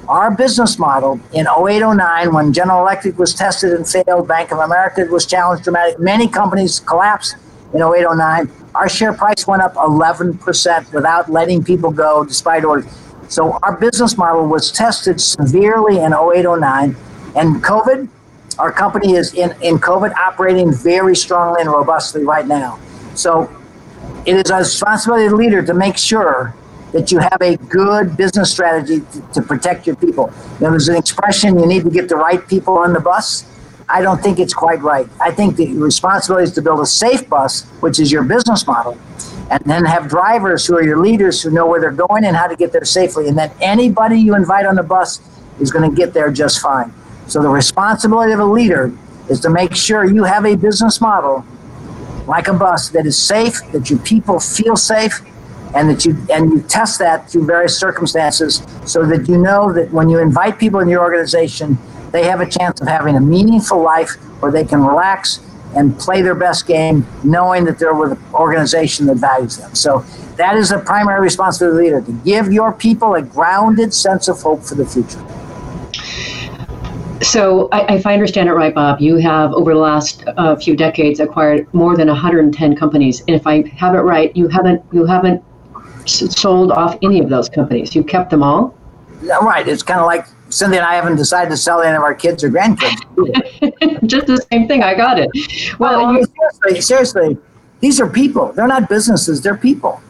Our 0.10 0.36
business 0.36 0.78
model 0.78 1.20
in 1.34 1.48
0809, 1.48 2.34
when 2.34 2.54
General 2.54 2.82
Electric 2.82 3.18
was 3.18 3.34
tested 3.34 3.72
and 3.72 3.88
failed, 3.88 4.28
Bank 4.28 4.52
of 4.52 4.60
America 4.60 5.08
was 5.10 5.26
challenged 5.26 5.64
dramatically, 5.64 6.04
many 6.04 6.28
companies 6.28 6.82
collapsed 6.82 7.38
in 7.74 7.82
0809. 7.82 8.52
Our 8.76 8.90
share 8.90 9.14
price 9.14 9.48
went 9.48 9.62
up 9.62 9.76
11% 9.76 10.94
without 10.94 11.32
letting 11.32 11.64
people 11.64 11.92
go 11.92 12.24
despite 12.24 12.66
orders. 12.66 12.86
So 13.28 13.58
our 13.64 13.76
business 13.76 14.18
model 14.18 14.46
was 14.48 14.72
tested 14.72 15.20
severely 15.20 16.00
in 16.00 16.14
0809. 16.14 16.96
And 17.36 17.64
COVID, 17.64 18.08
our 18.60 18.72
company 18.72 19.14
is 19.14 19.34
in, 19.34 19.52
in 19.62 19.78
COVID 19.78 20.14
operating 20.16 20.74
very 20.74 21.16
strongly 21.16 21.62
and 21.62 21.70
robustly 21.70 22.24
right 22.24 22.48
now. 22.48 22.80
So 23.16 23.50
it 24.26 24.36
is 24.36 24.50
a 24.52 24.58
responsibility 24.58 25.26
of 25.26 25.32
the 25.32 25.38
leader 25.38 25.62
to 25.64 25.74
make 25.74 25.98
sure 25.98 26.56
that 26.92 27.12
you 27.12 27.20
have 27.20 27.38
a 27.42 27.58
good 27.58 28.16
business 28.16 28.52
strategy 28.52 29.02
to, 29.12 29.22
to 29.34 29.42
protect 29.42 29.86
your 29.86 29.96
people. 29.98 30.28
Know, 30.62 30.72
there's 30.72 30.88
an 30.88 30.96
expression 30.96 31.60
you 31.60 31.66
need 31.66 31.84
to 31.84 31.90
get 31.90 32.08
the 32.08 32.16
right 32.16 32.46
people 32.48 32.78
on 32.78 32.94
the 32.94 33.02
bus. 33.02 33.44
I 33.88 34.02
don't 34.02 34.22
think 34.22 34.40
it's 34.40 34.54
quite 34.54 34.82
right. 34.82 35.08
I 35.22 35.32
think 35.32 35.56
the 35.56 35.74
responsibility 35.74 36.46
is 36.46 36.52
to 36.54 36.62
build 36.62 36.80
a 36.80 36.86
safe 36.86 37.30
bus, 37.30 37.64
which 37.82 38.00
is 38.00 38.12
your 38.12 38.24
business 38.24 38.66
model, 38.66 38.98
and 39.52 39.64
then 39.66 39.86
have 39.86 40.08
drivers 40.08 40.66
who 40.66 40.76
are 40.76 40.84
your 40.84 40.98
leaders 40.98 41.42
who 41.42 41.52
know 41.52 41.68
where 41.68 41.80
they're 41.80 41.92
going 41.92 42.26
and 42.26 42.36
how 42.36 42.48
to 42.48 42.56
get 42.56 42.72
there 42.72 42.86
safely. 42.86 43.28
And 43.28 43.38
then 43.38 43.52
anybody 43.62 44.20
you 44.20 44.36
invite 44.36 44.66
on 44.66 44.76
the 44.76 44.84
bus 44.84 45.22
is 45.60 45.72
going 45.72 45.90
to 45.90 45.96
get 45.96 46.14
there 46.14 46.32
just 46.32 46.62
fine. 46.62 46.92
So 47.28 47.42
the 47.42 47.50
responsibility 47.50 48.34
of 48.34 48.40
a 48.40 48.46
leader 48.46 48.92
is 49.30 49.40
to 49.42 49.50
make 49.50 49.76
sure 49.76 50.06
you 50.06 50.24
have 50.24 50.46
a 50.46 50.56
business 50.56 51.00
model 51.02 51.46
like 52.28 52.48
a 52.48 52.54
bus 52.54 52.90
that 52.90 53.06
is 53.06 53.18
safe, 53.18 53.60
that 53.72 53.90
your 53.90 54.00
people 54.00 54.40
feel 54.40 54.76
safe, 54.76 55.22
and 55.76 55.90
that 55.90 56.06
you 56.06 56.18
and 56.32 56.52
you 56.52 56.62
test 56.62 57.00
that 57.00 57.30
through 57.30 57.46
various 57.46 57.78
circumstances 57.78 58.66
so 58.86 59.06
that 59.06 59.28
you 59.28 59.38
know 59.38 59.74
that 59.74 59.92
when 59.92 60.10
you 60.10 60.20
invite 60.20 60.58
people 60.58 60.80
in 60.80 60.88
your 60.88 61.02
organization, 61.02 61.78
they 62.12 62.26
have 62.26 62.42
a 62.42 62.50
chance 62.50 62.82
of 62.82 62.88
having 62.88 63.16
a 63.16 63.22
meaningful 63.22 63.82
life 63.82 64.16
where 64.42 64.52
they 64.52 64.64
can 64.66 64.84
relax 64.84 65.40
and 65.76 65.98
play 66.00 66.22
their 66.22 66.36
best 66.36 66.68
game, 66.68 67.06
knowing 67.24 67.66
that 67.66 67.78
they're 67.78 67.94
with 67.94 68.14
an 68.14 68.24
organization 68.34 69.06
that 69.08 69.16
values 69.16 69.58
them. 69.58 69.76
So 69.76 70.06
that 70.38 70.56
is 70.56 70.70
the 70.70 70.80
primary 70.80 71.22
responsibility 71.22 71.90
of 71.90 72.06
the 72.06 72.12
leader 72.12 72.20
to 72.20 72.26
give 72.26 72.52
your 72.52 72.72
people 72.72 73.16
a 73.16 73.22
grounded 73.22 73.94
sense 73.94 74.28
of 74.28 74.42
hope 74.42 74.64
for 74.64 74.76
the 74.76 74.86
future. 74.86 75.24
So, 77.22 77.70
I, 77.72 77.96
if 77.96 78.06
I 78.06 78.14
understand 78.14 78.50
it 78.50 78.54
right, 78.54 78.76
Bob, 78.76 79.00
you 79.00 79.16
have 79.18 79.54
over 79.54 79.74
the 79.74 79.80
last 79.80 80.24
uh, 80.36 80.56
few 80.58 80.76
decades 80.76 81.20
acquired 81.22 81.74
more 81.74 81.96
than 81.96 82.08
110 82.10 82.76
companies, 82.76 83.22
and 83.22 83.30
if 83.30 83.48
I 83.48 83.68
have 83.78 83.96
it 83.96 84.00
right, 84.00 84.36
you 84.36 84.50
haven't 84.50 84.84
you 84.92 85.06
haven't 85.06 85.42
sold 86.06 86.72
off 86.72 86.98
any 87.02 87.20
of 87.20 87.30
those 87.30 87.50
companies. 87.50 87.96
You 87.96 88.04
kept 88.04 88.30
them 88.30 88.44
all. 88.44 88.78
Right. 89.42 89.68
It's 89.68 89.82
kind 89.82 90.02
of 90.02 90.06
like 90.06 90.28
Cindy 90.56 90.78
and 90.78 90.86
I 90.86 90.96
haven't 90.96 91.18
decided 91.18 91.50
to 91.50 91.58
sell 91.58 91.82
any 91.82 91.98
of 91.98 92.02
our 92.02 92.16
kids 92.16 92.42
or 92.42 92.50
grandkids. 92.50 92.96
Just 94.08 94.28
the 94.28 94.38
same 94.50 94.70
thing. 94.70 94.84
I 94.84 94.96
got 94.96 95.20
it. 95.20 95.30
Well, 95.80 96.14
well 96.14 96.24
seriously, 96.24 96.82
seriously, 96.82 97.38
these 97.82 98.00
are 98.00 98.10
people. 98.10 98.54
They're 98.54 98.66
not 98.66 98.88
businesses. 98.88 99.42
They're 99.42 99.58
people. 99.58 100.02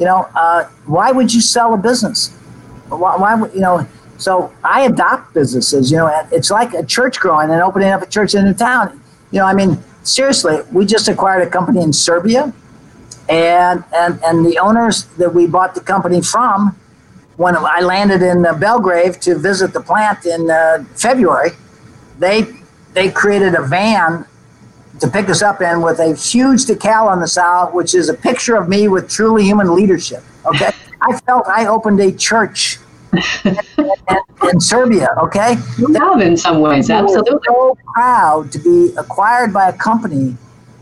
You 0.00 0.06
know, 0.06 0.28
uh, 0.34 0.64
why 0.86 1.12
would 1.12 1.32
you 1.32 1.40
sell 1.40 1.74
a 1.74 1.76
business? 1.76 2.34
Why, 2.88 3.16
why 3.16 3.36
would 3.36 3.54
you 3.54 3.60
know? 3.60 3.86
So 4.18 4.52
I 4.64 4.80
adopt 4.82 5.32
businesses. 5.32 5.92
You 5.92 5.98
know, 5.98 6.26
it's 6.32 6.50
like 6.50 6.74
a 6.74 6.84
church 6.84 7.20
growing 7.20 7.50
and 7.50 7.62
opening 7.62 7.90
up 7.90 8.02
a 8.02 8.06
church 8.06 8.34
in 8.34 8.48
a 8.48 8.54
town. 8.54 9.00
You 9.30 9.38
know, 9.38 9.46
I 9.46 9.54
mean, 9.54 9.78
seriously, 10.02 10.58
we 10.72 10.86
just 10.86 11.06
acquired 11.06 11.46
a 11.46 11.50
company 11.50 11.80
in 11.82 11.92
Serbia, 11.92 12.52
and 13.28 13.84
and 13.94 14.20
and 14.24 14.44
the 14.44 14.58
owners 14.58 15.04
that 15.18 15.32
we 15.32 15.46
bought 15.46 15.76
the 15.76 15.80
company 15.80 16.20
from, 16.20 16.76
when 17.36 17.56
I 17.56 17.80
landed 17.80 18.22
in 18.22 18.46
uh, 18.46 18.54
Belgrade 18.54 19.20
to 19.22 19.36
visit 19.36 19.72
the 19.72 19.80
plant 19.80 20.24
in 20.26 20.50
uh, 20.50 20.84
February, 20.94 21.50
they 22.18 22.46
they 22.92 23.10
created 23.10 23.54
a 23.54 23.62
van 23.62 24.24
to 25.00 25.08
pick 25.08 25.28
us 25.28 25.42
up 25.42 25.60
in 25.60 25.82
with 25.82 25.98
a 25.98 26.14
huge 26.14 26.66
decal 26.66 27.06
on 27.06 27.20
the 27.20 27.26
side, 27.26 27.74
which 27.74 27.94
is 27.94 28.08
a 28.08 28.14
picture 28.14 28.54
of 28.54 28.68
me 28.68 28.86
with 28.86 29.10
truly 29.10 29.42
human 29.42 29.74
leadership. 29.74 30.22
Okay, 30.46 30.70
I 31.00 31.18
felt 31.20 31.48
I 31.48 31.66
opened 31.66 32.00
a 32.00 32.12
church 32.12 32.78
in, 33.44 33.56
in, 34.52 34.60
Serbia. 34.60 35.08
Okay, 35.18 35.56
you 35.78 35.92
have 35.94 36.20
in 36.20 36.36
some 36.36 36.60
ways, 36.60 36.88
absolutely. 36.88 37.38
So 37.46 37.76
proud 37.94 38.52
to 38.52 38.58
be 38.58 38.94
acquired 38.96 39.52
by 39.52 39.70
a 39.70 39.72
company, 39.72 40.36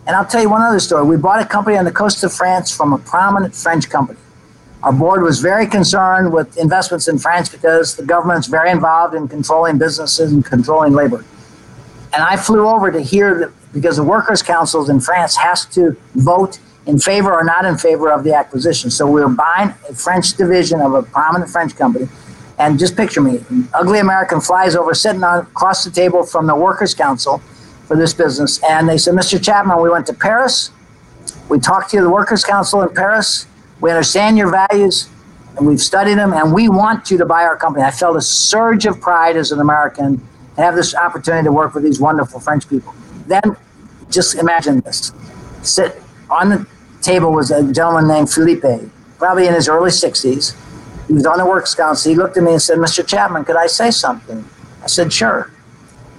and 0.07 0.17
I'll 0.17 0.27
tell 0.27 0.43
you 0.43 0.51
one 0.51 0.61
other 0.61 0.81
story. 0.81 1.07
We 1.07 1.17
bought 1.17 1.41
a 1.41 1.47
company 1.47 1.79
on 1.79 1.87
the 1.87 1.93
coast 1.93 2.23
of 2.25 2.33
France 2.33 2.75
from 2.75 2.93
a 2.93 2.99
prominent 2.99 3.55
French 3.55 3.89
company. 3.89 4.19
Our 4.83 4.93
board 4.93 5.23
was 5.23 5.41
very 5.41 5.67
concerned 5.67 6.33
with 6.33 6.57
investments 6.59 7.07
in 7.07 7.19
France 7.19 7.49
because 7.49 7.95
the 7.95 8.05
government's 8.05 8.49
very 8.49 8.71
involved 8.71 9.15
in 9.15 9.29
controlling 9.29 9.79
businesses 9.79 10.33
and 10.33 10.45
controlling 10.45 10.93
labor. 10.93 11.25
And 12.13 12.23
I 12.23 12.37
flew 12.37 12.67
over 12.69 12.91
to 12.91 13.01
hear 13.01 13.39
that 13.39 13.53
because 13.73 13.97
the 13.97 14.03
workers' 14.03 14.43
councils 14.43 14.91
in 14.91 15.01
France 15.01 15.37
has 15.37 15.65
to 15.67 15.97
vote 16.15 16.59
in 16.87 16.99
favor 16.99 17.33
or 17.33 17.45
not 17.45 17.65
in 17.65 17.79
favor 17.79 18.13
of 18.13 18.25
the 18.25 18.35
acquisition. 18.35 18.91
So 18.91 19.07
we 19.07 19.21
were 19.21 19.29
buying 19.29 19.73
a 19.89 19.95
French 19.95 20.35
division 20.35 20.81
of 20.81 20.95
a 20.95 21.03
prominent 21.03 21.51
French 21.51 21.77
company. 21.77 22.09
And 22.59 22.79
just 22.79 22.97
picture 22.97 23.21
me, 23.21 23.39
an 23.49 23.69
ugly 23.73 24.01
American 24.01 24.41
flies 24.41 24.77
over, 24.77 24.95
sitting 24.95 25.25
on, 25.25 25.41
across 25.41 25.85
the 25.85 25.91
table 25.91 26.25
from 26.25 26.47
the 26.47 26.55
workers' 26.55 26.95
council 26.95 27.39
for 27.87 27.97
this 27.97 28.13
business. 28.13 28.61
And 28.65 28.89
they 28.89 28.99
said, 28.99 29.15
Mr. 29.15 29.43
Chapman, 29.43 29.81
we 29.81 29.89
went 29.89 30.07
to 30.07 30.13
Paris. 30.13 30.71
We 31.49 31.59
talked 31.61 31.91
to 31.91 32.01
the 32.01 32.11
workers' 32.11 32.45
council 32.45 32.83
in 32.83 32.95
Paris. 32.95 33.47
We 33.83 33.91
understand 33.91 34.39
your 34.39 34.49
values 34.49 35.11
and 35.57 35.67
we've 35.67 35.81
studied 35.81 36.15
them 36.15 36.33
and 36.33 36.55
we 36.55 36.69
want 36.69 37.11
you 37.11 37.19
to 37.19 37.27
buy 37.27 37.43
our 37.43 37.57
company. 37.57 37.85
I 37.85 37.91
felt 37.91 38.17
a 38.17 38.23
surge 38.23 38.87
of 38.87 39.01
pride 39.01 39.37
as 39.37 39.51
an 39.51 39.59
American 39.59 40.19
to 40.55 40.63
have 40.63 40.77
this 40.77 40.95
opportunity 40.95 41.45
to 41.45 41.53
work 41.53 41.75
with 41.75 41.83
these 41.83 41.99
wonderful 41.99 42.39
French 42.39 42.69
people. 42.69 42.95
Then 43.27 43.57
just 44.09 44.37
imagine 44.37 44.81
this. 44.81 45.13
Sit 45.63 46.01
on 46.31 46.49
the 46.51 46.67
table 47.01 47.33
was 47.33 47.51
a 47.51 47.73
gentleman 47.73 48.07
named 48.07 48.31
Philippe, 48.31 48.89
probably 49.19 49.49
in 49.49 49.55
his 49.55 49.69
early 49.69 49.91
60s. 49.91 50.57
He 51.09 51.13
was 51.13 51.27
on 51.27 51.39
the 51.39 51.45
works 51.45 51.75
council. 51.75 52.13
He 52.13 52.17
looked 52.17 52.37
at 52.37 52.45
me 52.45 52.53
and 52.53 52.63
said, 52.63 52.79
Mr. 52.79 53.05
Chapman, 53.05 53.45
could 53.45 53.57
I 53.57 53.67
say 53.67 53.91
something? 53.91 54.45
I 54.81 54.87
said, 54.87 55.13
sure. 55.13 55.51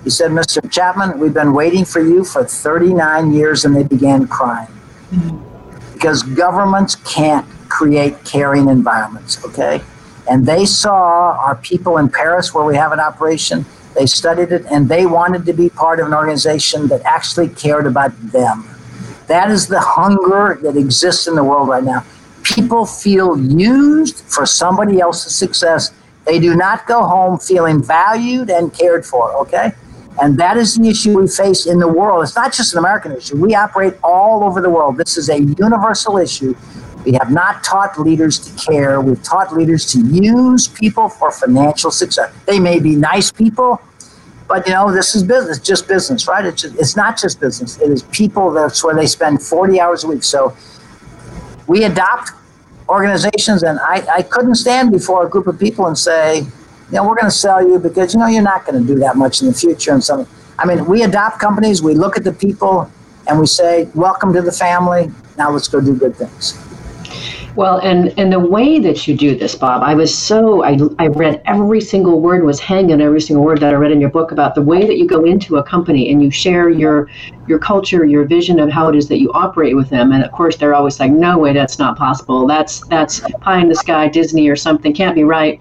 He 0.03 0.09
said, 0.09 0.32
Mr. 0.32 0.70
Chapman, 0.70 1.18
we've 1.18 1.34
been 1.34 1.53
waiting 1.53 1.86
for 1.86 2.01
you 2.01 2.26
for 2.26 2.43
39 2.43 3.34
years, 3.34 3.64
and 3.64 3.74
they 3.74 3.84
began 3.84 4.28
crying. 4.28 4.68
Mm-hmm. 5.11 5.53
Because 5.94 6.24
governments 6.24 6.96
can't 6.96 7.46
create 7.70 8.24
caring 8.26 8.70
environments, 8.70 9.44
okay? 9.46 9.82
And 10.30 10.46
they 10.46 10.66
saw 10.66 11.38
our 11.38 11.56
people 11.56 11.98
in 11.98 12.10
Paris, 12.10 12.54
where 12.54 12.66
we 12.66 12.76
have 12.76 12.91
an 12.91 13.00
operation, 13.00 13.66
they 13.96 14.06
studied 14.06 14.52
it 14.52 14.66
and 14.72 14.89
they 14.89 15.06
wanted 15.06 15.46
to 15.46 15.54
be 15.54 15.70
part 15.70 16.00
of 16.00 16.08
an 16.08 16.14
organization 16.14 16.88
that 16.88 17.02
actually 17.04 17.50
cared 17.50 17.86
about 17.86 18.12
them. 18.32 18.68
That 19.28 19.52
is 19.52 19.68
the 19.68 19.80
hunger 19.80 20.60
that 20.64 20.76
exists 20.76 21.28
in 21.28 21.36
the 21.36 21.44
world 21.44 21.70
right 21.70 21.84
now. 21.84 22.04
People 22.44 22.86
feel 22.86 23.39
used 23.39 24.20
for 24.26 24.46
somebody 24.46 25.00
else's 25.00 25.36
success. 25.36 25.91
They 26.26 26.39
do 26.39 26.56
not 26.56 26.88
go 26.88 27.04
home 27.04 27.38
feeling 27.38 27.82
valued 27.82 28.50
and 28.50 28.74
cared 28.74 29.06
for, 29.06 29.34
okay? 29.41 29.74
And 30.22 30.38
that 30.38 30.57
is 30.57 30.76
the 30.76 30.89
issue 30.89 31.20
we 31.20 31.28
face 31.28 31.66
in 31.66 31.80
the 31.80 31.88
world. 31.88 32.24
It's 32.24 32.36
not 32.36 32.53
just 32.53 32.74
an 32.74 32.80
American 32.80 33.14
issue. 33.14 33.36
We 33.36 33.55
operate 33.55 33.95
all 34.03 34.43
over 34.43 34.61
the 34.61 34.70
world. 34.70 34.97
This 34.97 35.18
is 35.18 35.30
a 35.30 35.39
universal 35.39 36.18
issue. 36.18 36.55
We 37.05 37.14
have 37.14 37.32
not 37.32 37.64
taught 37.64 37.99
leaders 37.99 38.39
to 38.39 38.72
care. 38.72 39.01
We've 39.01 39.22
taught 39.24 39.53
leaders 39.53 39.91
to 39.93 39.99
use 39.99 40.68
people 40.68 41.09
for 41.09 41.32
financial 41.32 41.91
success. 41.91 42.34
They 42.45 42.59
may 42.59 42.80
be 42.80 42.95
nice 42.95 43.32
people, 43.32 43.82
but 44.47 44.66
you 44.68 44.74
know, 44.74 44.91
this 44.91 45.16
is 45.16 45.24
business, 45.24 45.59
just 45.59 45.88
business, 45.88 46.28
right? 46.28 46.45
It's, 46.45 46.61
just, 46.61 46.76
it's 46.76 46.95
not 46.95 47.18
just 47.18 47.41
business. 47.41 47.80
It 47.82 47.91
is 47.91 48.03
people. 48.03 48.51
That's 48.51 48.84
where 48.84 48.95
they 48.95 49.07
spend 49.07 49.41
40 49.41 49.82
hours 49.82 50.03
a 50.03 50.07
week. 50.07 50.24
So 50.24 50.55
we 51.68 51.84
adopt 51.84 52.32
organizations, 52.88 53.64
and 53.64 53.80
I, 53.80 54.05
I 54.09 54.22
couldn't 54.22 54.55
stand 54.55 54.91
before 54.91 55.26
a 55.26 55.30
group 55.30 55.47
of 55.47 55.59
people 55.59 55.88
and 55.88 55.97
say, 55.97 56.45
you 56.94 57.00
know, 57.00 57.08
we're 57.08 57.16
going 57.16 57.26
to 57.26 57.32
sell 57.32 57.68
you 57.68 57.80
because 57.80 58.14
you 58.14 58.20
know 58.20 58.28
you're 58.28 58.44
not 58.44 58.68
going 58.68 58.80
to 58.80 58.88
do 58.88 59.00
that 59.00 59.16
much 59.16 59.41
in 59.41 59.48
the 59.48 59.54
future. 59.54 59.94
And 59.94 60.04
something. 60.04 60.32
I 60.60 60.68
mean, 60.68 60.86
we 60.86 61.02
adopt 61.02 61.39
companies. 61.39 61.82
We 61.82 61.96
look 61.96 62.18
at 62.18 62.24
the 62.24 62.32
people, 62.32 62.88
and 63.26 63.39
we 63.39 63.48
say, 63.48 63.89
welcome 63.96 64.32
to 64.34 64.44
the 64.44 64.52
family. 64.52 65.10
Now 65.36 65.50
let's 65.50 65.68
go 65.68 65.82
do 65.82 65.96
good 65.96 66.16
things. 66.16 66.56
Well, 67.56 67.80
and 67.80 68.14
and 68.20 68.32
the 68.32 68.39
way 68.39 68.78
that 68.80 69.08
you 69.08 69.16
do 69.18 69.36
this, 69.36 69.56
Bob, 69.56 69.82
I 69.82 69.96
was 69.96 70.16
so 70.16 70.64
I 70.64 70.78
I 71.00 71.08
read 71.08 71.41
every 71.46 71.82
single 71.82 72.20
word 72.20 72.44
was 72.44 72.60
hanging 72.60 73.02
every 73.02 73.22
single 73.22 73.44
word 73.44 73.60
that 73.62 73.74
I 73.74 73.78
read 73.78 73.91
in 73.91 74.00
your 74.00 74.12
book 74.12 74.32
about 74.32 74.54
the 74.54 74.62
way 74.62 74.86
that 74.86 74.98
you 74.98 75.08
go 75.08 75.26
into 75.26 75.58
a 75.58 75.64
company 75.64 76.12
and 76.12 76.22
you 76.22 76.30
share 76.30 76.70
your 76.70 77.10
your 77.48 77.58
culture, 77.58 78.06
your 78.06 78.26
vision 78.26 78.60
of 78.60 78.70
how 78.70 78.88
it 78.89 78.96
is 78.96 79.08
that 79.10 79.20
you 79.20 79.32
operate 79.34 79.76
with 79.76 79.89
them. 79.89 80.12
And 80.12 80.24
of 80.24 80.32
course, 80.32 80.58
they're 80.58 80.76
always 80.76 81.00
like, 81.00 81.12
"No 81.12 81.39
way, 81.39 81.54
that's 81.54 81.80
not 81.80 81.98
possible. 81.98 82.46
That's 82.46 82.82
that's 82.88 83.20
pie 83.41 83.62
in 83.62 83.68
the 83.68 83.76
sky, 83.76 84.08
Disney 84.08 84.48
or 84.48 84.56
something. 84.56 84.94
Can't 84.94 85.16
be 85.16 85.24
right." 85.24 85.60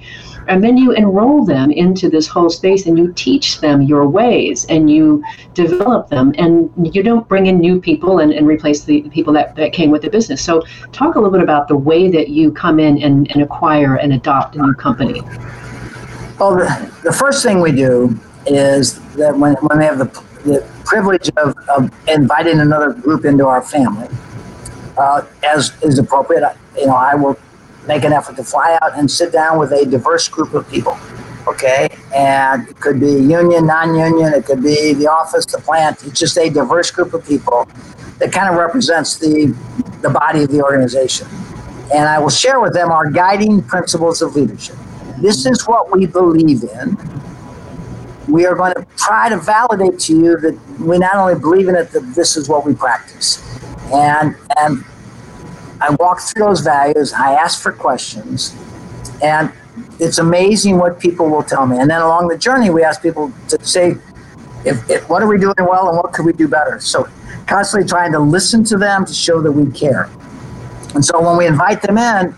And 0.49 0.63
then 0.63 0.77
you 0.77 0.93
enroll 0.93 1.45
them 1.45 1.71
into 1.71 2.09
this 2.09 2.27
whole 2.27 2.51
space 2.51 2.87
and 2.87 2.99
you 2.99 3.13
teach 3.13 3.61
them 3.61 3.83
your 3.83 4.09
ways 4.09 4.65
and 4.67 4.91
you 4.91 5.23
develop 5.55 6.09
them. 6.09 6.35
And 6.39 6.71
you 6.95 7.03
don't 7.03 7.27
bring 7.29 7.47
in 7.47 7.59
new 7.59 7.81
people 7.81 8.21
and, 8.21 8.33
and 8.33 8.47
replace 8.47 8.85
the 8.85 9.03
people 9.11 9.33
that, 9.35 9.55
that 9.57 9.73
came 9.73 9.91
with 9.91 10.03
the 10.03 10.11
business. 10.11 10.43
So 10.43 10.63
talk 10.93 11.15
a 11.15 11.19
little 11.19 11.33
bit 11.33 11.43
about 11.43 11.69
the 11.69 11.77
way 11.77 12.11
that 12.11 12.29
you 12.29 12.53
come 12.53 12.81
in 12.81 13.03
and, 13.03 13.31
and 13.31 13.43
acquire 13.43 13.97
and 13.97 14.13
adopt 14.13 14.57
a 14.57 14.63
new 14.63 14.75
company. 14.75 15.21
Well 16.39 16.57
the, 16.57 16.93
the 17.05 17.13
first 17.13 17.43
thing 17.43 17.61
we 17.61 17.73
do 17.73 18.19
is 18.47 18.99
that 19.15 19.37
when, 19.37 19.55
when 19.55 19.79
we 19.79 19.85
have 19.85 19.99
the, 19.99 20.25
the 20.45 20.69
privilege 20.85 21.31
of, 21.37 21.57
of 21.69 21.91
inviting 22.09 22.61
another 22.61 22.93
group 22.93 23.25
into 23.25 23.47
our 23.47 23.63
family 23.63 24.09
uh, 24.99 25.25
as 25.43 25.73
is 25.83 25.99
appropriate 25.99 26.57
you 26.77 26.87
know 26.87 26.95
i 26.95 27.15
will 27.15 27.37
make 27.87 28.05
an 28.05 28.13
effort 28.13 28.37
to 28.37 28.45
fly 28.45 28.79
out 28.83 28.97
and 28.99 29.11
sit 29.11 29.33
down 29.33 29.59
with 29.59 29.73
a 29.73 29.85
diverse 29.85 30.29
group 30.29 30.55
of 30.55 30.69
people. 30.71 30.99
Okay, 31.47 31.89
and 32.15 32.69
it 32.69 32.79
could 32.79 33.01
be 33.01 33.11
union, 33.11 33.67
non-union, 33.67 34.33
it 34.33 34.45
could 34.45 34.63
be 34.63 34.95
the 34.95 35.09
office, 35.09 35.45
the 35.45 35.59
plant. 35.59 36.05
It's 36.05 36.19
just 36.19 36.39
a 36.39 36.49
diverse 36.49 36.93
group 36.93 37.15
of 37.15 37.27
people 37.27 37.69
that 38.19 38.33
kind 38.33 38.49
of 38.49 38.57
represents 38.57 39.19
the 39.19 39.57
the 40.03 40.11
body 40.11 40.45
of 40.45 40.51
the 40.51 40.63
organization. 40.63 41.27
And 41.93 42.09
I 42.09 42.19
will 42.19 42.31
share 42.31 42.61
with 42.61 42.73
them 42.73 42.91
our 42.91 43.11
guiding 43.11 43.63
principles 43.63 44.23
of 44.23 44.37
leadership. 44.37 44.77
This 45.21 45.47
is 45.47 45.67
what 45.67 45.91
we 45.91 46.07
believe 46.07 46.63
in. 46.63 46.97
We 48.29 48.47
are 48.47 48.55
going 48.55 48.75
to 48.75 48.87
try 48.97 49.29
to 49.29 49.37
validate 49.37 49.99
to 50.01 50.17
you 50.17 50.37
that 50.39 50.59
we 50.79 50.99
not 50.99 51.17
only 51.17 51.35
believe 51.35 51.69
in 51.69 51.75
it, 51.75 51.91
that 51.91 52.15
this 52.15 52.37
is 52.37 52.49
what 52.49 52.65
we 52.65 52.75
practice. 52.75 53.43
And 53.93 54.37
and 54.59 54.85
I 55.83 55.91
walk 55.99 56.21
through 56.21 56.45
those 56.45 56.61
values, 56.61 57.13
I 57.13 57.35
ask 57.35 57.61
for 57.61 57.73
questions, 57.73 58.57
and 59.21 59.53
it's 59.99 60.19
amazing 60.19 60.79
what 60.79 61.01
people 61.01 61.29
will 61.29 61.43
tell 61.43 61.67
me. 61.67 61.79
And 61.79 61.91
then 61.91 62.01
along 62.01 62.29
the 62.29 62.39
journey, 62.39 62.71
we 62.71 62.85
ask 62.85 63.03
people 63.03 63.33
to 63.49 63.65
say, 63.65 63.97
if, 64.65 64.89
if, 64.89 65.09
what 65.09 65.23
are 65.23 65.27
we 65.27 65.39
doing 65.39 65.55
well 65.59 65.89
and 65.89 65.97
what 65.97 66.13
could 66.13 66.25
we 66.25 66.33
do 66.33 66.47
better? 66.47 66.79
So 66.79 67.09
constantly 67.47 67.89
trying 67.89 68.13
to 68.13 68.21
listen 68.21 68.63
to 68.65 68.79
them 68.79 69.05
to 69.05 69.13
show 69.13 69.43
that 69.43 69.51
we 69.51 69.71
care. 69.73 70.09
And 70.95 71.05
so 71.05 71.21
when 71.21 71.37
we 71.37 71.47
invite 71.47 71.83
them 71.83 71.99
in, 71.99 72.35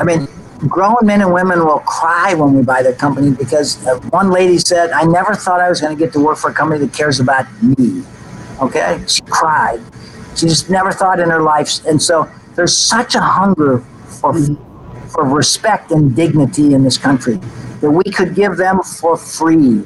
I 0.00 0.04
mean, 0.04 0.26
grown 0.66 0.96
men 1.02 1.20
and 1.20 1.32
women 1.32 1.60
will 1.64 1.80
cry 1.80 2.34
when 2.34 2.54
we 2.54 2.62
buy 2.62 2.82
their 2.82 2.94
company 2.94 3.30
because 3.30 3.86
uh, 3.86 4.00
one 4.10 4.30
lady 4.30 4.58
said, 4.58 4.90
I 4.90 5.04
never 5.04 5.36
thought 5.36 5.60
I 5.60 5.68
was 5.68 5.80
going 5.80 5.96
to 5.96 6.02
get 6.02 6.12
to 6.14 6.20
work 6.20 6.38
for 6.38 6.50
a 6.50 6.54
company 6.54 6.80
that 6.80 6.92
cares 6.92 7.20
about 7.20 7.46
me. 7.62 8.02
Okay, 8.60 9.02
she 9.06 9.22
cried. 9.22 9.80
She 10.36 10.48
just 10.48 10.70
never 10.70 10.90
thought 10.90 11.20
in 11.20 11.30
her 11.30 11.42
life, 11.42 11.84
and 11.86 12.02
so 12.02 12.28
there's 12.54 12.76
such 12.76 13.14
a 13.14 13.20
hunger 13.20 13.78
for 14.20 14.32
for 15.08 15.24
respect 15.24 15.92
and 15.92 16.16
dignity 16.16 16.74
in 16.74 16.82
this 16.82 16.98
country 16.98 17.38
that 17.80 17.90
we 17.90 18.04
could 18.04 18.34
give 18.34 18.56
them 18.56 18.80
for 18.82 19.16
free. 19.16 19.84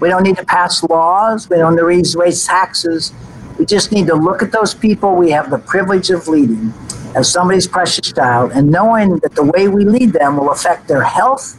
We 0.00 0.08
don't 0.08 0.22
need 0.22 0.38
to 0.38 0.44
pass 0.46 0.82
laws. 0.84 1.50
We 1.50 1.56
don't 1.58 1.76
need 1.76 2.06
to 2.06 2.18
raise 2.18 2.46
taxes. 2.46 3.12
We 3.58 3.66
just 3.66 3.92
need 3.92 4.06
to 4.06 4.14
look 4.14 4.42
at 4.42 4.52
those 4.52 4.72
people 4.72 5.16
we 5.16 5.30
have 5.32 5.50
the 5.50 5.58
privilege 5.58 6.08
of 6.08 6.26
leading 6.28 6.72
as 7.14 7.30
somebody's 7.30 7.66
precious 7.66 8.10
child 8.12 8.52
and 8.52 8.70
knowing 8.70 9.18
that 9.18 9.34
the 9.34 9.44
way 9.44 9.68
we 9.68 9.84
lead 9.84 10.14
them 10.14 10.38
will 10.38 10.50
affect 10.50 10.88
their 10.88 11.02
health 11.02 11.58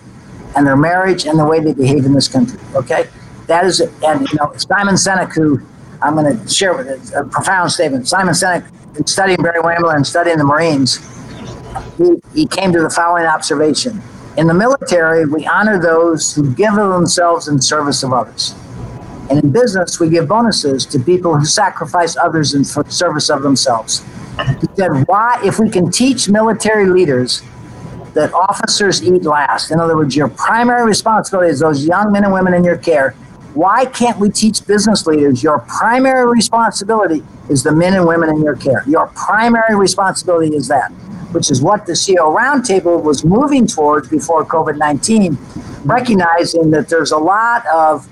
and 0.55 0.65
their 0.65 0.77
marriage 0.77 1.25
and 1.25 1.37
the 1.37 1.45
way 1.45 1.59
they 1.59 1.73
behave 1.73 2.05
in 2.05 2.13
this 2.13 2.27
country. 2.27 2.59
Okay? 2.73 3.07
That 3.45 3.65
is 3.65 3.81
it. 3.81 3.91
And, 4.03 4.27
you 4.29 4.37
know, 4.39 4.51
Simon 4.55 4.95
Sinek, 4.95 5.33
who 5.33 5.61
I'm 6.01 6.15
going 6.15 6.39
to 6.39 6.49
share 6.49 6.75
with 6.75 6.87
it, 6.87 7.13
a 7.13 7.23
profound 7.23 7.71
statement. 7.71 8.07
Simon 8.07 8.33
Sinek, 8.33 8.67
studying 9.05 9.41
Barry 9.41 9.61
Wehmiller 9.61 9.95
and 9.95 10.05
studying 10.05 10.37
the 10.37 10.43
Marines, 10.43 10.99
he, 11.97 12.15
he 12.33 12.47
came 12.47 12.71
to 12.73 12.81
the 12.81 12.89
following 12.89 13.25
observation. 13.25 14.01
In 14.37 14.47
the 14.47 14.53
military, 14.53 15.25
we 15.25 15.45
honor 15.45 15.79
those 15.79 16.33
who 16.33 16.53
give 16.53 16.77
of 16.77 16.93
themselves 16.93 17.47
in 17.47 17.61
service 17.61 18.03
of 18.03 18.13
others. 18.13 18.55
And 19.29 19.43
in 19.43 19.51
business, 19.51 19.99
we 19.99 20.09
give 20.09 20.27
bonuses 20.27 20.85
to 20.87 20.99
people 20.99 21.37
who 21.37 21.45
sacrifice 21.45 22.17
others 22.17 22.53
in 22.53 22.63
service 22.65 23.29
of 23.29 23.43
themselves. 23.43 24.03
He 24.59 24.67
said, 24.75 24.89
why, 25.07 25.39
if 25.43 25.59
we 25.59 25.69
can 25.69 25.91
teach 25.91 26.29
military 26.29 26.87
leaders 26.87 27.41
that 28.13 28.33
officers 28.33 29.03
eat 29.03 29.23
last, 29.23 29.71
in 29.71 29.79
other 29.79 29.95
words, 29.95 30.15
your 30.15 30.27
primary 30.27 30.85
responsibility 30.85 31.49
is 31.49 31.59
those 31.59 31.85
young 31.85 32.11
men 32.11 32.23
and 32.25 32.33
women 32.33 32.53
in 32.53 32.63
your 32.63 32.77
care, 32.77 33.11
why 33.53 33.85
can't 33.85 34.17
we 34.17 34.29
teach 34.29 34.65
business 34.65 35.05
leaders 35.05 35.43
your 35.43 35.59
primary 35.59 36.25
responsibility 36.25 37.23
is 37.51 37.63
the 37.63 37.71
men 37.71 37.93
and 37.93 38.07
women 38.07 38.29
in 38.29 38.41
your 38.41 38.55
care? 38.55 38.83
Your 38.87 39.07
primary 39.07 39.75
responsibility 39.75 40.55
is 40.55 40.67
that, 40.69 40.89
which 41.33 41.51
is 41.51 41.61
what 41.61 41.85
the 41.85 41.93
CEO 41.93 42.35
Roundtable 42.35 43.03
was 43.03 43.25
moving 43.25 43.67
towards 43.67 44.07
before 44.07 44.45
COVID 44.45 44.77
19, 44.77 45.37
recognizing 45.83 46.71
that 46.71 46.87
there's 46.87 47.11
a 47.11 47.17
lot 47.17 47.65
of 47.67 48.07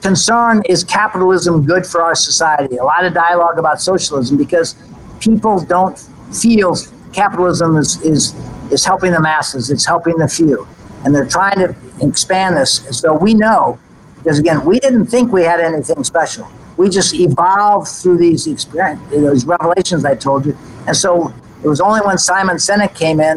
concern 0.00 0.62
is 0.68 0.84
capitalism 0.84 1.66
good 1.66 1.86
for 1.86 2.02
our 2.02 2.14
society? 2.14 2.78
A 2.78 2.84
lot 2.84 3.04
of 3.04 3.12
dialogue 3.12 3.58
about 3.58 3.80
socialism 3.80 4.38
because 4.38 4.74
people 5.20 5.60
don't 5.60 5.98
feel 6.32 6.74
capitalism 7.12 7.76
is, 7.76 8.00
is, 8.02 8.34
is 8.70 8.84
helping 8.84 9.12
the 9.12 9.20
masses, 9.20 9.70
it's 9.70 9.84
helping 9.84 10.16
the 10.16 10.28
few. 10.28 10.66
And 11.04 11.14
they're 11.14 11.26
trying 11.26 11.58
to 11.58 11.76
expand 12.00 12.56
this. 12.56 12.86
So 12.98 13.12
we 13.12 13.34
know, 13.34 13.78
because 14.16 14.38
again, 14.38 14.64
we 14.64 14.80
didn't 14.80 15.06
think 15.06 15.32
we 15.32 15.42
had 15.42 15.60
anything 15.60 16.02
special. 16.04 16.48
We 16.78 16.88
just 16.88 17.12
evolved 17.12 17.88
through 17.88 18.18
these 18.18 18.46
experience, 18.46 19.00
those 19.10 19.44
revelations 19.44 20.04
I 20.04 20.14
told 20.14 20.46
you. 20.46 20.56
And 20.86 20.96
so 20.96 21.34
it 21.62 21.68
was 21.68 21.80
only 21.80 22.00
when 22.00 22.16
Simon 22.18 22.56
Sinek 22.56 22.96
came 22.96 23.20
in, 23.20 23.36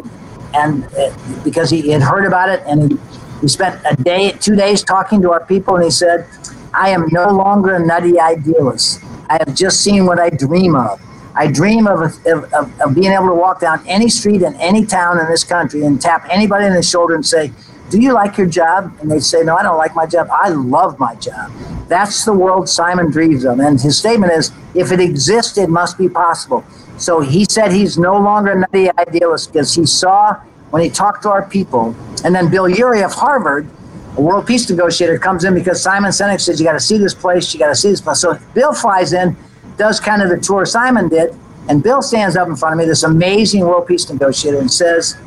and 0.54 0.84
uh, 0.84 1.14
because 1.44 1.68
he 1.68 1.90
had 1.90 2.02
heard 2.02 2.24
about 2.24 2.48
it, 2.48 2.62
and 2.66 2.92
he, 2.92 2.98
he 3.40 3.48
spent 3.48 3.80
a 3.84 4.00
day, 4.00 4.32
two 4.32 4.54
days 4.54 4.82
talking 4.84 5.20
to 5.22 5.32
our 5.32 5.44
people, 5.44 5.74
and 5.74 5.84
he 5.84 5.90
said, 5.90 6.26
I 6.72 6.90
am 6.90 7.06
no 7.10 7.30
longer 7.30 7.74
a 7.74 7.84
nutty 7.84 8.18
idealist. 8.18 9.02
I 9.28 9.38
have 9.44 9.54
just 9.54 9.82
seen 9.82 10.06
what 10.06 10.18
I 10.20 10.30
dream 10.30 10.76
of. 10.76 11.00
I 11.34 11.50
dream 11.50 11.86
of, 11.86 12.02
of, 12.26 12.52
of, 12.52 12.94
being 12.94 13.12
able 13.12 13.28
to 13.28 13.34
walk 13.34 13.60
down 13.60 13.82
any 13.88 14.08
street 14.08 14.42
in 14.42 14.54
any 14.56 14.84
town 14.84 15.18
in 15.18 15.26
this 15.26 15.44
country 15.44 15.82
and 15.84 16.00
tap 16.00 16.26
anybody 16.30 16.66
in 16.66 16.74
the 16.74 16.82
shoulder 16.82 17.14
and 17.14 17.24
say, 17.24 17.52
Do 17.92 18.00
you 18.00 18.14
like 18.14 18.38
your 18.38 18.46
job? 18.46 18.90
And 19.00 19.10
they 19.10 19.20
say, 19.20 19.42
No, 19.42 19.54
I 19.54 19.62
don't 19.62 19.76
like 19.76 19.94
my 19.94 20.06
job. 20.06 20.28
I 20.32 20.48
love 20.48 20.98
my 20.98 21.14
job. 21.16 21.52
That's 21.88 22.24
the 22.24 22.32
world 22.32 22.70
Simon 22.70 23.10
dreams 23.10 23.44
of. 23.44 23.60
And 23.60 23.78
his 23.78 23.98
statement 23.98 24.32
is, 24.32 24.50
If 24.74 24.92
it 24.92 24.98
exists, 24.98 25.58
it 25.58 25.68
must 25.68 25.98
be 25.98 26.08
possible. 26.08 26.64
So 26.96 27.20
he 27.20 27.44
said 27.50 27.70
he's 27.70 27.98
no 27.98 28.18
longer 28.18 28.52
a 28.52 28.58
nutty 28.60 28.90
idealist 28.98 29.52
because 29.52 29.74
he 29.74 29.84
saw 29.84 30.34
when 30.70 30.82
he 30.82 30.88
talked 30.88 31.22
to 31.24 31.30
our 31.30 31.46
people. 31.46 31.94
And 32.24 32.34
then 32.34 32.50
Bill 32.50 32.66
Ury 32.66 33.02
of 33.02 33.12
Harvard, 33.12 33.68
a 34.16 34.22
world 34.22 34.46
peace 34.46 34.70
negotiator, 34.70 35.18
comes 35.18 35.44
in 35.44 35.52
because 35.52 35.82
Simon 35.82 36.12
Sinek 36.12 36.40
says, 36.40 36.58
You 36.58 36.64
got 36.64 36.72
to 36.72 36.80
see 36.80 36.96
this 36.96 37.12
place, 37.12 37.52
you 37.52 37.60
got 37.60 37.68
to 37.68 37.76
see 37.76 37.90
this 37.90 38.00
place. 38.00 38.20
So 38.20 38.38
Bill 38.54 38.72
flies 38.72 39.12
in 39.12 39.36
does 39.76 40.00
kind 40.00 40.22
of 40.22 40.30
the 40.30 40.38
tour 40.38 40.64
Simon 40.64 41.08
did, 41.10 41.34
and 41.68 41.82
Bill 41.82 42.00
stands 42.00 42.36
up 42.36 42.48
in 42.48 42.56
front 42.56 42.74
of 42.74 42.78
me, 42.78 42.86
this 42.86 43.02
amazing 43.02 43.66
world 43.66 43.86
peace 43.86 44.08
negotiator, 44.08 44.58
and 44.58 44.72
says, 44.72 45.18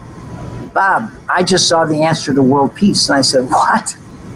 Bob, 0.76 1.09
I 1.30 1.41
just 1.41 1.69
saw 1.69 1.86
the 1.86 2.03
answer 2.03 2.34
to 2.34 2.43
world 2.43 2.76
peace. 2.76 3.07
And 3.07 3.17
I 3.17 3.21
said, 3.21 3.45
What? 3.49 3.95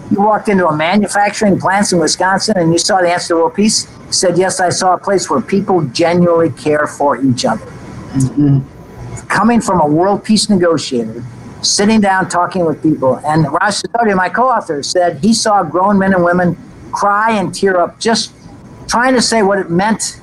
You 0.10 0.22
walked 0.22 0.48
into 0.48 0.66
a 0.68 0.76
manufacturing 0.76 1.60
plant 1.60 1.92
in 1.92 2.00
Wisconsin 2.00 2.58
and 2.58 2.72
you 2.72 2.80
saw 2.80 3.02
the 3.02 3.12
answer 3.12 3.34
to 3.34 3.36
world 3.36 3.56
peace? 3.56 3.86
He 4.06 4.14
said, 4.14 4.38
Yes, 4.38 4.62
I 4.62 4.70
saw 4.70 4.94
a 4.94 4.98
place 4.98 5.30
where 5.30 5.42
people 5.42 5.84
genuinely 5.88 6.52
care 6.52 6.88
for 6.88 7.18
each 7.18 7.44
other. 7.44 7.66
Mm-hmm. 7.66 9.28
Coming 9.28 9.60
from 9.60 9.82
a 9.82 9.86
world 9.86 10.24
peace 10.24 10.50
negotiator, 10.50 11.22
sitting 11.62 12.00
down 12.00 12.30
talking 12.30 12.66
with 12.66 12.82
people. 12.82 13.18
And 13.26 13.52
Raj 13.52 13.82
Sisodia, 13.82 14.16
my 14.16 14.30
co 14.30 14.48
author, 14.48 14.82
said 14.82 15.20
he 15.20 15.34
saw 15.34 15.62
grown 15.62 16.00
men 16.00 16.14
and 16.14 16.24
women 16.24 16.58
cry 16.94 17.34
and 17.34 17.54
tear 17.54 17.82
up 17.82 18.00
just 18.00 18.32
trying 18.88 19.14
to 19.14 19.22
say 19.22 19.44
what 19.44 19.60
it 19.60 19.70
meant 19.70 20.19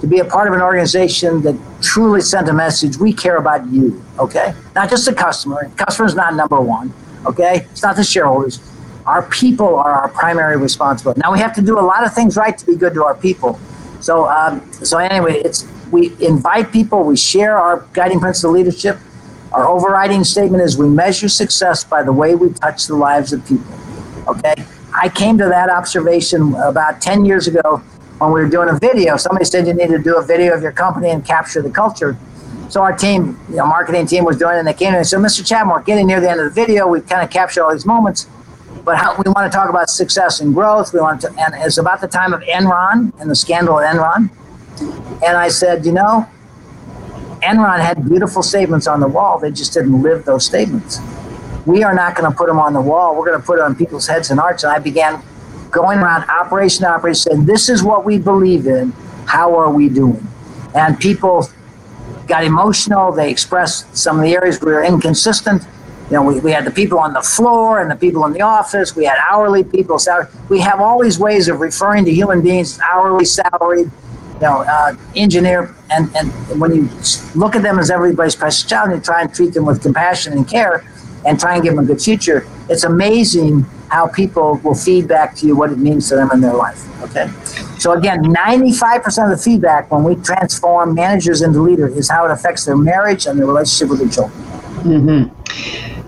to 0.00 0.06
be 0.06 0.18
a 0.18 0.24
part 0.24 0.48
of 0.48 0.54
an 0.54 0.60
organization 0.60 1.42
that 1.42 1.56
truly 1.82 2.20
sent 2.20 2.48
a 2.48 2.52
message 2.52 2.96
we 2.96 3.12
care 3.12 3.36
about 3.36 3.66
you, 3.68 4.02
okay? 4.18 4.54
Not 4.74 4.90
just 4.90 5.04
the 5.04 5.14
customer. 5.14 5.68
The 5.68 5.84
customer 5.84 6.06
is 6.06 6.14
not 6.14 6.34
number 6.34 6.60
one, 6.60 6.92
okay? 7.26 7.66
It's 7.72 7.82
not 7.82 7.96
the 7.96 8.04
shareholders. 8.04 8.60
Our 9.06 9.22
people 9.22 9.76
are 9.76 9.92
our 9.92 10.08
primary 10.08 10.56
responsibility. 10.56 11.20
Now 11.20 11.32
we 11.32 11.38
have 11.38 11.54
to 11.54 11.62
do 11.62 11.78
a 11.78 11.80
lot 11.80 12.04
of 12.04 12.14
things 12.14 12.36
right 12.36 12.56
to 12.56 12.66
be 12.66 12.76
good 12.76 12.94
to 12.94 13.04
our 13.04 13.14
people. 13.14 13.58
So, 14.00 14.28
um, 14.28 14.70
so 14.72 14.98
anyway, 14.98 15.40
it's 15.44 15.66
we 15.90 16.14
invite 16.20 16.70
people. 16.70 17.02
We 17.04 17.16
share 17.16 17.56
our 17.56 17.86
guiding 17.94 18.20
principle 18.20 18.50
of 18.50 18.56
leadership. 18.56 18.98
Our 19.52 19.66
overriding 19.66 20.24
statement 20.24 20.62
is 20.62 20.76
we 20.76 20.88
measure 20.88 21.28
success 21.28 21.82
by 21.82 22.02
the 22.02 22.12
way 22.12 22.34
we 22.34 22.52
touch 22.52 22.86
the 22.86 22.94
lives 22.94 23.32
of 23.32 23.46
people. 23.46 23.66
Okay, 24.28 24.54
I 24.94 25.08
came 25.08 25.38
to 25.38 25.46
that 25.46 25.70
observation 25.70 26.54
about 26.56 27.00
ten 27.00 27.24
years 27.24 27.48
ago 27.48 27.82
when 28.18 28.32
we 28.32 28.40
were 28.40 28.48
doing 28.48 28.68
a 28.68 28.78
video, 28.78 29.16
somebody 29.16 29.44
said 29.44 29.66
you 29.66 29.74
need 29.74 29.88
to 29.88 29.98
do 29.98 30.16
a 30.16 30.22
video 30.22 30.54
of 30.54 30.62
your 30.62 30.72
company 30.72 31.10
and 31.10 31.24
capture 31.24 31.62
the 31.62 31.70
culture. 31.70 32.16
So 32.68 32.82
our 32.82 32.94
team, 32.96 33.40
you 33.48 33.56
know, 33.56 33.66
marketing 33.66 34.06
team 34.06 34.24
was 34.24 34.36
doing 34.36 34.56
it, 34.56 34.58
and 34.58 34.68
they 34.68 34.74
came 34.74 34.88
in 34.88 34.96
and 34.96 35.06
said, 35.06 35.20
Mr. 35.20 35.46
Chapman, 35.46 35.74
we're 35.74 35.82
getting 35.82 36.06
near 36.06 36.20
the 36.20 36.30
end 36.30 36.40
of 36.40 36.52
the 36.52 36.66
video. 36.66 36.86
We've 36.86 37.06
kind 37.06 37.22
of 37.22 37.30
captured 37.30 37.62
all 37.62 37.72
these 37.72 37.86
moments, 37.86 38.28
but 38.84 38.96
how, 38.98 39.14
we 39.14 39.30
want 39.30 39.50
to 39.50 39.56
talk 39.56 39.70
about 39.70 39.88
success 39.88 40.40
and 40.40 40.52
growth. 40.52 40.92
We 40.92 41.00
want 41.00 41.22
to, 41.22 41.28
and 41.38 41.54
it's 41.64 41.78
about 41.78 42.00
the 42.00 42.08
time 42.08 42.34
of 42.34 42.40
Enron 42.42 43.18
and 43.20 43.30
the 43.30 43.36
scandal 43.36 43.78
at 43.80 43.94
Enron. 43.94 44.30
And 45.26 45.36
I 45.36 45.48
said, 45.48 45.86
you 45.86 45.92
know, 45.92 46.28
Enron 47.42 47.78
had 47.78 48.06
beautiful 48.08 48.42
statements 48.42 48.86
on 48.86 49.00
the 49.00 49.08
wall. 49.08 49.38
They 49.38 49.50
just 49.50 49.72
didn't 49.72 50.02
live 50.02 50.24
those 50.24 50.44
statements. 50.44 50.98
We 51.66 51.84
are 51.84 51.94
not 51.94 52.16
going 52.16 52.30
to 52.30 52.36
put 52.36 52.48
them 52.48 52.58
on 52.58 52.72
the 52.72 52.80
wall. 52.80 53.16
We're 53.16 53.26
going 53.26 53.40
to 53.40 53.46
put 53.46 53.58
it 53.58 53.62
on 53.62 53.76
people's 53.76 54.06
heads 54.06 54.30
and 54.30 54.40
hearts. 54.40 54.64
And 54.64 54.72
I 54.72 54.78
began 54.78 55.22
going 55.70 55.98
around 55.98 56.28
operation 56.28 56.82
to 56.82 56.90
operation 56.90 57.32
saying, 57.32 57.46
this 57.46 57.68
is 57.68 57.82
what 57.82 58.04
we 58.04 58.18
believe 58.18 58.66
in. 58.66 58.92
How 59.26 59.54
are 59.56 59.70
we 59.70 59.88
doing? 59.88 60.26
And 60.74 60.98
people 60.98 61.48
got 62.26 62.44
emotional. 62.44 63.12
They 63.12 63.30
expressed 63.30 63.96
some 63.96 64.16
of 64.16 64.22
the 64.22 64.34
areas 64.34 64.60
we 64.60 64.72
were 64.72 64.84
inconsistent. 64.84 65.62
You 66.10 66.14
know, 66.14 66.22
we, 66.22 66.40
we 66.40 66.52
had 66.52 66.64
the 66.64 66.70
people 66.70 66.98
on 66.98 67.12
the 67.12 67.22
floor 67.22 67.80
and 67.80 67.90
the 67.90 67.96
people 67.96 68.24
in 68.24 68.32
the 68.32 68.40
office. 68.40 68.96
We 68.96 69.04
had 69.04 69.18
hourly 69.18 69.64
people. 69.64 69.98
Salary. 69.98 70.26
We 70.48 70.60
have 70.60 70.80
all 70.80 71.02
these 71.02 71.18
ways 71.18 71.48
of 71.48 71.60
referring 71.60 72.04
to 72.06 72.12
human 72.12 72.40
beings, 72.40 72.78
hourly, 72.80 73.26
salaried, 73.26 73.90
you 74.34 74.40
know, 74.40 74.62
uh, 74.62 74.96
engineer. 75.16 75.74
And, 75.90 76.14
and 76.16 76.30
when 76.60 76.74
you 76.74 76.88
look 77.34 77.56
at 77.56 77.62
them 77.62 77.78
as 77.78 77.90
everybody's 77.90 78.36
precious 78.36 78.62
child 78.62 78.90
and 78.90 78.98
you 78.98 79.02
try 79.02 79.22
and 79.22 79.34
treat 79.34 79.52
them 79.52 79.66
with 79.66 79.82
compassion 79.82 80.32
and 80.32 80.48
care 80.48 80.84
and 81.26 81.38
try 81.38 81.54
and 81.54 81.62
give 81.62 81.74
them 81.74 81.84
a 81.84 81.86
good 81.86 82.00
future, 82.00 82.46
it's 82.70 82.84
amazing 82.84 83.66
how 83.88 84.06
people 84.06 84.60
will 84.64 84.74
feed 84.74 85.08
back 85.08 85.34
to 85.36 85.46
you 85.46 85.56
what 85.56 85.70
it 85.70 85.78
means 85.78 86.08
to 86.08 86.16
them 86.16 86.30
in 86.32 86.40
their 86.40 86.54
life. 86.54 86.84
Okay. 87.02 87.30
So 87.78 87.92
again, 87.92 88.22
95% 88.22 89.24
of 89.24 89.30
the 89.30 89.42
feedback 89.42 89.90
when 89.90 90.04
we 90.04 90.16
transform 90.16 90.94
managers 90.94 91.42
into 91.42 91.60
leaders 91.60 91.96
is 91.96 92.10
how 92.10 92.24
it 92.24 92.30
affects 92.30 92.64
their 92.64 92.76
marriage 92.76 93.26
and 93.26 93.38
their 93.38 93.46
relationship 93.46 93.90
with 93.90 94.00
their 94.00 94.08
children. 94.08 94.42
Mm-hmm. 94.82 95.34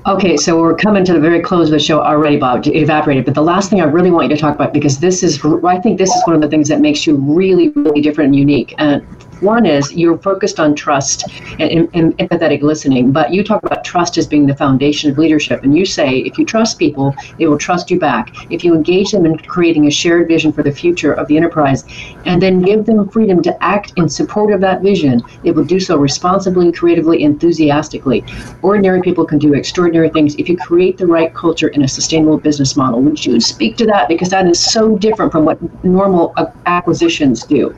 Okay, 0.06 0.36
so 0.36 0.58
we're 0.58 0.74
coming 0.74 1.04
to 1.04 1.12
the 1.12 1.20
very 1.20 1.40
close 1.40 1.68
of 1.68 1.72
the 1.72 1.78
show 1.78 2.00
already, 2.00 2.38
Bob, 2.38 2.66
evaporated. 2.66 3.26
But 3.26 3.34
the 3.34 3.42
last 3.42 3.68
thing 3.68 3.82
I 3.82 3.84
really 3.84 4.10
want 4.10 4.30
you 4.30 4.34
to 4.34 4.40
talk 4.40 4.54
about, 4.54 4.72
because 4.72 4.98
this 4.98 5.22
is, 5.22 5.44
I 5.64 5.78
think 5.78 5.98
this 5.98 6.08
is 6.08 6.22
one 6.26 6.34
of 6.34 6.40
the 6.40 6.48
things 6.48 6.68
that 6.68 6.80
makes 6.80 7.06
you 7.06 7.16
really, 7.16 7.68
really 7.68 8.00
different 8.00 8.28
and 8.28 8.36
unique. 8.36 8.74
And 8.78 9.06
One 9.40 9.64
is 9.64 9.92
you're 9.92 10.18
focused 10.18 10.60
on 10.60 10.74
trust 10.74 11.24
and, 11.58 11.88
and, 11.94 12.16
empathetic 12.18 12.60
listening, 12.60 13.10
but 13.10 13.32
you 13.32 13.42
talk 13.42 13.62
about 13.62 13.84
trust 13.84 14.18
as 14.18 14.26
being 14.26 14.46
the 14.46 14.54
foundation 14.54 15.10
of 15.10 15.16
leadership. 15.16 15.62
And 15.62 15.74
you 15.76 15.86
say 15.86 16.18
if 16.18 16.38
you 16.38 16.44
trust 16.44 16.78
people, 16.78 17.14
they 17.38 17.46
will 17.46 17.56
trust 17.56 17.90
you 17.90 17.98
back. 17.98 18.34
If 18.50 18.64
you 18.64 18.74
engage 18.74 19.12
them 19.12 19.24
in 19.24 19.38
creating 19.38 19.86
a 19.86 19.90
shared 19.90 20.28
vision 20.28 20.52
for 20.52 20.62
the 20.62 20.72
future 20.72 21.14
of 21.14 21.26
the 21.26 21.38
enterprise 21.38 21.84
and 22.26 22.40
then 22.40 22.60
give 22.60 22.84
them 22.84 23.08
freedom 23.08 23.42
to 23.42 23.64
act 23.64 23.94
in 23.96 24.08
support 24.08 24.52
of 24.52 24.60
that 24.60 24.82
vision, 24.82 25.22
they 25.42 25.52
will 25.52 25.64
do 25.64 25.80
so 25.80 25.96
responsibly, 25.96 26.70
creatively, 26.70 27.22
enthusiastically. 27.22 28.24
Ordinary 28.60 29.00
people 29.00 29.24
can 29.24 29.38
do 29.38 29.54
extraordinary 29.54 30.10
things 30.10 30.34
if 30.34 30.48
you 30.50 30.56
create 30.58 30.98
the 30.98 31.06
right 31.06 31.32
culture 31.32 31.68
in 31.68 31.82
a 31.82 31.88
sustainable 31.88 32.38
business 32.38 32.76
model. 32.76 33.00
Would 33.00 33.24
you 33.24 33.40
speak 33.40 33.78
to 33.78 33.86
that? 33.86 34.08
Because 34.08 34.28
that 34.30 34.46
is 34.46 34.60
so 34.60 34.98
different 34.98 35.32
from 35.32 35.46
what 35.46 35.58
normal 35.82 36.34
acquisitions 36.66 37.44
do. 37.44 37.74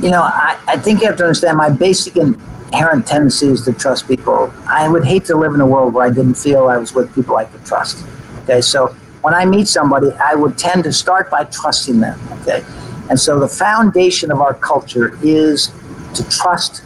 You 0.00 0.10
know, 0.10 0.22
I, 0.22 0.56
I 0.68 0.76
think 0.76 1.00
you 1.00 1.08
have 1.08 1.16
to 1.16 1.24
understand 1.24 1.56
my 1.56 1.70
basic 1.70 2.16
inherent 2.16 3.04
tendency 3.04 3.48
is 3.48 3.64
to 3.64 3.72
trust 3.72 4.06
people. 4.06 4.52
I 4.68 4.88
would 4.88 5.04
hate 5.04 5.24
to 5.24 5.36
live 5.36 5.54
in 5.54 5.60
a 5.60 5.66
world 5.66 5.92
where 5.92 6.06
I 6.06 6.10
didn't 6.10 6.34
feel 6.34 6.68
I 6.68 6.76
was 6.76 6.94
with 6.94 7.12
people 7.16 7.36
I 7.36 7.46
could 7.46 7.64
trust. 7.66 8.06
Okay, 8.44 8.60
so 8.60 8.94
when 9.22 9.34
I 9.34 9.44
meet 9.44 9.66
somebody, 9.66 10.12
I 10.24 10.36
would 10.36 10.56
tend 10.56 10.84
to 10.84 10.92
start 10.92 11.30
by 11.30 11.44
trusting 11.44 11.98
them. 11.98 12.16
Okay, 12.42 12.64
and 13.10 13.18
so 13.18 13.40
the 13.40 13.48
foundation 13.48 14.30
of 14.30 14.40
our 14.40 14.54
culture 14.54 15.18
is 15.20 15.72
to 16.14 16.28
trust 16.30 16.84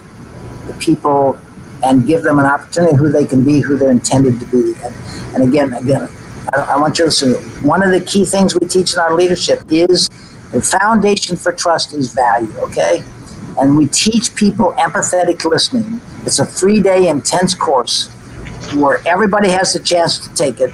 the 0.66 0.72
people 0.74 1.38
and 1.84 2.06
give 2.06 2.22
them 2.22 2.38
an 2.38 2.46
opportunity 2.46 2.96
who 2.96 3.10
they 3.10 3.26
can 3.26 3.44
be, 3.44 3.60
who 3.60 3.76
they're 3.76 3.90
intended 3.90 4.40
to 4.40 4.46
be. 4.46 4.72
And, 4.82 4.94
and 5.34 5.42
again, 5.48 5.74
again, 5.74 6.08
I, 6.54 6.60
I 6.60 6.76
want 6.78 6.98
you 6.98 7.04
to 7.04 7.08
listen. 7.08 7.34
One 7.62 7.82
of 7.82 7.90
the 7.90 8.00
key 8.00 8.24
things 8.24 8.58
we 8.58 8.66
teach 8.66 8.94
in 8.94 9.00
our 9.00 9.14
leadership 9.14 9.70
is 9.70 10.08
the 10.53 10.61
foundation 10.61 11.36
for 11.36 11.53
trust 11.53 11.94
is 11.94 12.12
value, 12.12 12.55
okay? 12.59 13.03
And 13.59 13.76
we 13.76 13.86
teach 13.86 14.34
people 14.34 14.72
empathetic 14.78 15.44
listening. 15.44 16.00
It's 16.24 16.38
a 16.38 16.46
three 16.46 16.80
day 16.80 17.09
intense 17.09 17.55
course 17.55 18.09
where 18.74 19.00
everybody 19.07 19.50
has 19.50 19.72
the 19.72 19.80
chance 19.80 20.18
to 20.18 20.34
take 20.34 20.61
it. 20.61 20.72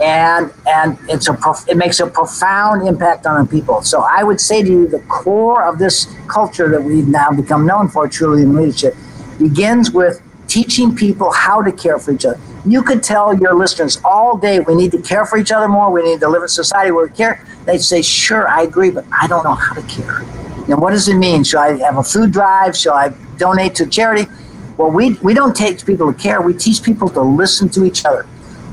And 0.00 0.52
and 0.66 0.96
it's 1.08 1.28
a 1.28 1.34
prof- 1.34 1.68
it 1.68 1.76
makes 1.76 2.00
a 2.00 2.06
profound 2.06 2.86
impact 2.86 3.26
on 3.26 3.48
people. 3.48 3.82
So 3.82 4.00
I 4.08 4.22
would 4.22 4.40
say 4.40 4.62
to 4.62 4.68
you, 4.68 4.86
the 4.86 5.00
core 5.00 5.64
of 5.64 5.78
this 5.78 6.06
culture 6.28 6.68
that 6.70 6.82
we've 6.82 7.08
now 7.08 7.30
become 7.30 7.66
known 7.66 7.88
for, 7.88 8.06
truly 8.08 8.42
in 8.42 8.54
leadership, 8.54 8.94
begins 9.38 9.90
with 9.90 10.22
teaching 10.46 10.94
people 10.94 11.32
how 11.32 11.62
to 11.62 11.72
care 11.72 11.98
for 11.98 12.12
each 12.12 12.24
other. 12.24 12.40
You 12.70 12.82
could 12.82 13.02
tell 13.02 13.34
your 13.34 13.54
listeners 13.54 13.98
all 14.04 14.36
day, 14.36 14.60
we 14.60 14.74
need 14.74 14.92
to 14.92 15.00
care 15.00 15.24
for 15.24 15.38
each 15.38 15.50
other 15.50 15.68
more. 15.68 15.90
We 15.90 16.02
need 16.02 16.20
to 16.20 16.28
live 16.28 16.42
in 16.42 16.48
society 16.48 16.90
where 16.90 17.06
we 17.06 17.12
care. 17.12 17.44
They'd 17.64 17.78
say, 17.78 18.02
sure, 18.02 18.46
I 18.46 18.62
agree, 18.62 18.90
but 18.90 19.06
I 19.10 19.26
don't 19.26 19.42
know 19.44 19.54
how 19.54 19.74
to 19.74 19.82
care. 19.82 20.20
Now, 20.68 20.76
what 20.76 20.90
does 20.90 21.08
it 21.08 21.14
mean? 21.14 21.44
Should 21.44 21.60
I 21.60 21.78
have 21.78 21.96
a 21.96 22.02
food 22.02 22.30
drive? 22.30 22.76
Should 22.76 22.92
I 22.92 23.14
donate 23.38 23.74
to 23.76 23.86
charity? 23.86 24.30
Well, 24.76 24.90
we, 24.90 25.14
we 25.14 25.32
don't 25.32 25.56
teach 25.56 25.86
people 25.86 26.12
to 26.12 26.18
care. 26.18 26.42
We 26.42 26.52
teach 26.52 26.82
people 26.82 27.08
to 27.10 27.22
listen 27.22 27.70
to 27.70 27.84
each 27.84 28.04
other. 28.04 28.26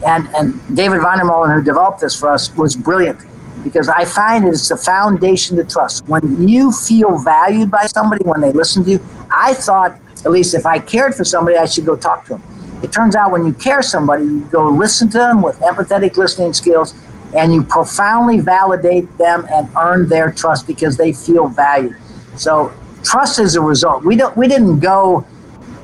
And, 0.06 0.28
and 0.36 0.76
David 0.76 1.02
von 1.02 1.20
who 1.20 1.64
developed 1.64 2.02
this 2.02 2.20
for 2.20 2.30
us, 2.30 2.54
was 2.56 2.76
brilliant 2.76 3.20
because 3.64 3.90
I 3.90 4.06
find 4.06 4.46
it's 4.46 4.70
the 4.70 4.78
foundation 4.78 5.58
to 5.58 5.64
trust. 5.64 6.08
When 6.08 6.48
you 6.48 6.72
feel 6.72 7.18
valued 7.18 7.72
by 7.72 7.88
somebody, 7.88 8.24
when 8.26 8.42
they 8.42 8.52
listen 8.52 8.84
to 8.84 8.92
you, 8.92 9.00
I 9.32 9.54
thought, 9.54 10.00
at 10.24 10.32
least 10.32 10.54
if 10.54 10.66
I 10.66 10.80
cared 10.80 11.16
for 11.16 11.24
somebody, 11.24 11.58
I 11.58 11.66
should 11.66 11.86
go 11.86 11.96
talk 11.96 12.26
to 12.26 12.34
them. 12.34 12.44
It 12.86 12.92
turns 12.92 13.16
out 13.16 13.32
when 13.32 13.48
you 13.48 13.54
care 13.54 13.82
somebody, 13.82 14.26
you 14.26 14.42
go 14.52 14.70
listen 14.70 15.10
to 15.10 15.18
them 15.18 15.42
with 15.42 15.58
empathetic 15.62 16.18
listening 16.18 16.54
skills 16.54 16.94
and 17.36 17.52
you 17.52 17.64
profoundly 17.64 18.40
validate 18.42 19.18
them 19.18 19.48
and 19.52 19.68
earn 19.76 20.08
their 20.08 20.32
trust 20.32 20.68
because 20.68 20.96
they 20.96 21.12
feel 21.12 21.48
valued. 21.48 21.98
So 22.36 22.72
trust 23.04 23.40
is 23.40 23.56
a 23.56 23.62
result. 23.62 24.06
We 24.06 24.16
don't 24.16 24.38
we 24.38 24.48
didn't 24.48 24.82
go 24.82 25.26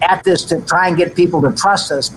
at 0.04 0.24
this 0.24 0.44
to 0.46 0.62
try 0.62 0.90
and 0.90 0.96
get 0.96 1.16
people 1.16 1.42
to 1.42 1.52
trust 1.52 1.92
us. 1.92 2.12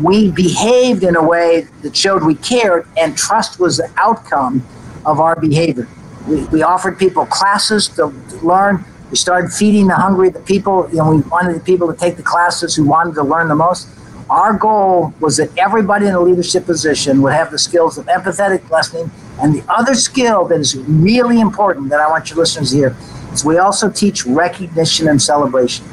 We 0.00 0.30
behaved 0.30 1.02
in 1.02 1.16
a 1.16 1.22
way 1.22 1.66
that 1.82 1.96
showed 1.96 2.22
we 2.22 2.36
cared, 2.36 2.86
and 2.96 3.16
trust 3.16 3.58
was 3.58 3.78
the 3.78 3.90
outcome 3.96 4.64
of 5.04 5.18
our 5.18 5.34
behavior. 5.34 5.88
We, 6.28 6.44
we 6.46 6.62
offered 6.62 7.00
people 7.00 7.26
classes 7.26 7.88
to 7.96 8.06
learn. 8.44 8.84
We 9.12 9.18
started 9.18 9.52
feeding 9.52 9.88
the 9.88 9.94
hungry, 9.94 10.30
the 10.30 10.40
people, 10.40 10.88
you 10.88 10.96
know, 10.96 11.14
we 11.14 11.20
wanted 11.20 11.54
the 11.54 11.60
people 11.60 11.86
to 11.92 11.98
take 11.98 12.16
the 12.16 12.22
classes 12.22 12.74
who 12.74 12.84
wanted 12.84 13.14
to 13.16 13.22
learn 13.22 13.48
the 13.48 13.54
most. 13.54 13.86
Our 14.30 14.54
goal 14.54 15.12
was 15.20 15.36
that 15.36 15.50
everybody 15.58 16.06
in 16.06 16.14
a 16.14 16.20
leadership 16.20 16.64
position 16.64 17.20
would 17.20 17.34
have 17.34 17.50
the 17.50 17.58
skills 17.58 17.98
of 17.98 18.06
empathetic 18.06 18.70
listening. 18.70 19.10
And 19.38 19.54
the 19.54 19.62
other 19.68 19.94
skill 19.94 20.46
that 20.46 20.58
is 20.58 20.76
really 20.76 21.40
important 21.40 21.90
that 21.90 22.00
I 22.00 22.08
want 22.08 22.30
your 22.30 22.38
listeners 22.38 22.70
to 22.70 22.76
hear 22.76 22.96
is 23.34 23.44
we 23.44 23.58
also 23.58 23.90
teach 23.90 24.24
recognition 24.24 25.08
and 25.08 25.20
celebration. 25.20 25.84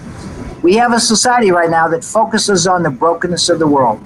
We 0.61 0.75
have 0.75 0.93
a 0.93 0.99
society 1.01 1.51
right 1.51 1.69
now 1.69 1.89
that 1.89 2.05
focuses 2.05 2.67
on 2.67 2.83
the 2.83 2.89
brokenness 2.89 3.49
of 3.49 3.59
the 3.59 3.67
world. 3.67 4.01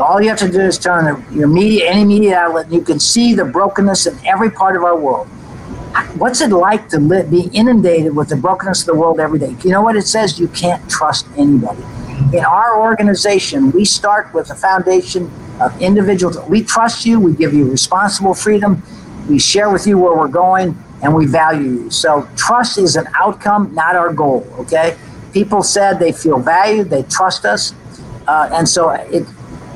All 0.00 0.22
you 0.22 0.28
have 0.28 0.38
to 0.38 0.48
do 0.48 0.60
is 0.60 0.78
turn 0.78 1.26
your 1.32 1.48
media, 1.48 1.90
any 1.90 2.04
media 2.04 2.38
outlet, 2.38 2.66
and 2.66 2.74
you 2.74 2.82
can 2.82 3.00
see 3.00 3.34
the 3.34 3.44
brokenness 3.44 4.06
in 4.06 4.16
every 4.24 4.48
part 4.52 4.76
of 4.76 4.84
our 4.84 4.96
world. 4.96 5.26
What's 6.16 6.40
it 6.40 6.50
like 6.50 6.88
to 6.90 6.98
live, 6.98 7.30
be 7.30 7.50
inundated 7.52 8.14
with 8.14 8.28
the 8.28 8.36
brokenness 8.36 8.80
of 8.80 8.86
the 8.86 8.94
world 8.94 9.20
every 9.20 9.38
day? 9.38 9.56
You 9.64 9.70
know 9.70 9.82
what 9.82 9.96
it 9.96 10.06
says? 10.06 10.38
You 10.38 10.48
can't 10.48 10.88
trust 10.90 11.26
anybody 11.36 11.82
in 12.32 12.44
our 12.44 12.80
organization, 12.80 13.70
we 13.70 13.84
start 13.84 14.32
with 14.34 14.50
a 14.50 14.54
foundation 14.54 15.30
of 15.60 15.80
individuals. 15.80 16.38
We 16.48 16.62
trust 16.62 17.06
you, 17.06 17.20
we 17.20 17.32
give 17.34 17.54
you 17.54 17.70
responsible 17.70 18.34
freedom, 18.34 18.82
we 19.28 19.38
share 19.38 19.70
with 19.70 19.86
you 19.86 19.98
where 19.98 20.16
we're 20.16 20.28
going, 20.28 20.76
and 21.02 21.14
we 21.14 21.26
value 21.26 21.70
you. 21.70 21.90
So, 21.90 22.28
trust 22.36 22.78
is 22.78 22.96
an 22.96 23.06
outcome, 23.14 23.74
not 23.74 23.94
our 23.94 24.12
goal, 24.12 24.46
okay? 24.58 24.96
People 25.32 25.62
said 25.62 25.98
they 25.98 26.12
feel 26.12 26.38
valued, 26.38 26.90
they 26.90 27.02
trust 27.04 27.44
us. 27.44 27.74
Uh, 28.26 28.50
and 28.52 28.68
so, 28.68 28.90
it, 28.90 29.26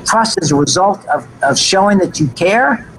trust 0.05 0.39
is 0.41 0.51
a 0.51 0.55
result 0.55 1.05
of, 1.07 1.27
of 1.43 1.57
showing 1.57 1.97
that 1.99 2.19
you 2.19 2.27
care, 2.29 2.89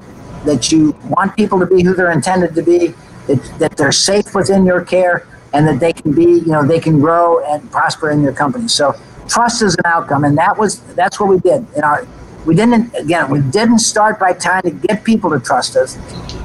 that 0.45 0.71
you 0.73 0.93
want 1.05 1.37
people 1.37 1.59
to 1.59 1.67
be 1.67 1.83
who 1.83 1.95
they're 1.95 2.13
intended 2.13 2.55
to 2.55 2.63
be, 2.63 2.95
that, 3.35 3.59
that 3.59 3.77
they're 3.77 3.93
safe 3.93 4.35
within 4.35 4.65
your 4.65 4.85
care, 4.85 5.27
and 5.53 5.67
that 5.67 5.81
they 5.81 5.93
can 5.93 6.13
be, 6.13 6.25
you 6.25 6.53
know, 6.53 6.65
they 6.65 6.81
can 6.81 7.01
grow 7.01 7.45
and 7.45 7.71
prosper 7.71 8.11
in 8.11 8.23
your 8.23 8.33
company. 8.33 8.69
So, 8.69 8.95
trust 9.29 9.63
is 9.63 9.75
an 9.75 9.87
outcome, 9.87 10.25
and 10.25 10.37
that 10.39 10.57
was 10.57 10.81
that's 10.95 11.19
what 11.21 11.29
we 11.29 11.39
did. 11.39 11.67
In 11.77 11.83
our, 11.83 12.07
we 12.47 12.55
didn't 12.55 12.95
again, 12.95 13.31
we 13.31 13.41
didn't 13.41 13.81
start 13.81 14.19
by 14.19 14.33
trying 14.33 14.63
to 14.63 14.71
get 14.71 15.05
people 15.05 15.31
to 15.31 15.41
trust 15.41 15.77
us. 15.77 15.97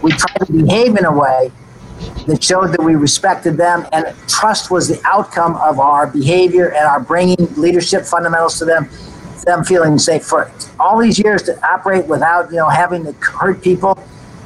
We 0.01 0.11
tried 0.11 0.45
to 0.45 0.51
behave 0.51 0.97
in 0.97 1.05
a 1.05 1.11
way 1.11 1.51
that 2.27 2.43
showed 2.43 2.67
that 2.67 2.81
we 2.81 2.95
respected 2.95 3.57
them, 3.57 3.85
and 3.91 4.13
trust 4.27 4.71
was 4.71 4.87
the 4.87 5.01
outcome 5.05 5.55
of 5.57 5.79
our 5.79 6.07
behavior 6.07 6.69
and 6.73 6.85
our 6.85 6.99
bringing 6.99 7.47
leadership 7.55 8.03
fundamentals 8.03 8.59
to 8.59 8.65
them, 8.65 8.89
them 9.45 9.63
feeling 9.63 9.97
safe. 9.97 10.23
For 10.23 10.51
all 10.79 10.99
these 10.99 11.19
years 11.19 11.43
to 11.43 11.65
operate 11.65 12.05
without 12.07 12.49
you 12.51 12.57
know 12.57 12.69
having 12.69 13.05
to 13.05 13.13
hurt 13.13 13.61
people, 13.61 13.97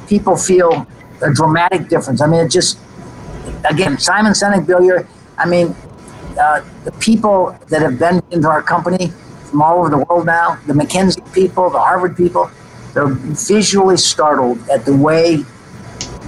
people 0.06 0.36
feel 0.36 0.86
a 1.22 1.32
dramatic 1.32 1.88
difference. 1.88 2.20
I 2.20 2.26
mean, 2.26 2.44
it 2.46 2.50
just 2.50 2.78
again, 3.68 3.98
Simon 3.98 4.32
Sinek 4.32 4.66
Bill 4.66 4.82
Ury. 4.82 5.06
I 5.38 5.46
mean, 5.46 5.74
uh, 6.38 6.62
the 6.84 6.92
people 6.92 7.56
that 7.68 7.82
have 7.82 7.98
been 7.98 8.22
into 8.30 8.48
our 8.48 8.62
company 8.62 9.12
from 9.44 9.62
all 9.62 9.78
over 9.78 9.88
the 9.88 9.98
world 9.98 10.26
now, 10.26 10.58
the 10.66 10.72
McKinsey 10.72 11.32
people, 11.32 11.70
the 11.70 11.78
Harvard 11.80 12.16
people, 12.16 12.50
they're 12.94 13.08
visually 13.08 13.96
startled 13.96 14.58
at 14.68 14.84
the 14.84 14.96
way 14.96 15.44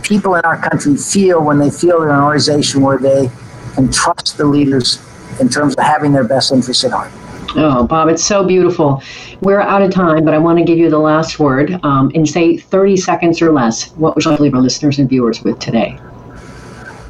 people 0.03 0.35
in 0.35 0.45
our 0.45 0.57
country 0.57 0.97
feel 0.97 1.43
when 1.43 1.59
they 1.59 1.71
feel 1.71 2.01
they're 2.01 2.11
an 2.11 2.21
organization 2.21 2.83
where 2.83 2.99
they 2.99 3.31
can 3.75 3.91
trust 3.91 4.37
the 4.37 4.45
leaders 4.45 4.99
in 5.41 5.49
terms 5.49 5.75
of 5.75 5.85
having 5.85 6.13
their 6.13 6.25
best 6.25 6.53
interests 6.53 6.85
at 6.85 6.91
heart. 6.91 7.11
Oh, 7.55 7.87
Bob, 7.87 8.09
it's 8.09 8.25
so 8.25 8.45
beautiful. 8.45 9.03
We're 9.43 9.61
out 9.61 9.83
of 9.83 9.91
time, 9.91 10.25
but 10.25 10.33
I 10.33 10.39
want 10.39 10.59
to 10.59 10.65
give 10.65 10.79
you 10.79 10.89
the 10.89 10.99
last 10.99 11.39
word 11.39 11.79
um, 11.83 12.11
in 12.13 12.25
say 12.25 12.57
30 12.57 12.97
seconds 12.97 13.43
or 13.43 13.53
less. 13.53 13.91
What 13.93 14.15
would 14.15 14.25
you 14.25 14.33
leave 14.33 14.55
our 14.55 14.61
listeners 14.61 14.99
and 14.99 15.09
viewers 15.09 15.43
with 15.43 15.59
today? 15.59 15.99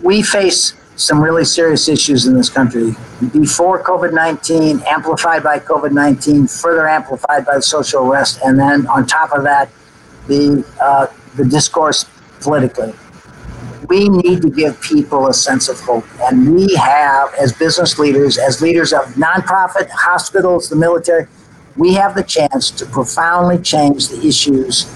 We 0.02 0.20
face 0.20 0.74
some 0.96 1.22
really 1.22 1.44
serious 1.44 1.88
issues 1.88 2.26
in 2.26 2.34
this 2.34 2.50
country. 2.50 2.94
Before 3.32 3.82
COVID 3.82 4.12
19, 4.12 4.82
amplified 4.86 5.44
by 5.44 5.60
COVID 5.60 5.92
19, 5.92 6.48
further 6.48 6.88
amplified 6.88 7.46
by 7.46 7.60
social 7.60 8.02
unrest, 8.02 8.40
and 8.44 8.58
then 8.58 8.86
on 8.88 9.06
top 9.06 9.32
of 9.32 9.44
that, 9.44 9.70
the, 10.26 10.64
uh, 10.80 11.06
the 11.36 11.44
discourse 11.44 12.04
politically. 12.40 12.92
We 13.92 14.08
need 14.08 14.40
to 14.40 14.48
give 14.48 14.80
people 14.80 15.26
a 15.26 15.34
sense 15.34 15.68
of 15.68 15.78
hope. 15.80 16.06
And 16.22 16.54
we 16.54 16.74
have, 16.76 17.34
as 17.34 17.52
business 17.52 17.98
leaders, 17.98 18.38
as 18.38 18.62
leaders 18.62 18.94
of 18.94 19.02
nonprofit, 19.16 19.90
hospitals, 19.90 20.70
the 20.70 20.76
military, 20.76 21.26
we 21.76 21.92
have 21.94 22.14
the 22.14 22.22
chance 22.22 22.70
to 22.70 22.86
profoundly 22.86 23.58
change 23.58 24.08
the 24.08 24.26
issues. 24.26 24.90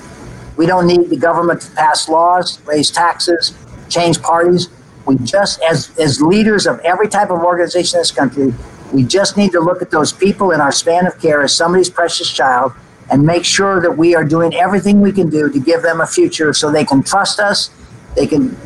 We 0.56 0.64
don't 0.64 0.86
need 0.86 1.10
the 1.10 1.16
government 1.18 1.60
to 1.60 1.70
pass 1.72 2.08
laws, 2.08 2.58
raise 2.64 2.90
taxes, 2.90 3.52
change 3.90 4.22
parties 4.22 4.70
we 5.06 5.16
just, 5.18 5.60
as, 5.62 5.96
as 5.98 6.20
leaders 6.20 6.66
of 6.66 6.80
every 6.80 7.08
type 7.08 7.30
of 7.30 7.42
organization 7.42 7.98
in 7.98 8.00
this 8.00 8.10
country, 8.10 8.52
we 8.92 9.04
just 9.04 9.36
need 9.36 9.52
to 9.52 9.60
look 9.60 9.82
at 9.82 9.90
those 9.90 10.12
people 10.12 10.50
in 10.50 10.60
our 10.60 10.72
span 10.72 11.06
of 11.06 11.20
care 11.20 11.42
as 11.42 11.54
somebody's 11.54 11.90
precious 11.90 12.30
child 12.32 12.72
and 13.10 13.22
make 13.22 13.44
sure 13.44 13.80
that 13.80 13.96
we 13.96 14.16
are 14.16 14.24
doing 14.24 14.54
everything 14.54 15.00
we 15.00 15.12
can 15.12 15.30
do 15.30 15.50
to 15.50 15.60
give 15.60 15.82
them 15.82 16.00
a 16.00 16.06
future 16.06 16.52
so 16.52 16.72
they 16.72 16.84
can 16.84 17.02
trust 17.02 17.38
us, 17.38 17.70
they 18.16 18.26
can 18.26 18.56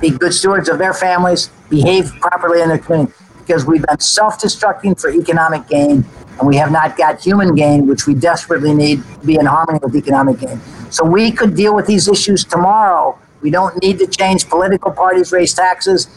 be 0.00 0.10
good 0.10 0.34
stewards 0.34 0.68
of 0.68 0.78
their 0.78 0.92
families, 0.92 1.50
behave 1.70 2.12
properly 2.20 2.60
in 2.60 2.68
their 2.68 2.78
community, 2.78 3.12
because 3.38 3.64
we've 3.64 3.84
been 3.86 4.00
self 4.00 4.40
destructing 4.40 5.00
for 5.00 5.10
economic 5.10 5.68
gain 5.68 6.04
and 6.38 6.48
we 6.48 6.56
have 6.56 6.72
not 6.72 6.96
got 6.96 7.20
human 7.20 7.54
gain, 7.54 7.86
which 7.86 8.06
we 8.06 8.14
desperately 8.14 8.74
need 8.74 9.02
to 9.02 9.26
be 9.26 9.36
in 9.36 9.46
harmony 9.46 9.78
with 9.82 9.94
economic 9.94 10.40
gain. 10.40 10.60
So 10.90 11.04
we 11.04 11.30
could 11.30 11.54
deal 11.54 11.74
with 11.74 11.86
these 11.86 12.08
issues 12.08 12.44
tomorrow. 12.44 13.18
We 13.42 13.50
don't 13.50 13.80
need 13.82 13.98
to 13.98 14.06
change 14.06 14.48
political 14.48 14.90
parties, 14.90 15.32
raise 15.32 15.54
taxes. 15.54 16.08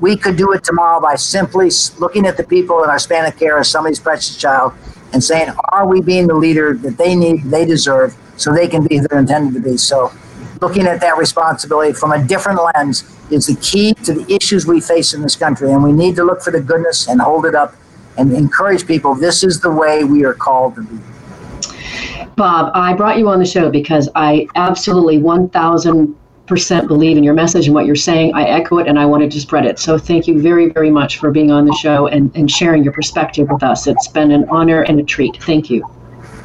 We 0.00 0.16
could 0.16 0.36
do 0.36 0.52
it 0.52 0.64
tomorrow 0.64 1.00
by 1.00 1.14
simply 1.16 1.70
looking 1.98 2.26
at 2.26 2.36
the 2.36 2.44
people 2.44 2.82
in 2.82 2.90
our 2.90 2.98
span 2.98 3.24
of 3.26 3.38
care 3.38 3.58
as 3.58 3.68
somebody's 3.68 4.00
precious 4.00 4.36
child 4.36 4.72
and 5.12 5.22
saying, 5.22 5.50
are 5.68 5.86
we 5.86 6.00
being 6.00 6.26
the 6.26 6.34
leader 6.34 6.74
that 6.74 6.96
they 6.96 7.14
need, 7.14 7.44
they 7.44 7.64
deserve, 7.64 8.16
so 8.36 8.52
they 8.52 8.66
can 8.66 8.86
be 8.86 8.96
who 8.98 9.06
they're 9.08 9.18
intended 9.18 9.54
to 9.54 9.70
be? 9.70 9.76
So 9.76 10.12
looking 10.62 10.86
at 10.86 11.00
that 11.00 11.18
responsibility 11.18 11.92
from 11.92 12.12
a 12.12 12.24
different 12.24 12.60
lens 12.74 13.04
is 13.30 13.46
the 13.46 13.56
key 13.56 13.92
to 13.94 14.14
the 14.14 14.32
issues 14.32 14.64
we 14.66 14.80
face 14.80 15.12
in 15.12 15.20
this 15.20 15.36
country. 15.36 15.72
And 15.72 15.82
we 15.82 15.92
need 15.92 16.16
to 16.16 16.24
look 16.24 16.40
for 16.40 16.52
the 16.52 16.60
goodness 16.60 17.08
and 17.08 17.20
hold 17.20 17.44
it 17.44 17.54
up 17.54 17.74
and 18.16 18.32
encourage 18.32 18.86
people 18.86 19.14
this 19.14 19.42
is 19.42 19.60
the 19.60 19.70
way 19.70 20.04
we 20.04 20.24
are 20.24 20.34
called 20.34 20.76
to 20.76 20.82
be. 20.82 20.98
Bob, 22.36 22.70
I 22.74 22.94
brought 22.94 23.18
you 23.18 23.28
on 23.28 23.38
the 23.38 23.44
show 23.44 23.70
because 23.70 24.08
I 24.14 24.46
absolutely 24.54 25.18
1000 25.18 26.16
percent 26.46 26.88
believe 26.88 27.16
in 27.16 27.24
your 27.24 27.34
message 27.34 27.66
and 27.66 27.74
what 27.74 27.86
you're 27.86 27.94
saying. 27.94 28.34
I 28.34 28.44
echo 28.44 28.78
it 28.78 28.86
and 28.86 28.98
I 28.98 29.06
wanted 29.06 29.30
to 29.30 29.40
spread 29.40 29.64
it. 29.64 29.78
So 29.78 29.96
thank 29.96 30.26
you 30.26 30.40
very, 30.42 30.70
very 30.70 30.90
much 30.90 31.18
for 31.18 31.30
being 31.30 31.50
on 31.50 31.64
the 31.64 31.72
show 31.80 32.08
and, 32.08 32.34
and 32.36 32.50
sharing 32.50 32.82
your 32.82 32.92
perspective 32.92 33.48
with 33.48 33.62
us. 33.62 33.86
It's 33.86 34.08
been 34.08 34.32
an 34.32 34.46
honor 34.50 34.82
and 34.82 34.98
a 35.00 35.02
treat. 35.02 35.42
Thank 35.42 35.70
you. 35.70 35.88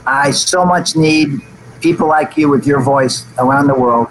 I 0.06 0.32
so 0.32 0.64
much 0.64 0.96
need 0.96 1.42
people 1.82 2.08
like 2.08 2.38
you 2.38 2.50
with 2.50 2.66
your 2.66 2.82
voice 2.82 3.26
around 3.40 3.68
the 3.68 3.74
world 3.74 4.08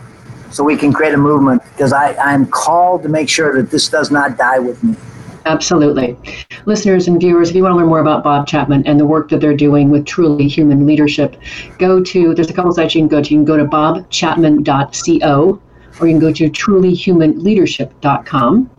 so 0.51 0.64
we 0.64 0.77
can 0.77 0.93
create 0.93 1.14
a 1.14 1.19
movement 1.19 1.62
because 1.73 1.93
I, 1.93 2.14
I'm 2.14 2.47
called 2.47 3.03
to 3.03 3.09
make 3.09 3.29
sure 3.29 3.61
that 3.61 3.71
this 3.71 3.89
does 3.89 4.11
not 4.11 4.39
die 4.39 4.59
with 4.59 4.83
me. 4.83 4.97
Absolutely. 5.45 6.17
Listeners 6.64 7.07
and 7.07 7.21
viewers, 7.21 7.51
if 7.51 7.57
you 7.57 7.62
want 7.62 7.75
to 7.75 7.77
learn 7.77 7.87
more 7.87 8.01
about 8.01 8.25
Bob 8.25 8.49
Chapman 8.49 8.85
and 8.87 8.99
the 8.99 9.07
work 9.07 9.29
that 9.29 9.41
they're 9.41 9.57
doing 9.57 9.91
with 9.91 10.05
Truly 10.05 10.49
Human 10.49 10.85
Leadership, 10.87 11.37
go 11.79 12.03
to, 12.03 12.35
there's 12.35 12.51
a 12.51 12.53
couple 12.53 12.73
sites 12.73 12.97
you 12.97 13.03
can 13.03 13.09
go 13.09 13.23
to. 13.23 13.31
You 13.31 13.37
can 13.39 13.45
go 13.45 13.57
to 13.57 13.64
bobchapman.co 13.64 15.62
or 16.01 16.07
you 16.07 16.12
can 16.12 16.21
go 16.21 16.33
to 16.33 16.51
trulyhumanleadership.com. 16.51 18.71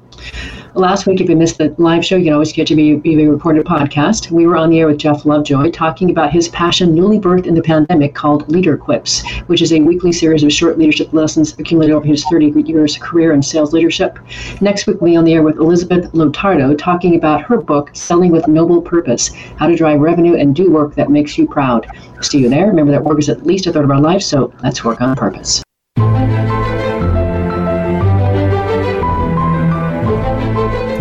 Last 0.78 1.08
week, 1.08 1.22
if 1.22 1.28
you 1.28 1.36
missed 1.36 1.58
the 1.58 1.74
live 1.80 2.06
show, 2.06 2.18
you 2.18 2.26
can 2.26 2.34
always 2.34 2.54
get 2.54 2.68
to 2.68 2.76
be, 2.76 2.92
a 2.92 3.32
recorded 3.32 3.66
podcast. 3.66 4.30
We 4.30 4.46
were 4.46 4.58
on 4.58 4.70
the 4.70 4.80
air 4.80 4.86
with 4.86 5.00
Jeff 5.00 5.26
Lovejoy 5.26 5.72
talking 5.72 6.12
about 6.12 6.32
his 6.32 6.50
passion, 6.50 6.94
newly 6.94 7.18
birthed 7.18 7.48
in 7.48 7.56
the 7.56 7.64
pandemic, 7.64 8.14
called 8.14 8.48
Leader 8.48 8.78
Quips, 8.78 9.28
which 9.48 9.64
is 9.64 9.74
a 9.74 9.80
weekly 9.80 10.12
series 10.12 10.44
of 10.44 10.54
short 10.54 10.78
leadership 10.78 11.12
lessons 11.14 11.58
accumulated 11.58 11.96
over 11.96 12.06
his 12.06 12.24
30 12.26 12.62
years 12.68 12.96
career 12.96 13.34
in 13.34 13.42
sales 13.42 13.74
leadership. 13.74 14.20
Next 14.62 14.86
week, 14.86 15.02
we'll 15.02 15.14
be 15.14 15.18
on 15.18 15.26
the 15.26 15.34
air 15.34 15.42
with 15.42 15.58
Elizabeth 15.58 16.12
Lotardo 16.12 16.78
talking 16.78 17.16
about 17.16 17.42
her 17.42 17.58
book, 17.58 17.90
Selling 17.94 18.32
with 18.32 18.48
Noble 18.48 18.80
Purpose 18.80 19.30
How 19.58 19.66
to 19.66 19.76
Drive 19.76 20.00
Revenue 20.00 20.36
and 20.36 20.56
Do 20.56 20.70
Work 20.70 20.94
That 20.94 21.10
Makes 21.10 21.40
You 21.40 21.48
Proud. 21.48 21.88
See 22.22 22.38
you 22.38 22.50
there. 22.50 22.68
Remember 22.68 22.92
that 22.92 23.04
work 23.04 23.18
is 23.18 23.30
at 23.30 23.48
least 23.48 23.66
a 23.66 23.74
third 23.74 23.86
of 23.86 23.90
our 23.90 24.00
life, 24.00 24.22
so 24.22 24.54
let's 24.62 24.84
work 24.84 25.02
on 25.02 25.16
purpose. 25.16 25.64